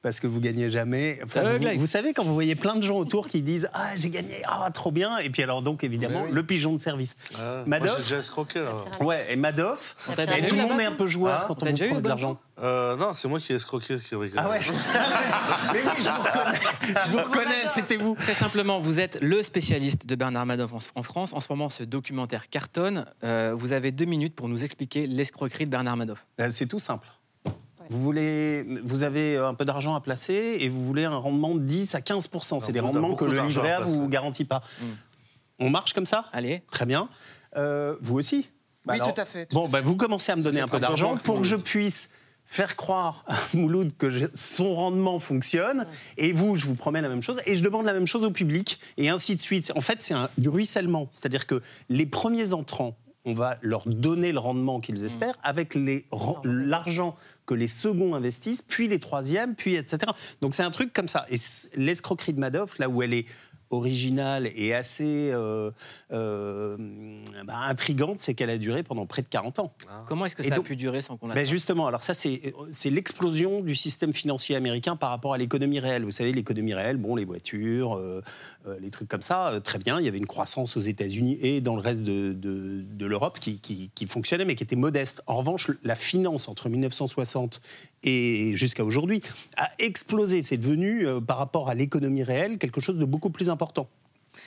parce 0.03 0.21
que 0.21 0.27
vous 0.27 0.41
gagnez 0.41 0.71
jamais. 0.71 1.16
Enfin, 1.25 1.59
vous, 1.77 1.87
savez, 1.87 2.13
quand 2.13 2.25
vous 2.25 2.35
voyez 2.35 2.55
plein 2.55 2.77
de 2.77 2.83
gens 2.83 2.97
autour 2.97 3.29
qui 3.29 3.43
disent 3.43 3.69
Ah, 3.75 3.91
j'ai 3.97 4.11
gagné, 4.11 4.43
ah, 4.47 4.69
trop 4.73 4.91
bien. 4.91 5.19
Et 5.19 5.31
puis, 5.31 5.43
alors, 5.43 5.63
donc, 5.63 5.85
évidemment, 5.85 6.25
oui. 6.27 6.33
le 6.33 6.43
pigeon 6.43 6.75
de 6.75 6.81
service. 6.81 7.17
Moi, 7.39 7.65
Madoff. 7.67 7.97
j'ai 7.97 8.03
déjà 8.03 8.19
escroqué, 8.19 8.61
là. 8.61 8.75
Ouais, 9.01 9.27
et 9.31 9.37
Madoff. 9.37 9.97
On 10.09 10.13
Et 10.13 10.47
tout 10.47 10.57
le 10.57 10.63
monde 10.63 10.81
est 10.81 10.85
un 10.85 10.93
peu 10.93 11.07
joueur 11.07 11.41
Ah, 11.43 11.45
quand 11.49 11.63
on 11.63 11.67
vous 11.67 11.73
déjà 11.73 11.87
eu 11.87 11.91
prend 11.91 12.01
de 12.01 12.09
l'argent. 12.09 12.39
Euh, 12.63 12.97
non, 12.97 13.13
c'est 13.13 13.29
moi 13.29 13.39
qui 13.39 13.53
ai 13.53 13.57
escroqué. 13.57 13.99
Qui 13.99 14.15
Ah 14.37 14.49
ouais 14.49 14.61
Mais 15.73 15.81
oui, 15.85 15.91
je 15.99 16.09
vous 16.09 16.23
reconnais. 16.23 16.59
Je 17.07 17.11
vous 17.11 17.19
reconnais, 17.19 17.67
c'était 17.75 17.97
vous. 17.97 18.15
Très 18.15 18.35
simplement, 18.35 18.81
vous 18.81 18.99
êtes 19.01 19.19
le 19.21 19.43
spécialiste 19.43 20.07
de 20.07 20.15
Bernard 20.15 20.47
Madoff 20.47 20.73
en, 20.73 20.79
en 21.01 21.03
France. 21.03 21.33
En 21.35 21.41
ce 21.41 21.47
moment, 21.51 21.69
ce 21.69 21.83
documentaire 21.83 22.49
cartonne. 22.49 23.07
Euh, 23.25 23.53
vous 23.55 23.73
avez 23.73 23.93
deux 23.93 24.05
minutes 24.07 24.35
pour 24.35 24.49
nous 24.49 24.65
expliquer 24.65 25.07
l'escroquerie 25.07 25.67
de 25.67 25.71
Bernard 25.71 25.97
Madoff. 25.97 26.27
Euh, 26.41 26.49
C'est 26.51 26.67
tout 26.67 26.79
simple. 26.79 27.07
Vous, 27.91 28.01
voulez, 28.01 28.65
vous 28.85 29.03
avez 29.03 29.37
un 29.37 29.55
peu 29.55 29.65
d'argent 29.65 29.95
à 29.95 30.01
placer 30.01 30.59
et 30.61 30.69
vous 30.69 30.85
voulez 30.85 31.05
un 31.05 31.17
rendement 31.17 31.55
de 31.55 31.61
10 31.61 31.95
à 31.95 32.01
15% 32.01 32.61
C'est 32.61 32.73
des 32.73 32.81
rendements 32.81 33.15
que 33.15 33.25
le 33.25 33.41
livret 33.43 33.73
A 33.73 33.81
vous 33.81 34.09
garantit 34.09 34.45
pas. 34.45 34.63
On 35.59 35.71
marche 35.71 35.93
comme 35.95 36.07
ça? 36.07 36.27
Allez. 36.33 36.63
Très 36.71 36.87
bien. 36.87 37.09
Euh, 37.57 37.97
vous 38.03 38.19
aussi? 38.19 38.51
Bah 38.85 38.95
Oui, 38.95 39.01
tout 39.15 39.21
à 39.21 39.25
fait, 39.25 39.47
tout 39.47 39.57
bon, 39.57 39.69
bah, 39.69 39.81
vous 39.81 39.97
commencez 39.97 40.31
à 40.31 40.37
me 40.37 40.43
donner 40.43 40.61
un 40.61 40.69
peu 40.69 40.79
d'argent 40.79 41.17
pour 41.17 41.39
que 41.39 41.45
je 41.45 41.55
Mouloud. 41.55 41.65
puisse 41.65 42.11
faire 42.45 42.77
croire 42.77 43.25
à 43.27 43.35
Mouloud 43.55 43.93
que 43.99 44.11
je- 44.11 44.27
son 44.35 44.75
rendement 44.75 45.19
fonctionne. 45.19 45.87
Et 46.19 46.33
vous, 46.33 46.55
je 46.55 46.67
vous 46.67 46.75
promets 46.77 47.01
la 47.01 47.09
même 47.09 47.23
chose. 47.23 47.39
Et 47.47 47.55
je 47.57 47.65
demande 47.65 47.87
la 47.87 47.93
même 47.95 48.07
chose 48.07 48.25
au 48.25 48.31
public. 48.31 48.79
Et 48.99 49.09
ainsi 49.09 49.35
de 49.35 49.43
suite. 49.43 49.73
En 49.75 49.81
fait, 49.81 50.03
c'est 50.03 50.15
un, 50.15 50.29
du 50.39 50.49
ruissellement. 50.49 51.09
C'est-à-dire 51.11 51.47
que 51.47 51.63
les 51.89 52.07
premiers 52.07 52.53
entrants, 52.53 52.97
on 53.25 53.33
va 53.35 53.59
leur 53.63 53.83
donner 53.89 54.31
le 54.31 54.39
rendement 54.39 54.79
qu'ils 54.79 55.05
espèrent 55.05 55.35
avec 55.43 55.77
l'argent 56.45 57.17
que 57.47 57.55
les 57.55 57.69
seconds 57.69 58.15
investissent, 58.15 58.63
puis 58.63 58.89
les 58.89 58.99
troisièmes, 58.99 59.55
puis 59.55 59.77
etc. 59.77 60.13
Donc 60.41 60.55
c'est 60.55 60.63
un 60.63 60.71
truc 60.71 60.93
comme 60.93 61.09
ça. 61.09 61.27
Et 61.31 61.37
l'escroquerie 61.77 62.33
de 62.33 62.41
Madoff, 62.41 62.79
là 62.79 62.89
où 62.89 63.03
elle 63.03 63.15
est 63.15 63.27
originale 63.71 64.51
et 64.55 64.75
assez 64.75 65.31
euh, 65.33 65.71
euh, 66.13 66.77
bah, 67.45 67.59
intrigante, 67.69 68.21
c'est 68.21 68.35
qu'elle 68.35 68.51
a 68.51 68.59
duré 68.59 68.83
pendant 68.83 69.07
près 69.07 69.23
de 69.23 69.29
40 69.29 69.59
ans. 69.59 69.73
Comment 70.07 70.27
est-ce 70.27 70.37
que 70.37 70.43
ça 70.43 70.51
donc- 70.51 70.65
a 70.65 70.69
pu 70.69 70.77
durer 70.77 71.01
sans 71.01 71.17
qu'on 71.17 71.29
Ben 71.29 71.35
l'attrape 71.35 71.51
justement, 71.53 71.87
alors 71.87 72.03
ça 72.03 72.15
c'est 72.15 72.55
c'est 72.71 72.91
l'explosion 72.91 73.61
du 73.61 73.75
système 73.75 74.13
financier 74.13 74.57
américain 74.57 74.97
par 74.97 75.11
rapport 75.11 75.35
à 75.35 75.39
l'économie 75.39 75.79
réelle. 75.81 76.05
Vous 76.05 76.11
savez, 76.11 76.33
l'économie 76.33 76.75
réelle, 76.75 76.97
bon, 76.97 77.17
les 77.17 77.25
voitures, 77.25 77.97
euh, 77.97 78.23
euh, 78.67 78.77
les 78.81 78.91
trucs 78.91 79.09
comme 79.09 79.23
ça, 79.23 79.49
euh, 79.49 79.61
très 79.61 79.79
bien. 79.79 79.99
Il 80.01 80.05
y 80.05 80.09
avait 80.09 80.19
une 80.19 80.27
croissance 80.27 80.77
aux 80.77 80.81
États-Unis 80.81 81.39
et 81.43 81.61
dans 81.61 81.75
le 81.75 81.81
reste 81.81 82.03
de, 82.03 82.33
de- 82.33 82.83
de 82.83 83.07
l'Europe 83.07 83.39
qui, 83.41 83.61
qui- 83.61 83.91
qui 83.95 84.07
fonctionnait, 84.07 84.45
mais 84.45 84.55
qui 84.55 84.63
était 84.65 84.77
modeste. 84.77 85.23
En 85.27 85.37
revanche, 85.37 85.71
la 85.83 85.97
finance 85.97 86.49
entre 86.49 86.69
1960 86.69 87.61
et 88.07 88.57
jusqu'à 88.57 88.85
aujourd'hui 88.85 89.21
a 89.57 89.71
explosé. 89.79 90.43
C'est 90.43 90.57
devenu, 90.57 91.07
euh, 91.07 91.21
par 91.21 91.39
rapport 91.39 91.69
à 91.69 91.75
l'économie 91.75 92.23
réelle, 92.23 92.59
quelque 92.59 92.81
chose 92.81 92.97
de 92.97 93.05
beaucoup 93.05 93.31
plus 93.31 93.51
important 93.51 93.89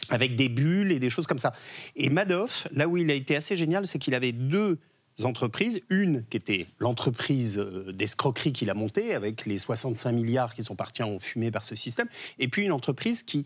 avec 0.09 0.35
des 0.35 0.49
bulles 0.49 0.91
et 0.91 0.99
des 0.99 1.09
choses 1.09 1.27
comme 1.27 1.39
ça. 1.39 1.53
Et 1.95 2.09
Madoff, 2.09 2.67
là 2.71 2.87
où 2.87 2.97
il 2.97 3.09
a 3.09 3.13
été 3.13 3.35
assez 3.35 3.55
génial, 3.55 3.87
c'est 3.87 3.99
qu'il 3.99 4.13
avait 4.13 4.31
deux 4.31 4.77
entreprises. 5.23 5.81
Une 5.89 6.25
qui 6.29 6.37
était 6.37 6.67
l'entreprise 6.79 7.57
euh, 7.59 7.91
d'escroquerie 7.91 8.53
qu'il 8.53 8.69
a 8.69 8.73
montée, 8.73 9.13
avec 9.13 9.45
les 9.45 9.57
65 9.57 10.11
milliards 10.11 10.53
qui 10.53 10.63
sont 10.63 10.75
partis 10.75 11.03
en 11.03 11.19
fumée 11.19 11.51
par 11.51 11.63
ce 11.63 11.75
système. 11.75 12.07
Et 12.37 12.47
puis 12.47 12.63
une 12.63 12.71
entreprise 12.71 13.23
qui 13.23 13.43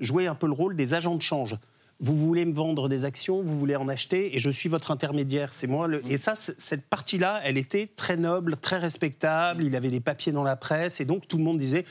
jouait 0.00 0.26
un 0.26 0.34
peu 0.34 0.46
le 0.46 0.52
rôle 0.52 0.76
des 0.76 0.94
agents 0.94 1.16
de 1.16 1.22
change. 1.22 1.56
Vous 1.98 2.16
voulez 2.16 2.44
me 2.44 2.52
vendre 2.52 2.88
des 2.88 3.04
actions, 3.06 3.42
vous 3.42 3.58
voulez 3.58 3.76
en 3.76 3.88
acheter, 3.88 4.36
et 4.36 4.40
je 4.40 4.50
suis 4.50 4.68
votre 4.68 4.90
intermédiaire. 4.90 5.54
C'est 5.54 5.66
moi. 5.66 5.88
Le... 5.88 6.02
Et 6.10 6.18
ça, 6.18 6.34
cette 6.36 6.86
partie-là, 6.86 7.40
elle 7.44 7.56
était 7.56 7.86
très 7.86 8.16
noble, 8.16 8.58
très 8.58 8.78
respectable. 8.78 9.64
Il 9.64 9.74
avait 9.74 9.88
des 9.88 10.00
papiers 10.00 10.32
dans 10.32 10.44
la 10.44 10.56
presse, 10.56 11.00
et 11.00 11.06
donc 11.06 11.26
tout 11.26 11.38
le 11.38 11.44
monde 11.44 11.58
disait 11.58 11.84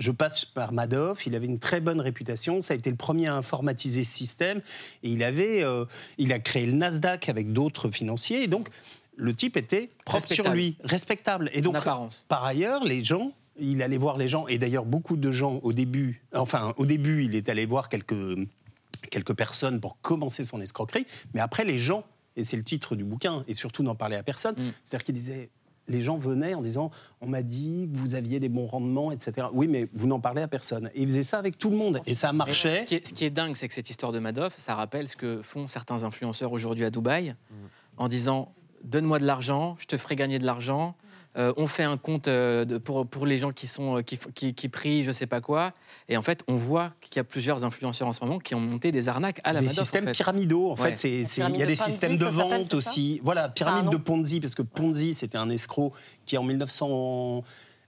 je 0.00 0.10
passe 0.10 0.44
par 0.46 0.72
Madoff, 0.72 1.26
il 1.26 1.36
avait 1.36 1.46
une 1.46 1.58
très 1.58 1.80
bonne 1.80 2.00
réputation, 2.00 2.62
ça 2.62 2.74
a 2.74 2.76
été 2.76 2.90
le 2.90 2.96
premier 2.96 3.28
à 3.28 3.34
informatiser 3.34 4.02
ce 4.02 4.16
système, 4.16 4.62
et 5.02 5.10
il, 5.10 5.22
avait, 5.22 5.62
euh, 5.62 5.84
il 6.16 6.32
a 6.32 6.38
créé 6.38 6.66
le 6.66 6.72
Nasdaq 6.72 7.28
avec 7.28 7.52
d'autres 7.52 7.90
financiers, 7.90 8.42
et 8.42 8.46
donc 8.46 8.70
le 9.16 9.34
type 9.34 9.58
était 9.58 9.90
propre 10.06 10.26
sur 10.26 10.44
Respectable. 10.44 10.56
lui, 10.56 10.76
respectable. 10.82 11.50
Et 11.52 11.60
donc, 11.60 11.76
par 12.28 12.44
ailleurs, 12.44 12.82
les 12.82 13.04
gens, 13.04 13.32
il 13.58 13.82
allait 13.82 13.98
voir 13.98 14.16
les 14.16 14.26
gens, 14.26 14.48
et 14.48 14.56
d'ailleurs 14.56 14.86
beaucoup 14.86 15.18
de 15.18 15.30
gens 15.30 15.60
au 15.62 15.74
début, 15.74 16.22
enfin 16.34 16.72
au 16.78 16.86
début, 16.86 17.24
il 17.24 17.34
est 17.34 17.50
allé 17.50 17.66
voir 17.66 17.90
quelques, 17.90 18.38
quelques 19.10 19.34
personnes 19.34 19.80
pour 19.80 20.00
commencer 20.00 20.44
son 20.44 20.60
escroquerie, 20.60 21.06
mais 21.34 21.40
après 21.40 21.64
les 21.64 21.78
gens, 21.78 22.04
et 22.36 22.42
c'est 22.42 22.56
le 22.56 22.64
titre 22.64 22.96
du 22.96 23.04
bouquin, 23.04 23.44
et 23.48 23.54
surtout 23.54 23.82
n'en 23.82 23.94
parler 23.94 24.16
à 24.16 24.22
personne, 24.22 24.54
c'est-à-dire 24.84 25.04
qu'il 25.04 25.14
disait 25.14 25.50
les 25.90 26.00
gens 26.00 26.16
venaient 26.16 26.54
en 26.54 26.62
disant 26.62 26.90
On 27.20 27.26
m'a 27.26 27.42
dit 27.42 27.90
que 27.92 27.98
vous 27.98 28.14
aviez 28.14 28.40
des 28.40 28.48
bons 28.48 28.66
rendements, 28.66 29.12
etc. 29.12 29.48
Oui, 29.52 29.66
mais 29.66 29.88
vous 29.92 30.06
n'en 30.06 30.20
parlez 30.20 30.42
à 30.42 30.48
personne. 30.48 30.90
Et 30.94 31.02
ils 31.02 31.08
faisaient 31.08 31.22
ça 31.22 31.38
avec 31.38 31.58
tout 31.58 31.70
le 31.70 31.76
monde. 31.76 32.00
Et 32.06 32.14
ça 32.14 32.32
marchait. 32.32 32.80
Ce 32.80 32.84
qui 32.84 32.94
est, 32.94 33.08
ce 33.08 33.12
qui 33.12 33.24
est 33.24 33.30
dingue, 33.30 33.56
c'est 33.56 33.68
que 33.68 33.74
cette 33.74 33.90
histoire 33.90 34.12
de 34.12 34.18
Madoff, 34.18 34.54
ça 34.56 34.74
rappelle 34.74 35.08
ce 35.08 35.16
que 35.16 35.42
font 35.42 35.68
certains 35.68 36.04
influenceurs 36.04 36.52
aujourd'hui 36.52 36.84
à 36.84 36.90
Dubaï, 36.90 37.34
en 37.96 38.08
disant 38.08 38.54
Donne-moi 38.84 39.18
de 39.18 39.26
l'argent, 39.26 39.76
je 39.78 39.86
te 39.86 39.96
ferai 39.96 40.16
gagner 40.16 40.38
de 40.38 40.46
l'argent. 40.46 40.96
Euh, 41.36 41.52
on 41.56 41.68
fait 41.68 41.84
un 41.84 41.96
compte 41.96 42.26
euh, 42.26 42.64
de- 42.64 42.78
pour, 42.78 43.06
pour 43.06 43.24
les 43.24 43.38
gens 43.38 43.52
qui, 43.52 43.68
sont, 43.68 43.98
euh, 43.98 44.02
qui, 44.02 44.18
qui, 44.34 44.52
qui 44.52 44.68
prient, 44.68 45.04
je 45.04 45.12
sais 45.12 45.26
pas 45.28 45.40
quoi. 45.40 45.72
Et 46.08 46.16
en 46.16 46.22
fait, 46.22 46.42
on 46.48 46.56
voit 46.56 46.92
qu'il 47.00 47.16
y 47.16 47.20
a 47.20 47.24
plusieurs 47.24 47.64
influenceurs 47.64 48.08
en 48.08 48.12
ce 48.12 48.20
moment 48.24 48.40
qui 48.40 48.56
ont 48.56 48.60
monté 48.60 48.90
des 48.90 49.08
arnaques 49.08 49.40
à 49.44 49.52
la 49.52 49.60
des 49.60 49.66
Madoff. 49.66 49.78
en 49.78 49.82
systèmes 49.82 50.04
fait. 50.06 50.12
pyramidaux. 50.12 50.70
En 50.72 50.74
Ouais. 50.74 50.96
fait, 50.96 51.08
il 51.08 51.20
y 51.38 51.42
a 51.42 51.48
de 51.48 51.56
des 51.56 51.64
Ponzi, 51.66 51.76
systèmes 51.90 52.16
de 52.18 52.24
vente 52.26 52.74
aussi. 52.74 53.20
Voilà, 53.22 53.48
pyramide 53.48 53.90
de 53.90 53.96
Ponzi, 53.96 54.40
parce 54.40 54.56
que 54.56 54.62
Ponzi, 54.62 55.14
c'était 55.14 55.38
un 55.38 55.50
escroc 55.50 55.92
qui, 56.26 56.36
en 56.36 56.42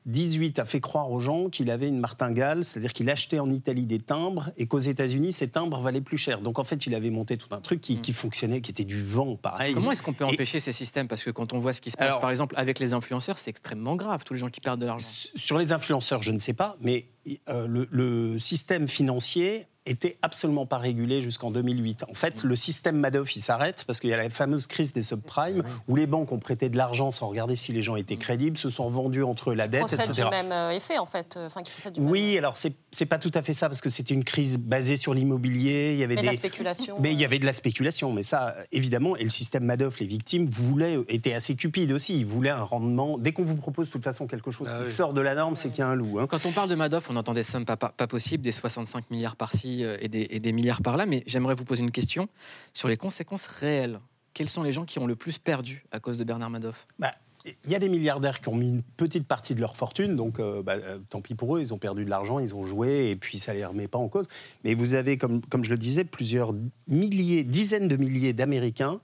1918, 0.07 0.59
a 0.59 0.65
fait 0.65 0.81
croire 0.81 1.11
aux 1.11 1.21
gens 1.21 1.49
qu'il 1.49 1.71
avait 1.71 1.88
une 1.88 1.99
martingale, 2.01 2.65
c'est-à-dire 2.65 2.93
qu'il 2.93 3.09
achetait 3.11 3.38
en 3.38 3.51
Italie 3.51 3.87
des 3.87 3.99
timbres 4.01 4.51
et 4.57 4.67
qu'aux 4.67 4.79
États-Unis, 4.79 5.33
ces 5.33 5.49
timbres 5.49 5.81
valaient 5.81 6.01
plus 6.01 6.19
cher. 6.19 6.41
Donc, 6.41 6.59
en 6.59 6.65
fait, 6.65 6.87
il 6.87 6.95
avait 6.95 7.11
monté 7.11 7.37
tout 7.37 7.55
un 7.55 7.61
truc 7.61 7.81
qui, 7.81 7.99
qui 8.01 8.12
fonctionnait, 8.12 8.61
qui 8.61 8.71
était 8.73 8.85
du 8.85 9.03
vent, 9.03 9.37
pareil. 9.37 9.73
Mm. 9.73 9.75
Comment 9.77 9.93
est-ce 9.93 10.03
qu'on 10.03 10.12
peut 10.12 10.25
Et- 10.25 10.33
empêcher 10.33 10.61
ces 10.61 10.73
systèmes? 10.73 11.09
Parce 11.09 11.23
que 11.23 11.31
quand 11.31 11.53
on 11.53 11.59
voit 11.59 11.73
ce 11.73 11.81
qui 11.81 11.91
se 11.91 11.97
passe, 11.97 12.09
Alors- 12.09 12.21
par 12.21 12.31
exemple, 12.31 12.55
avec 12.59 12.79
les 12.79 12.93
influenceurs, 12.95 13.38
c'est 13.38 13.51
extrêmement 13.51 13.97
grave, 13.97 14.25
tous 14.25 14.35
les 14.35 14.41
gens 14.41 14.51
qui 14.51 14.61
perdent 14.61 14.81
de 14.81 14.87
l'argent. 14.87 15.07
Sur 15.35 15.59
les 15.59 15.73
influenceurs, 15.73 16.23
je 16.23 16.33
ne 16.33 16.38
sais 16.38 16.55
pas, 16.55 16.77
mais 16.81 17.07
euh, 17.48 17.66
le, 17.66 17.88
le 17.90 18.38
système 18.38 18.88
financier 18.88 19.66
était 19.85 20.16
absolument 20.22 20.64
pas 20.64 20.78
régulé 20.78 21.22
jusqu'en 21.22 21.50
2008. 21.50 22.04
En 22.08 22.14
fait, 22.14 22.44
le 22.44 22.54
système 22.54 22.96
Madoff, 22.98 23.35
il 23.35 23.40
s'arrête 23.40 23.82
parce 23.85 23.98
qu'il 23.98 24.11
y 24.11 24.12
a 24.12 24.16
la 24.16 24.30
fameuse 24.30 24.68
crise 24.68 24.92
des 24.92 25.02
subprimes 25.02 25.64
où 25.88 25.96
les 25.96 26.06
banques 26.06 26.30
ont 26.30 26.38
prêté 26.38 26.68
de 26.68 26.76
l'argent 26.76 27.11
sans 27.11 27.26
regarder 27.26 27.56
si 27.56 27.72
les 27.72 27.82
gens 27.82 27.96
étaient 27.96 28.14
crédibles, 28.16 28.56
se 28.56 28.70
sont 28.70 28.85
revendus 28.87 29.24
entre 29.24 29.50
eux 29.50 29.54
la 29.56 29.66
dette, 29.66 29.80
procède 29.80 29.98
etc. 30.02 30.22
du 30.22 30.30
même 30.30 30.52
euh, 30.52 30.70
effet, 30.70 30.98
en 30.98 31.06
fait. 31.06 31.37
euh, 31.37 31.48
Enfin, 31.48 31.62
qui 31.64 31.72
même 31.98 32.08
Oui, 32.08 32.38
alors 32.38 32.56
c'est 32.58 32.74
c'est 32.92 33.06
pas 33.06 33.18
tout 33.18 33.32
à 33.35 33.42
fait 33.42 33.54
ça 33.54 33.68
parce 33.68 33.80
que 33.80 33.88
c'était 33.88 34.14
une 34.14 34.22
crise 34.22 34.56
basée 34.58 34.94
sur 34.96 35.14
l'immobilier. 35.14 35.94
Il 35.94 35.98
y 35.98 36.04
avait 36.04 36.14
Mais 36.14 36.20
des 36.20 36.26
la 36.28 36.35
spéculation, 36.35 36.96
Mais 37.00 37.11
il 37.12 37.18
y 37.18 37.24
avait 37.24 37.40
de 37.40 37.46
la 37.46 37.52
spéculation, 37.52 38.12
mais 38.12 38.22
ça 38.22 38.54
évidemment. 38.70 39.16
Et 39.16 39.24
le 39.24 39.30
système 39.30 39.64
Madoff, 39.64 39.98
les 39.98 40.06
victimes 40.06 40.48
voulaient 40.48 40.98
étaient 41.08 41.32
assez 41.35 41.56
cupides 41.56 41.90
aussi. 41.90 42.20
Ils 42.20 42.26
voulaient 42.26 42.50
un 42.50 42.62
rendement. 42.62 43.18
Dès 43.18 43.32
qu'on 43.32 43.44
vous 43.44 43.56
propose 43.56 43.88
de 43.88 43.92
toute 43.94 44.04
façon 44.04 44.28
quelque 44.28 44.52
chose 44.52 44.68
qui 44.85 44.92
sort 44.92 45.12
de 45.12 45.20
la 45.22 45.35
norme, 45.35 45.56
c'est 45.56 45.70
qu'il 45.70 45.80
y 45.80 45.82
a 45.82 45.88
un 45.88 45.96
loup. 45.96 46.20
hein. 46.20 46.28
Quand 46.28 46.46
on 46.46 46.52
parle 46.52 46.68
de 46.68 46.76
Madoff, 46.76 47.11
on 47.12 47.16
entend 47.16 47.33
des 47.33 47.42
sommes 47.42 47.64
pas, 47.64 47.77
pas, 47.77 47.90
pas 47.90 48.07
possibles, 48.07 48.42
des 48.42 48.53
65 48.53 49.11
milliards 49.11 49.37
par-ci 49.37 49.85
euh, 49.85 49.96
et 50.01 50.09
des, 50.09 50.27
et 50.31 50.40
des 50.40 50.53
milliards 50.53 50.83
par-là, 50.83 51.07
mais 51.07 51.22
j'aimerais 51.27 51.55
vous 51.55 51.64
poser 51.64 51.83
une 51.83 51.90
question 51.90 52.29
sur 52.72 52.88
les 52.88 52.96
conséquences 52.96 53.46
réelles. 53.46 54.01
Quels 54.35 54.48
sont 54.48 54.62
les 54.62 54.72
gens 54.72 54.85
qui 54.85 54.98
ont 54.98 55.07
le 55.07 55.16
plus 55.16 55.38
perdu 55.38 55.85
à 55.92 56.01
cause 56.01 56.16
de 56.16 56.25
Bernard 56.25 56.51
Madoff? 56.51 56.87
Bah, 56.98 57.12
il 57.44 57.70
y 57.70 57.75
a 57.75 57.79
des 57.79 57.88
milliardaires 57.88 58.40
qui 58.40 58.48
ont 58.48 58.55
mis 58.55 58.68
une 58.68 58.83
petite 58.83 59.27
partie 59.27 59.55
de 59.55 59.61
leur 59.61 59.77
fortune, 59.77 60.16
donc 60.16 60.38
euh, 60.38 60.62
bah, 60.62 60.75
euh, 60.75 60.98
tant 61.11 61.20
pis 61.20 61.35
pour 61.35 61.57
eux, 61.57 61.61
ils 61.61 61.75
ont 61.75 61.79
perdu 61.79 62.05
de 62.05 62.11
l'argent, 62.11 62.38
ils 62.38 62.55
ont 62.55 62.64
joué, 62.64 63.11
et 63.11 63.16
puis 63.16 63.38
ça 63.38 63.53
les 63.53 63.64
remet 63.64 63.88
pas 63.88 63.98
en 63.98 64.09
cause. 64.09 64.29
Mais 64.64 64.75
vous 64.75 64.94
avez, 64.94 65.18
comme, 65.18 65.42
comme 65.46 65.64
je 65.64 65.70
le 65.70 65.79
disais, 65.79 66.05
plusieurs 66.05 66.55
milliers, 66.88 67.44
dizaines 67.44 67.88
de 67.88 67.96
milliers 67.96 68.33
d'Américains 68.33 69.01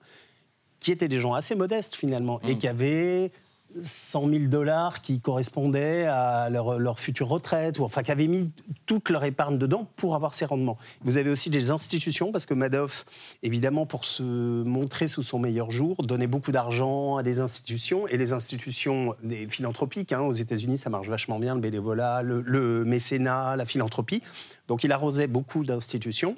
qui 0.81 0.93
étaient 0.93 1.09
des 1.09 1.21
gens 1.21 1.35
assez 1.35 1.57
modestes 1.57 1.97
finalement, 1.97 2.41
et 2.47 2.57
qui 2.57 2.69
avaient 2.69 3.33
100 3.83 4.29
000 4.29 4.45
dollars 4.45 5.03
qui 5.03 5.21
correspondaient 5.21 6.05
à 6.05 6.49
leur, 6.51 6.99
future 6.99 7.29
retraite, 7.29 7.79
ou 7.79 7.85
enfin 7.85 8.03
qui 8.03 8.11
avaient 8.11 8.27
mis 8.27 8.51
toute 8.87 9.11
leur 9.11 9.25
épargne 9.25 9.59
dedans 9.59 9.87
pour 9.97 10.15
avoir 10.15 10.35
ces 10.35 10.45
rendements. 10.45 10.79
Vous 11.03 11.19
avez 11.19 11.31
aussi 11.31 11.51
des 11.51 11.71
institutions, 11.71 12.33
parce 12.33 12.47
que 12.47 12.55
Madoff, 12.55 13.05
évidemment, 13.43 13.87
pour 13.87 14.05
se 14.05 14.23
montrer 14.23 15.07
sous 15.07 15.23
son 15.23 15.39
meilleur 15.39 15.71
jour, 15.71 16.03
donnait 16.03 16.27
beaucoup 16.27 16.53
d'argent 16.53 17.17
à 17.17 17.23
des 17.23 17.41
institutions, 17.41 18.09
et 18.09 18.17
les 18.17 18.33
institutions 18.33 19.15
des 19.23 19.49
philanthropiques, 19.49 20.13
hein, 20.13 20.21
aux 20.21 20.35
États-Unis, 20.35 20.79
ça 20.79 20.91
marche 20.91 21.09
vachement 21.09 21.39
bien, 21.39 21.55
le 21.55 21.61
bénévolat, 21.61 22.23
le, 22.23 22.43
le 22.43 22.85
mécénat, 22.85 23.57
la 23.57 23.67
philanthropie. 23.67 24.23
Donc 24.67 24.85
il 24.85 24.93
arrosait 24.93 25.27
beaucoup 25.27 25.65
d'institutions 25.65 26.37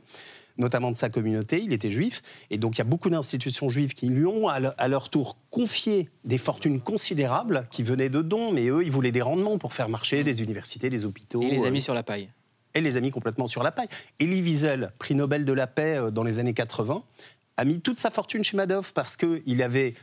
notamment 0.61 0.92
de 0.92 0.96
sa 0.96 1.09
communauté, 1.09 1.61
il 1.64 1.73
était 1.73 1.90
juif, 1.90 2.23
et 2.51 2.59
donc 2.59 2.77
il 2.77 2.79
y 2.79 2.83
a 2.83 2.85
beaucoup 2.85 3.11
d'institutions 3.11 3.68
juives 3.68 3.94
qui 3.94 4.07
lui 4.09 4.27
ont 4.27 4.46
à 4.46 4.61
le- 4.61 4.73
à 4.79 4.87
leur 4.87 5.09
tour 5.09 5.37
confié 5.51 6.09
des 6.25 6.38
fortunes 6.38 6.81
considérables 6.81 7.66
qui 7.73 7.83
venaient 7.83 8.09
de 8.11 8.23
dons, 8.23 8.53
mais 8.53 8.68
eux, 8.68 8.85
ils 8.85 8.92
voulaient 8.92 9.11
des 9.12 9.23
rendements 9.23 9.59
pour 9.59 9.73
faire 9.73 9.88
marcher 9.88 10.23
les 10.23 10.42
universités, 10.42 10.88
les 10.90 11.05
hôpitaux. 11.05 11.42
Et 11.42 11.51
les 11.51 11.66
a 11.66 11.70
mis 11.70 11.79
euh, 11.79 11.83
sur 11.83 11.94
la 11.94 12.03
paille. 12.05 12.29
et 12.75 12.81
les 12.81 12.96
a 12.96 13.01
mis 13.01 13.11
complètement 13.11 13.49
sur 13.49 13.62
la 13.64 13.73
paille. 13.73 13.88
Elie 14.20 14.42
Wiesel, 14.42 14.92
prix 15.01 15.16
Nobel 15.16 15.44
de 15.44 15.53
la 15.53 15.66
paix 15.66 15.96
euh, 15.96 16.11
dans 16.12 16.23
les 16.23 16.38
années 16.38 16.55
80, 16.55 17.03
a 17.57 17.64
mis 17.64 17.81
toute 17.81 17.99
sa 17.99 18.11
fortune 18.11 18.44
chez 18.44 18.57
Madoff 18.57 18.92
parce 18.92 19.16
qu'il 19.16 19.62
avait 19.62 19.94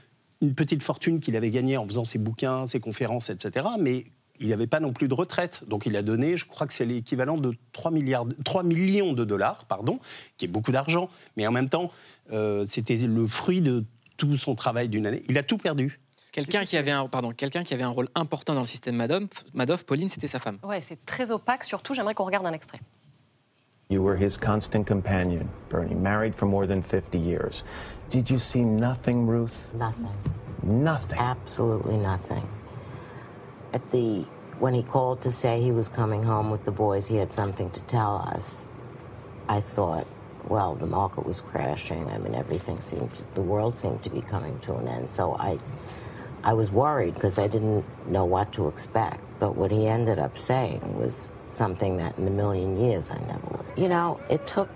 une 0.42 0.54
petite 0.54 0.84
fortune 0.84 1.20
qu'il 1.20 1.36
avait 1.36 1.50
gagnée 1.50 1.78
en 1.78 1.88
faisant 1.88 2.04
ses 2.04 2.20
bouquins, 2.20 2.68
ses 2.68 2.80
conférences, 2.80 3.30
etc. 3.30 3.66
Mais 3.80 4.06
il 4.40 4.50
n'avait 4.50 4.68
pas 4.68 4.80
non 4.80 4.94
plus 4.94 5.08
de 5.08 5.14
retraite. 5.14 5.64
Donc 5.68 5.86
il 5.86 5.96
a 5.96 6.02
donné, 6.02 6.38
je 6.38 6.46
crois 6.46 6.68
que 6.68 6.74
c'est 6.74 6.86
l'équivalent 6.86 7.38
de 7.38 7.54
3, 7.74 7.92
milliards, 7.92 8.26
3 8.44 8.64
millions 8.64 9.14
de 9.14 9.24
dollars, 9.24 9.66
pardon, 9.66 10.00
qui 10.38 10.46
est 10.46 10.50
beaucoup 10.50 10.72
d'argent. 10.72 11.10
Mais 11.36 11.48
en 11.48 11.52
même 11.52 11.70
temps, 11.70 11.92
euh, 12.32 12.66
c'était 12.66 12.98
le 12.98 13.28
fruit 13.28 13.62
de 13.62 13.86
tout 14.18 14.36
son 14.36 14.56
travail 14.56 14.90
d'une 14.90 15.06
année. 15.06 15.24
Il 15.30 15.38
a 15.38 15.44
tout 15.44 15.58
perdu. 15.58 16.00
Quelqu'un 16.32 16.64
qui, 16.64 16.78
avait 16.78 16.92
un, 16.92 17.08
pardon, 17.08 17.32
quelqu'un 17.32 17.64
qui 17.64 17.74
avait 17.74 17.84
un 17.84 17.90
rôle 17.90 18.10
important 18.14 18.54
dans 18.54 18.62
le 18.62 18.68
système 18.68 18.96
Madoff, 18.96 19.24
Madoff 19.54 19.84
Pauline, 19.84 20.10
c'était 20.10 20.28
sa 20.28 20.40
femme. 20.40 20.60
Ouais, 20.64 20.82
c'est 20.82 21.04
très 21.06 21.32
opaque. 21.32 21.64
Surtout, 21.64 21.94
j'aimerais 21.94 22.14
qu'on 22.14 22.26
regarde 22.26 22.46
un 22.46 22.54
extrait. 22.54 22.80
You 23.90 24.04
were 24.04 24.18
his 24.18 24.38
constant 24.38 24.84
companion, 24.84 25.48
Bernie, 25.70 25.96
married 25.96 26.36
for 26.36 26.46
more 26.46 26.68
than 26.68 26.82
50 26.82 27.18
years. 27.18 27.64
Did 28.10 28.30
you 28.30 28.38
see 28.38 28.60
nothing, 28.60 29.26
Ruth? 29.26 29.56
Nothing. 29.74 30.12
Nothing. 30.62 31.18
Absolutely 31.18 31.98
nothing. 31.98 32.44
At 33.78 33.92
the 33.92 34.26
when 34.58 34.74
he 34.74 34.82
called 34.82 35.22
to 35.22 35.32
say 35.32 35.62
he 35.62 35.72
was 35.72 35.88
coming 35.88 36.24
home 36.24 36.50
with 36.50 36.66
the 36.66 36.72
boys, 36.72 37.10
he 37.10 37.18
had 37.18 37.32
something 37.32 37.70
to 37.70 37.82
tell 37.82 38.16
us. 38.16 38.68
I 39.48 39.62
thought, 39.62 40.08
well, 40.48 40.74
the 40.74 40.88
market 40.88 41.28
was 41.28 41.42
crashing. 41.42 42.10
I 42.10 42.18
mean, 42.18 42.34
everything 42.34 42.82
seemed 42.82 43.14
to, 43.14 43.24
the 43.36 43.44
world 43.44 43.78
seemed 43.78 44.02
to 44.06 44.10
be 44.10 44.22
coming 44.22 44.58
to 44.62 44.74
an 44.78 44.88
end. 44.88 45.12
So 45.12 45.36
I 45.36 45.60
I 46.44 46.54
was 46.54 46.72
worried 46.72 47.14
because 47.14 47.38
I 47.38 47.46
didn't 47.46 47.86
know 48.10 48.26
what 48.26 48.52
to 48.54 48.68
expect. 48.68 49.22
But 49.38 49.56
what 49.56 49.70
he 49.70 49.86
ended 49.86 50.18
up 50.18 50.40
saying 50.40 50.98
was 51.00 51.32
something 51.52 51.98
that 51.98 52.18
in 52.18 52.26
a 52.26 52.32
million 52.32 52.80
years 52.84 53.12
I 53.12 53.20
never 53.20 53.48
would. 53.52 53.66
You 53.78 53.90
know, 53.90 54.20
it 54.28 54.48
took 54.48 54.72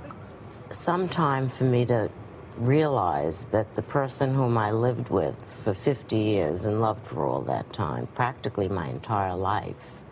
some 0.70 1.10
time 1.10 1.50
for 1.50 1.64
me 1.64 1.86
to 1.86 2.12
realize 2.58 3.46
that 3.52 3.66
the 3.76 3.82
person 3.82 4.34
whom 4.34 4.58
I 4.58 4.72
lived 4.72 5.10
with 5.10 5.36
for 5.64 5.74
50 5.74 6.16
years 6.16 6.66
and 6.66 6.82
loved 6.82 7.06
for 7.06 7.26
all 7.26 7.42
that 7.42 7.72
time, 7.74 8.08
practically 8.16 8.68
my 8.68 8.88
entire 8.90 9.36
life, 9.36 10.04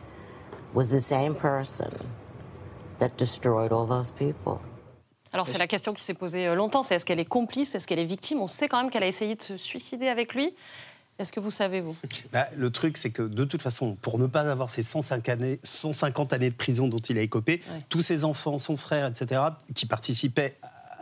was 0.73 0.89
the 0.89 1.01
same 1.01 1.35
person 1.35 1.91
that 2.99 3.17
destroyed 3.17 3.71
all 3.71 3.85
those 3.85 4.11
people. 4.11 4.59
Alors, 5.31 5.47
c'est 5.47 5.59
la 5.59 5.67
question 5.67 5.93
qui 5.93 6.01
s'est 6.01 6.15
posée 6.15 6.47
euh, 6.47 6.55
longtemps 6.55 6.81
c'est 6.81 6.95
est-ce 6.95 7.05
qu'elle 7.05 7.19
est 7.19 7.25
complice? 7.25 7.75
Est-ce 7.75 7.87
qu'elle 7.87 7.99
est 7.99 8.05
victime? 8.05 8.41
On 8.41 8.47
sait 8.47 8.67
quand 8.67 8.81
même 8.81 8.89
qu'elle 8.89 9.03
a 9.03 9.07
essayé 9.07 9.35
de 9.35 9.41
se 9.43 9.57
suicider 9.57 10.07
avec 10.07 10.33
lui. 10.33 10.55
Est-ce 11.19 11.31
que 11.31 11.39
vous 11.39 11.51
savez, 11.51 11.81
vous? 11.81 11.95
Bah, 12.31 12.47
le 12.55 12.69
truc, 12.71 12.97
c'est 12.97 13.11
que 13.11 13.21
de 13.21 13.43
toute 13.43 13.61
façon, 13.61 13.95
pour 14.01 14.17
ne 14.17 14.25
pas 14.25 14.49
avoir 14.49 14.69
ces 14.69 14.81
105 14.81 15.27
années, 15.29 15.59
150 15.63 16.31
années 16.33 16.49
de 16.49 16.55
prison 16.55 16.87
dont 16.87 16.97
il 16.97 17.17
a 17.17 17.21
écopé, 17.21 17.61
tous 17.89 18.01
ses 18.01 18.23
enfants, 18.23 18.57
son 18.57 18.77
frère, 18.77 19.05
etc., 19.05 19.41
qui 19.75 19.85
participaient 19.85 20.55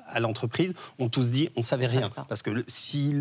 à- 0.07 0.19
l'entreprise, 0.19 0.73
ont 0.99 1.09
tous 1.09 1.31
dit 1.31 1.49
on 1.55 1.61
savait 1.61 1.85
rien. 1.87 2.09
Parce 2.29 2.41
que 2.41 2.49
le- 2.49 2.65
si, 2.67 3.15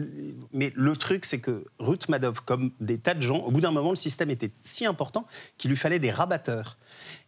mais 0.53 0.73
le 0.75 0.97
truc, 0.97 1.25
c'est 1.25 1.41
que 1.41 1.65
Ruth 1.79 2.09
Madoff, 2.09 2.41
comme 2.41 2.71
des 2.81 2.99
tas 2.99 3.15
de 3.15 3.21
gens, 3.23 3.39
au 3.39 3.51
bout 3.51 3.61
d'un 3.61 3.71
moment, 3.71 3.91
le 3.91 3.97
système 3.97 4.31
était 4.31 4.51
si 4.61 4.87
important 4.87 5.27
qu'il 5.59 5.71
lui 5.71 5.77
fallait 5.77 5.99
des 5.99 6.11
rabatteurs. 6.11 6.79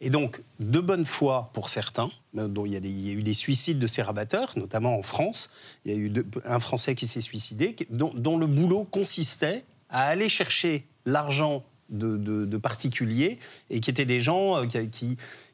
Et 0.01 0.11
donc, 0.11 0.42
de 0.61 0.81
bonne 0.81 1.05
foi 1.05 1.51
pour 1.53 1.68
certains, 1.68 2.11
euh, 2.37 2.49
dont 2.49 2.66
il 2.66 2.73
y, 2.73 2.77
a 2.77 2.81
des- 2.81 2.88
il 2.90 3.07
y 3.07 3.11
a 3.11 3.12
eu 3.14 3.23
des 3.23 3.35
suicides 3.35 3.79
de 3.79 3.87
ces 3.87 4.03
rabatteurs, 4.03 4.53
notamment 4.57 4.97
en 4.99 5.03
France. 5.03 5.51
Il 5.85 5.92
y 5.92 5.94
a 5.94 5.99
eu 5.99 6.09
de- 6.11 6.25
un 6.44 6.61
Français 6.61 6.94
qui 6.94 7.07
s'est 7.07 7.21
suicidé, 7.21 7.77
dont, 7.90 8.12
dont 8.14 8.38
le 8.38 8.47
boulot 8.47 8.85
consistait 8.85 9.64
à 9.91 10.05
aller 10.07 10.28
chercher 10.28 10.85
l'argent 11.07 11.64
de, 11.91 12.16
de- 12.18 12.45
de 12.45 12.57
particuliers 12.59 13.39
et 13.70 13.80
qui 13.80 13.89
étaient 13.91 14.05
des 14.05 14.20
gens 14.20 14.59
euh, 14.62 14.66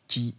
qui, 0.08 0.34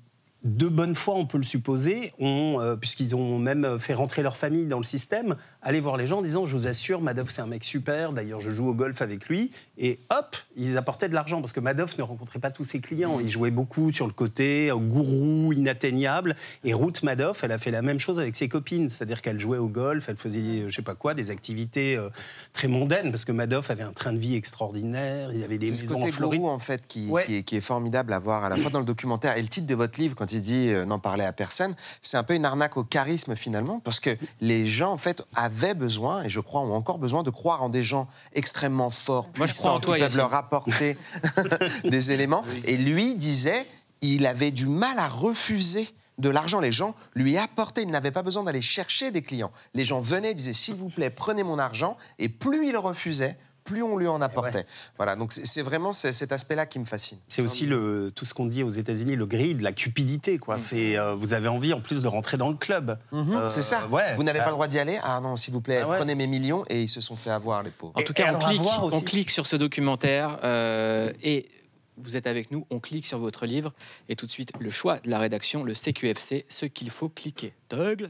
de 0.45 0.67
bonne 0.67 0.93
foi, 0.93 1.15
on 1.15 1.25
peut 1.25 1.39
le 1.39 1.43
supposer, 1.43 2.13
euh, 2.21 2.75
puisqu'ils 2.75 3.15
ont 3.15 3.39
même 3.39 3.79
fait 3.79 3.95
rentrer 3.95 4.21
leur 4.21 4.37
famille 4.37 4.67
dans 4.67 4.77
le 4.77 4.85
système, 4.85 5.35
aller 5.66 5.80
voir 5.82 5.97
les 5.97 6.05
gens 6.05 6.20
en 6.20 6.22
disant 6.22 6.45
Je 6.45 6.55
vous 6.55 6.68
assure, 6.68 7.01
Madoff, 7.01 7.32
c'est 7.32 7.41
un 7.41 7.47
mec 7.47 7.63
super, 7.63 8.13
d'ailleurs, 8.13 8.39
je 8.39 8.51
joue 8.51 8.70
au 8.70 8.74
golf 8.74 9.01
avec 9.01 9.28
lui. 9.28 9.51
Et 9.78 9.99
hop, 10.09 10.38
ils 10.55 10.78
apportaient 10.78 11.09
de 11.09 11.13
l'argent, 11.13 11.41
parce 11.41 11.51
que 11.51 11.59
Madoff 11.59 11.97
ne 11.97 12.03
rencontrait 12.03 12.39
pas 12.39 12.51
tous 12.51 12.63
ses 12.63 12.80
clients. 12.80 13.20
Il 13.20 13.30
jouait 13.30 13.51
beaucoup 13.51 13.91
sur 13.91 14.07
le 14.07 14.13
côté, 14.13 14.72
gourou, 14.74 15.51
inatteignable. 15.51 16.36
Et 16.63 16.74
Ruth 16.74 17.03
Madoff, 17.03 17.43
elle 17.43 17.51
a 17.51 17.57
fait 17.57 17.72
la 17.72 17.82
même 17.82 17.99
chose 17.99 18.20
avec 18.20 18.38
ses 18.38 18.47
copines, 18.47 18.89
c'est-à-dire 18.89 19.22
qu'elle 19.22 19.39
jouait 19.39 19.57
au 19.57 19.68
golf, 19.68 20.07
elle 20.07 20.16
faisait, 20.16 20.39
euh, 20.39 20.70
je 20.70 20.76
sais 20.76 20.82
pas 20.82 20.95
quoi, 20.95 21.13
des 21.13 21.32
activités 21.32 21.97
euh, 21.97 22.09
très 22.53 22.68
mondaines, 22.68 23.11
parce 23.11 23.26
que 23.26 23.32
Madoff 23.32 23.72
avait 23.72 23.84
un 23.84 23.91
train 23.91 24.13
de 24.13 24.20
vie 24.20 24.36
extraordinaire, 24.36 25.34
il 25.34 25.43
avait 25.43 25.57
des 25.57 25.70
C'est 25.70 25.76
ce 25.76 25.82
maisons 25.86 25.95
côté 25.95 26.09
en 26.09 26.13
Floride. 26.13 26.39
gourou, 26.39 26.51
en 26.51 26.59
fait, 26.59 26.84
qui, 26.88 27.11
qui 27.26 27.38
est, 27.38 27.43
qui 27.43 27.57
est 27.57 27.61
formidable 27.61 28.13
à 28.13 28.20
voir 28.20 28.45
à 28.45 28.49
la 28.49 28.57
fois 28.57 28.70
dans 28.70 28.80
le 28.80 28.86
documentaire 28.86 29.36
et 29.36 29.41
le 29.41 29.47
titre 29.47 29.68
de 29.68 29.76
votre 29.76 29.99
livre, 29.99 30.16
quand 30.16 30.32
il 30.32 30.41
dit 30.41 30.70
euh, 30.70 30.86
n'en 30.86 30.99
parler 30.99 31.26
à 31.26 31.34
personne, 31.34 31.76
c'est 32.01 32.18
un 32.18 32.24
peu 32.24 32.36
une 32.36 32.45
arnaque 32.45 32.78
au 32.78 32.84
charisme 32.84 33.36
finalement, 33.36 33.80
parce 33.80 33.99
que 33.99 34.11
les 34.41 34.66
gens 34.66 34.91
en 34.91 34.97
fait 34.97 35.24
avaient 35.36 35.54
besoin, 35.73 36.23
et 36.23 36.29
je 36.29 36.39
crois 36.39 36.61
ont 36.61 36.73
encore 36.73 36.97
besoin, 36.97 37.23
de 37.23 37.29
croire 37.29 37.63
en 37.63 37.69
des 37.69 37.83
gens 37.83 38.07
extrêmement 38.33 38.89
forts, 38.89 39.29
Moi, 39.37 39.47
je 39.47 39.53
crois 39.53 39.71
en 39.71 39.79
puissants, 39.79 39.79
toi, 39.79 39.95
qui 39.95 40.01
peuvent 40.01 40.17
leur 40.17 40.33
apporter 40.33 40.97
des 41.83 42.11
éléments. 42.11 42.43
Et 42.65 42.77
lui 42.77 43.15
disait, 43.15 43.67
il 44.01 44.25
avait 44.25 44.51
du 44.51 44.67
mal 44.67 44.99
à 44.99 45.07
refuser 45.07 45.89
de 46.17 46.29
l'argent. 46.29 46.59
Les 46.59 46.71
gens 46.71 46.95
lui 47.13 47.37
apportaient, 47.37 47.83
il 47.83 47.89
n'avait 47.89 48.11
pas 48.11 48.23
besoin 48.23 48.43
d'aller 48.43 48.61
chercher 48.61 49.11
des 49.11 49.21
clients. 49.21 49.51
Les 49.73 49.83
gens 49.83 50.01
venaient, 50.01 50.33
disaient, 50.33 50.53
s'il 50.53 50.75
vous 50.75 50.89
plaît, 50.89 51.09
prenez 51.09 51.43
mon 51.43 51.59
argent. 51.59 51.97
Et 52.19 52.29
plus 52.29 52.67
il 52.67 52.77
refusait, 52.77 53.37
plus 53.66 53.82
on 53.84 53.97
lui 53.97 54.07
en 54.07 54.22
apportait. 54.22 54.66
Voilà, 54.97 55.16
donc 55.16 55.32
c'est 55.34 55.61
vraiment 55.63 55.91
ce- 55.91 56.11
cet 56.11 56.32
aspect-là 56.32 56.66
qui 56.68 56.80
me 56.80 56.86
fascine. 56.86 57.18
C'est 57.28 57.41
aussi 57.41 57.66
le, 57.66 58.11
tout 58.16 58.24
ce 58.26 58.34
qu'on 58.34 58.45
dit 58.45 58.63
aux 58.63 58.70
États-Unis, 58.70 59.16
le 59.16 59.26
greed, 59.26 59.59
la 59.61 59.74
cupidité. 59.74 60.38
Quoi. 60.38 60.59
C'est, 60.59 60.97
euh, 60.97 61.16
vous 61.16 61.34
avez 61.34 61.47
envie 61.47 61.74
en 61.74 61.82
plus 61.82 62.01
de 62.03 62.07
rentrer 62.07 62.38
dans 62.38 62.49
le 62.49 62.55
club. 62.55 62.97
Mhm, 63.11 63.34
Euh, 63.34 63.47
c'est 63.47 63.63
ça. 63.63 63.88
ouais. 63.88 64.13
Vous 64.16 64.24
n'avez 64.24 64.39
Ah. 64.39 64.43
pas 64.43 64.49
le 64.51 64.55
droit 64.55 64.68
d'y 64.68 64.80
aller 64.80 64.99
Ah 65.03 65.20
non, 65.20 65.36
s'il 65.36 65.53
vous 65.53 65.61
plaît, 65.61 65.82
Ah 65.84 65.89
ouais. 65.89 65.97
prenez 65.97 66.13
mes 66.16 66.28
millions. 66.28 66.63
Et 66.70 66.84
ils 66.84 66.89
se 66.89 67.01
sont 67.01 67.16
fait 67.16 67.32
avoir, 67.32 67.63
les 67.63 67.72
pauvres. 67.72 67.93
En 67.95 68.03
tout 68.03 68.13
cas, 68.13 68.34
on 68.34 68.38
clique, 68.39 68.61
on 68.82 69.01
clique 69.01 69.32
sur 69.32 69.47
ce 69.47 69.55
documentaire 69.55 70.38
euh, 70.43 71.11
et 71.24 71.49
vous 71.97 72.16
êtes 72.18 72.28
avec 72.28 72.51
nous, 72.51 72.68
on 72.70 72.80
clique 72.80 73.07
sur 73.07 73.18
votre 73.18 73.47
livre 73.47 73.74
et 74.09 74.16
tout 74.16 74.28
de 74.28 74.32
suite, 74.32 74.51
le 74.59 74.70
choix 74.70 74.99
de 74.99 75.09
la 75.09 75.18
rédaction, 75.18 75.63
le 75.63 75.74
CQFC, 75.74 76.45
ce 76.49 76.66
qu'il 76.68 76.91
faut 76.91 77.09
cliquer. 77.09 77.53
Doug 77.72 78.09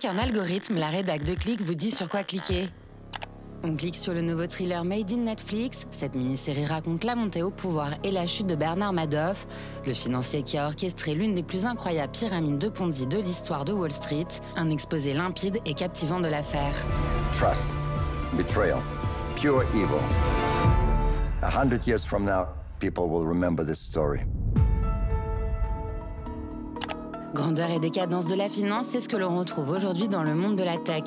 qu'un 0.00 0.16
algorithme, 0.16 0.76
la 0.76 0.88
rédac 0.88 1.24
de 1.24 1.34
Click 1.34 1.60
vous 1.60 1.74
dit 1.74 1.90
sur 1.90 2.08
quoi 2.08 2.24
cliquer. 2.24 2.70
On 3.62 3.76
clique 3.76 3.96
sur 3.96 4.14
le 4.14 4.22
nouveau 4.22 4.46
thriller 4.46 4.82
Made 4.82 5.12
in 5.12 5.18
Netflix. 5.18 5.86
Cette 5.90 6.14
mini-série 6.14 6.64
raconte 6.64 7.04
la 7.04 7.14
montée 7.14 7.42
au 7.42 7.50
pouvoir 7.50 7.90
et 8.02 8.10
la 8.10 8.26
chute 8.26 8.46
de 8.46 8.54
Bernard 8.54 8.94
Madoff, 8.94 9.46
le 9.86 9.92
financier 9.92 10.42
qui 10.42 10.56
a 10.56 10.68
orchestré 10.68 11.14
l'une 11.14 11.34
des 11.34 11.42
plus 11.42 11.66
incroyables 11.66 12.12
pyramides 12.12 12.56
de 12.56 12.68
Ponzi 12.68 13.06
de 13.06 13.18
l'histoire 13.18 13.66
de 13.66 13.74
Wall 13.74 13.92
Street. 13.92 14.28
Un 14.56 14.70
exposé 14.70 15.12
limpide 15.12 15.58
et 15.66 15.74
captivant 15.74 16.20
de 16.20 16.28
l'affaire. 16.28 16.74
Trust, 17.34 17.76
betrayal, 18.38 18.80
pure 19.36 19.62
evil. 19.74 20.00
A 21.42 21.50
hundred 21.50 21.86
years 21.86 22.06
from 22.06 22.24
now, 22.24 22.46
people 22.78 23.04
will 23.04 23.26
remember 23.26 23.62
this 23.62 23.78
story. 23.78 24.20
Grandeur 27.34 27.70
et 27.70 27.78
décadence 27.78 28.26
de 28.26 28.34
la 28.34 28.48
finance, 28.48 28.86
c'est 28.86 29.00
ce 29.00 29.08
que 29.08 29.16
l'on 29.16 29.38
retrouve 29.38 29.70
aujourd'hui 29.70 30.08
dans 30.08 30.24
le 30.24 30.34
monde 30.34 30.56
de 30.56 30.64
la 30.64 30.78
tech. 30.78 31.04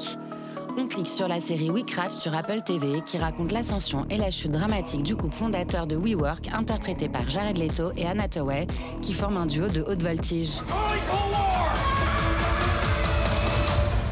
On 0.78 0.88
clique 0.88 1.08
sur 1.08 1.28
la 1.28 1.42
série 1.42 1.70
We 1.70 1.84
Crash 1.84 2.14
sur 2.14 2.34
Apple 2.34 2.62
TV 2.62 3.02
qui 3.02 3.18
raconte 3.18 3.52
l'ascension 3.52 4.06
et 4.10 4.18
la 4.18 4.32
chute 4.32 4.52
dramatique 4.52 5.04
du 5.04 5.18
couple 5.18 5.36
fondateur 5.36 5.86
de 5.86 5.98
WeWork 5.98 6.48
interprété 6.54 7.10
par 7.10 7.30
Jared 7.30 7.58
Leto 7.58 7.92
et 7.98 8.08
Anna 8.08 8.30
Tawai 8.30 8.68
qui 9.02 9.14
forment 9.14 9.38
un 9.38 9.46
duo 9.46 9.68
de 9.68 9.82
haute 9.82 10.02
voltige. 10.02 10.62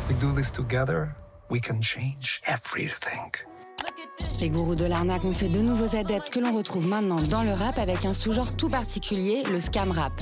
We 0.09 0.19
do 0.19 0.33
this 0.35 0.51
together, 0.51 1.15
we 1.49 1.61
can 1.61 1.81
change 1.81 2.41
everything. 2.45 3.31
Les 4.41 4.49
gourous 4.49 4.75
de 4.75 4.85
l'arnaque 4.85 5.23
ont 5.23 5.33
fait 5.33 5.49
de 5.49 5.59
nouveaux 5.59 5.95
adeptes 5.95 6.29
que 6.29 6.39
l'on 6.39 6.55
retrouve 6.55 6.87
maintenant 6.87 7.21
dans 7.21 7.43
le 7.43 7.53
rap 7.53 7.79
avec 7.79 8.05
un 8.05 8.13
sous-genre 8.13 8.55
tout 8.55 8.67
particulier, 8.67 9.43
le 9.49 9.59
scam 9.59 9.91
rap. 9.91 10.13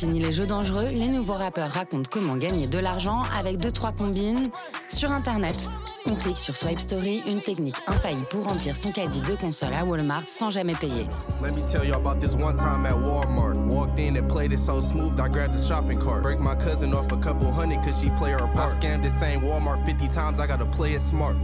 Fini 0.00 0.18
les 0.18 0.32
jeux 0.32 0.46
dangereux, 0.46 0.88
les 0.88 1.08
nouveaux 1.08 1.34
rappeurs 1.34 1.70
racontent 1.70 2.08
comment 2.10 2.36
gagner 2.36 2.66
de 2.66 2.78
l'argent 2.78 3.20
avec 3.38 3.58
deux 3.58 3.70
trois 3.70 3.92
combines 3.92 4.48
sur 4.88 5.10
internet. 5.10 5.68
On 6.06 6.14
clique 6.14 6.38
sur 6.38 6.56
Swipe 6.56 6.80
Story, 6.80 7.22
une 7.26 7.38
technique 7.38 7.76
infaillible 7.86 8.24
pour 8.30 8.44
remplir 8.44 8.78
son 8.78 8.92
caddie 8.92 9.20
de 9.20 9.34
console 9.36 9.74
à 9.74 9.84
Walmart 9.84 10.22
sans 10.26 10.50
jamais 10.50 10.72
payer. 10.72 11.06
Let 11.44 11.50
me 11.50 11.60
tell 11.70 11.86
you 11.86 11.92
about 11.92 12.18
this 12.18 12.34
one 12.34 12.56
time 12.56 12.86
at 12.86 12.94
Walmart. 12.94 13.58
Walked 13.70 13.98
in 13.98 14.16
and 14.16 14.26
played 14.26 14.52
it 14.52 14.58
so 14.58 14.80
smooth, 14.80 15.20
I 15.20 15.28
grabbed 15.28 15.52
the 15.52 15.68
shopping 15.68 15.98
cart. 15.98 16.22
Break 16.22 16.40
my 16.40 16.54
cousin 16.54 16.94
off 16.94 17.12
a 17.12 17.18
couple 17.18 17.52
hundred 17.52 17.84
cause 17.84 18.00
she 18.00 18.08
play 18.18 18.30
her 18.30 18.48
part. 18.54 18.70
I 18.70 18.78
scammed 18.78 19.02
the 19.02 19.10
same 19.10 19.42
Walmart 19.42 19.84
50 19.84 20.08
times, 20.08 20.40
I 20.40 20.46
gotta 20.46 20.64
play 20.64 20.94
it 20.94 21.02
smart. 21.02 21.36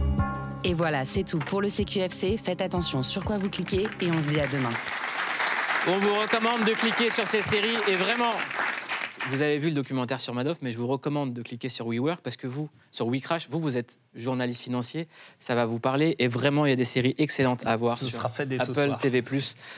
Et 0.63 0.73
voilà, 0.73 1.05
c'est 1.05 1.25
tout 1.25 1.37
pour 1.37 1.61
le 1.61 1.69
CQFC. 1.69 2.37
Faites 2.43 2.61
attention 2.61 3.03
sur 3.03 3.23
quoi 3.23 3.37
vous 3.37 3.51
cliquez 3.51 3.87
et 4.01 4.09
on 4.09 4.23
se 4.23 4.29
dit 4.29 4.39
à 4.39 4.47
demain. 4.47 4.73
On 5.89 5.99
vous 5.99 6.13
recommande 6.19 6.65
de 6.65 6.71
cliquer 6.73 7.11
sur 7.11 7.27
ces 7.27 7.41
séries 7.41 7.77
et 7.87 7.95
vraiment, 7.95 8.31
vous 9.29 9.41
avez 9.41 9.57
vu 9.57 9.69
le 9.69 9.75
documentaire 9.75 10.19
sur 10.19 10.33
Madoff, 10.33 10.57
mais 10.61 10.71
je 10.73 10.77
vous 10.77 10.87
recommande 10.87 11.33
de 11.33 11.41
cliquer 11.41 11.69
sur 11.69 11.87
WeWork 11.87 12.19
parce 12.21 12.35
que 12.35 12.45
vous, 12.47 12.69
sur 12.91 13.07
WeCrash, 13.07 13.47
vous, 13.49 13.61
vous 13.61 13.77
êtes 13.77 13.97
journaliste 14.13 14.61
financier, 14.61 15.07
ça 15.39 15.55
va 15.55 15.65
vous 15.65 15.79
parler 15.79 16.15
et 16.19 16.27
vraiment, 16.27 16.65
il 16.65 16.69
y 16.69 16.73
a 16.73 16.75
des 16.75 16.83
séries 16.83 17.15
excellentes 17.17 17.65
à 17.65 17.77
voir 17.77 17.97
Ce 17.97 18.03
sur 18.05 18.15
sera 18.17 18.27
fait 18.29 18.45
dès 18.45 18.57
ce 18.57 18.63
Apple 18.63 18.73
soir. 18.87 18.99
TV+, 18.99 19.23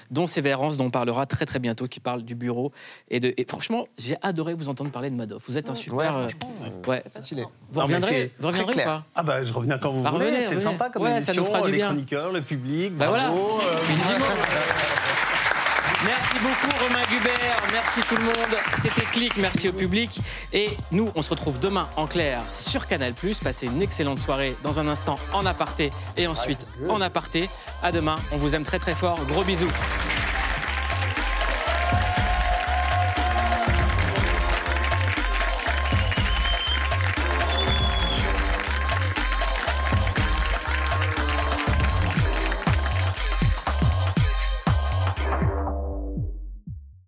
dont 0.10 0.26
Sévérance, 0.26 0.78
dont 0.78 0.86
on 0.86 0.90
parlera 0.92 1.28
très 1.28 1.46
très 1.46 1.60
bientôt, 1.60 1.88
qui 1.88 2.00
parle 2.00 2.24
du 2.24 2.34
bureau. 2.34 2.72
Et, 3.10 3.20
de, 3.20 3.32
et 3.38 3.46
franchement, 3.48 3.88
j'ai 4.00 4.16
adoré 4.24 4.56
vous 4.56 4.68
entendre 4.70 4.90
parler 4.90 5.12
de 5.12 5.16
Madoff. 5.16 5.44
Vous 5.48 5.60
êtes 5.60 5.70
un 5.70 5.76
super... 5.76 5.96
Ouais, 5.98 6.26
euh, 6.64 6.90
ouais. 6.90 7.04
Stylé. 7.12 7.46
Vous 7.72 7.82
reviendrez, 7.82 8.32
vous 8.40 8.48
ou 8.48 8.66
clair. 8.66 8.86
pas 8.86 9.06
Ah 9.14 9.22
bah 9.22 9.44
je 9.44 9.54
reviens 9.54 9.78
quand 9.78 9.92
vous 9.92 10.02
Bah, 10.02 10.10
voulez, 10.12 10.42
c'est 10.42 10.58
sympa 10.60 10.90
comme 10.90 11.04
Ouais, 11.04 11.22
ça 11.22 11.34
nous 11.34 11.40
émission, 11.42 11.46
fera 11.54 11.66
du 11.66 11.72
les 11.72 11.78
bien. 11.78 11.88
chroniqueurs, 11.88 12.32
le 12.32 12.42
public, 12.42 12.98
Bah 12.98 13.10
voilà. 13.10 13.30
euh. 13.30 14.99
Merci 16.06 16.36
beaucoup 16.40 16.84
Romain 16.84 17.04
Gubert, 17.10 17.62
merci 17.74 18.00
tout 18.08 18.16
le 18.16 18.24
monde. 18.24 18.58
C'était 18.76 19.06
Clic, 19.06 19.34
merci 19.36 19.68
au 19.68 19.74
public. 19.74 20.22
Et 20.54 20.78
nous, 20.92 21.12
on 21.14 21.22
se 21.22 21.30
retrouve 21.30 21.60
demain 21.60 21.90
en 21.98 22.08
clair 22.08 22.42
sur 22.52 22.88
Canal+. 22.88 23.14
Passez 23.44 23.66
une 23.66 23.82
excellente 23.82 24.20
soirée 24.20 24.56
dans 24.64 24.80
un 24.80 24.88
instant 24.88 25.20
en 25.34 25.46
aparté 25.46 25.92
et 26.16 26.26
ensuite 26.28 26.66
en 26.88 27.02
aparté. 27.02 27.50
À 27.84 27.92
demain, 27.92 28.16
on 28.32 28.38
vous 28.38 28.56
aime 28.56 28.64
très 28.64 28.80
très 28.80 28.96
fort. 28.96 29.20
Gros 29.26 29.44
bisous. 29.44 29.72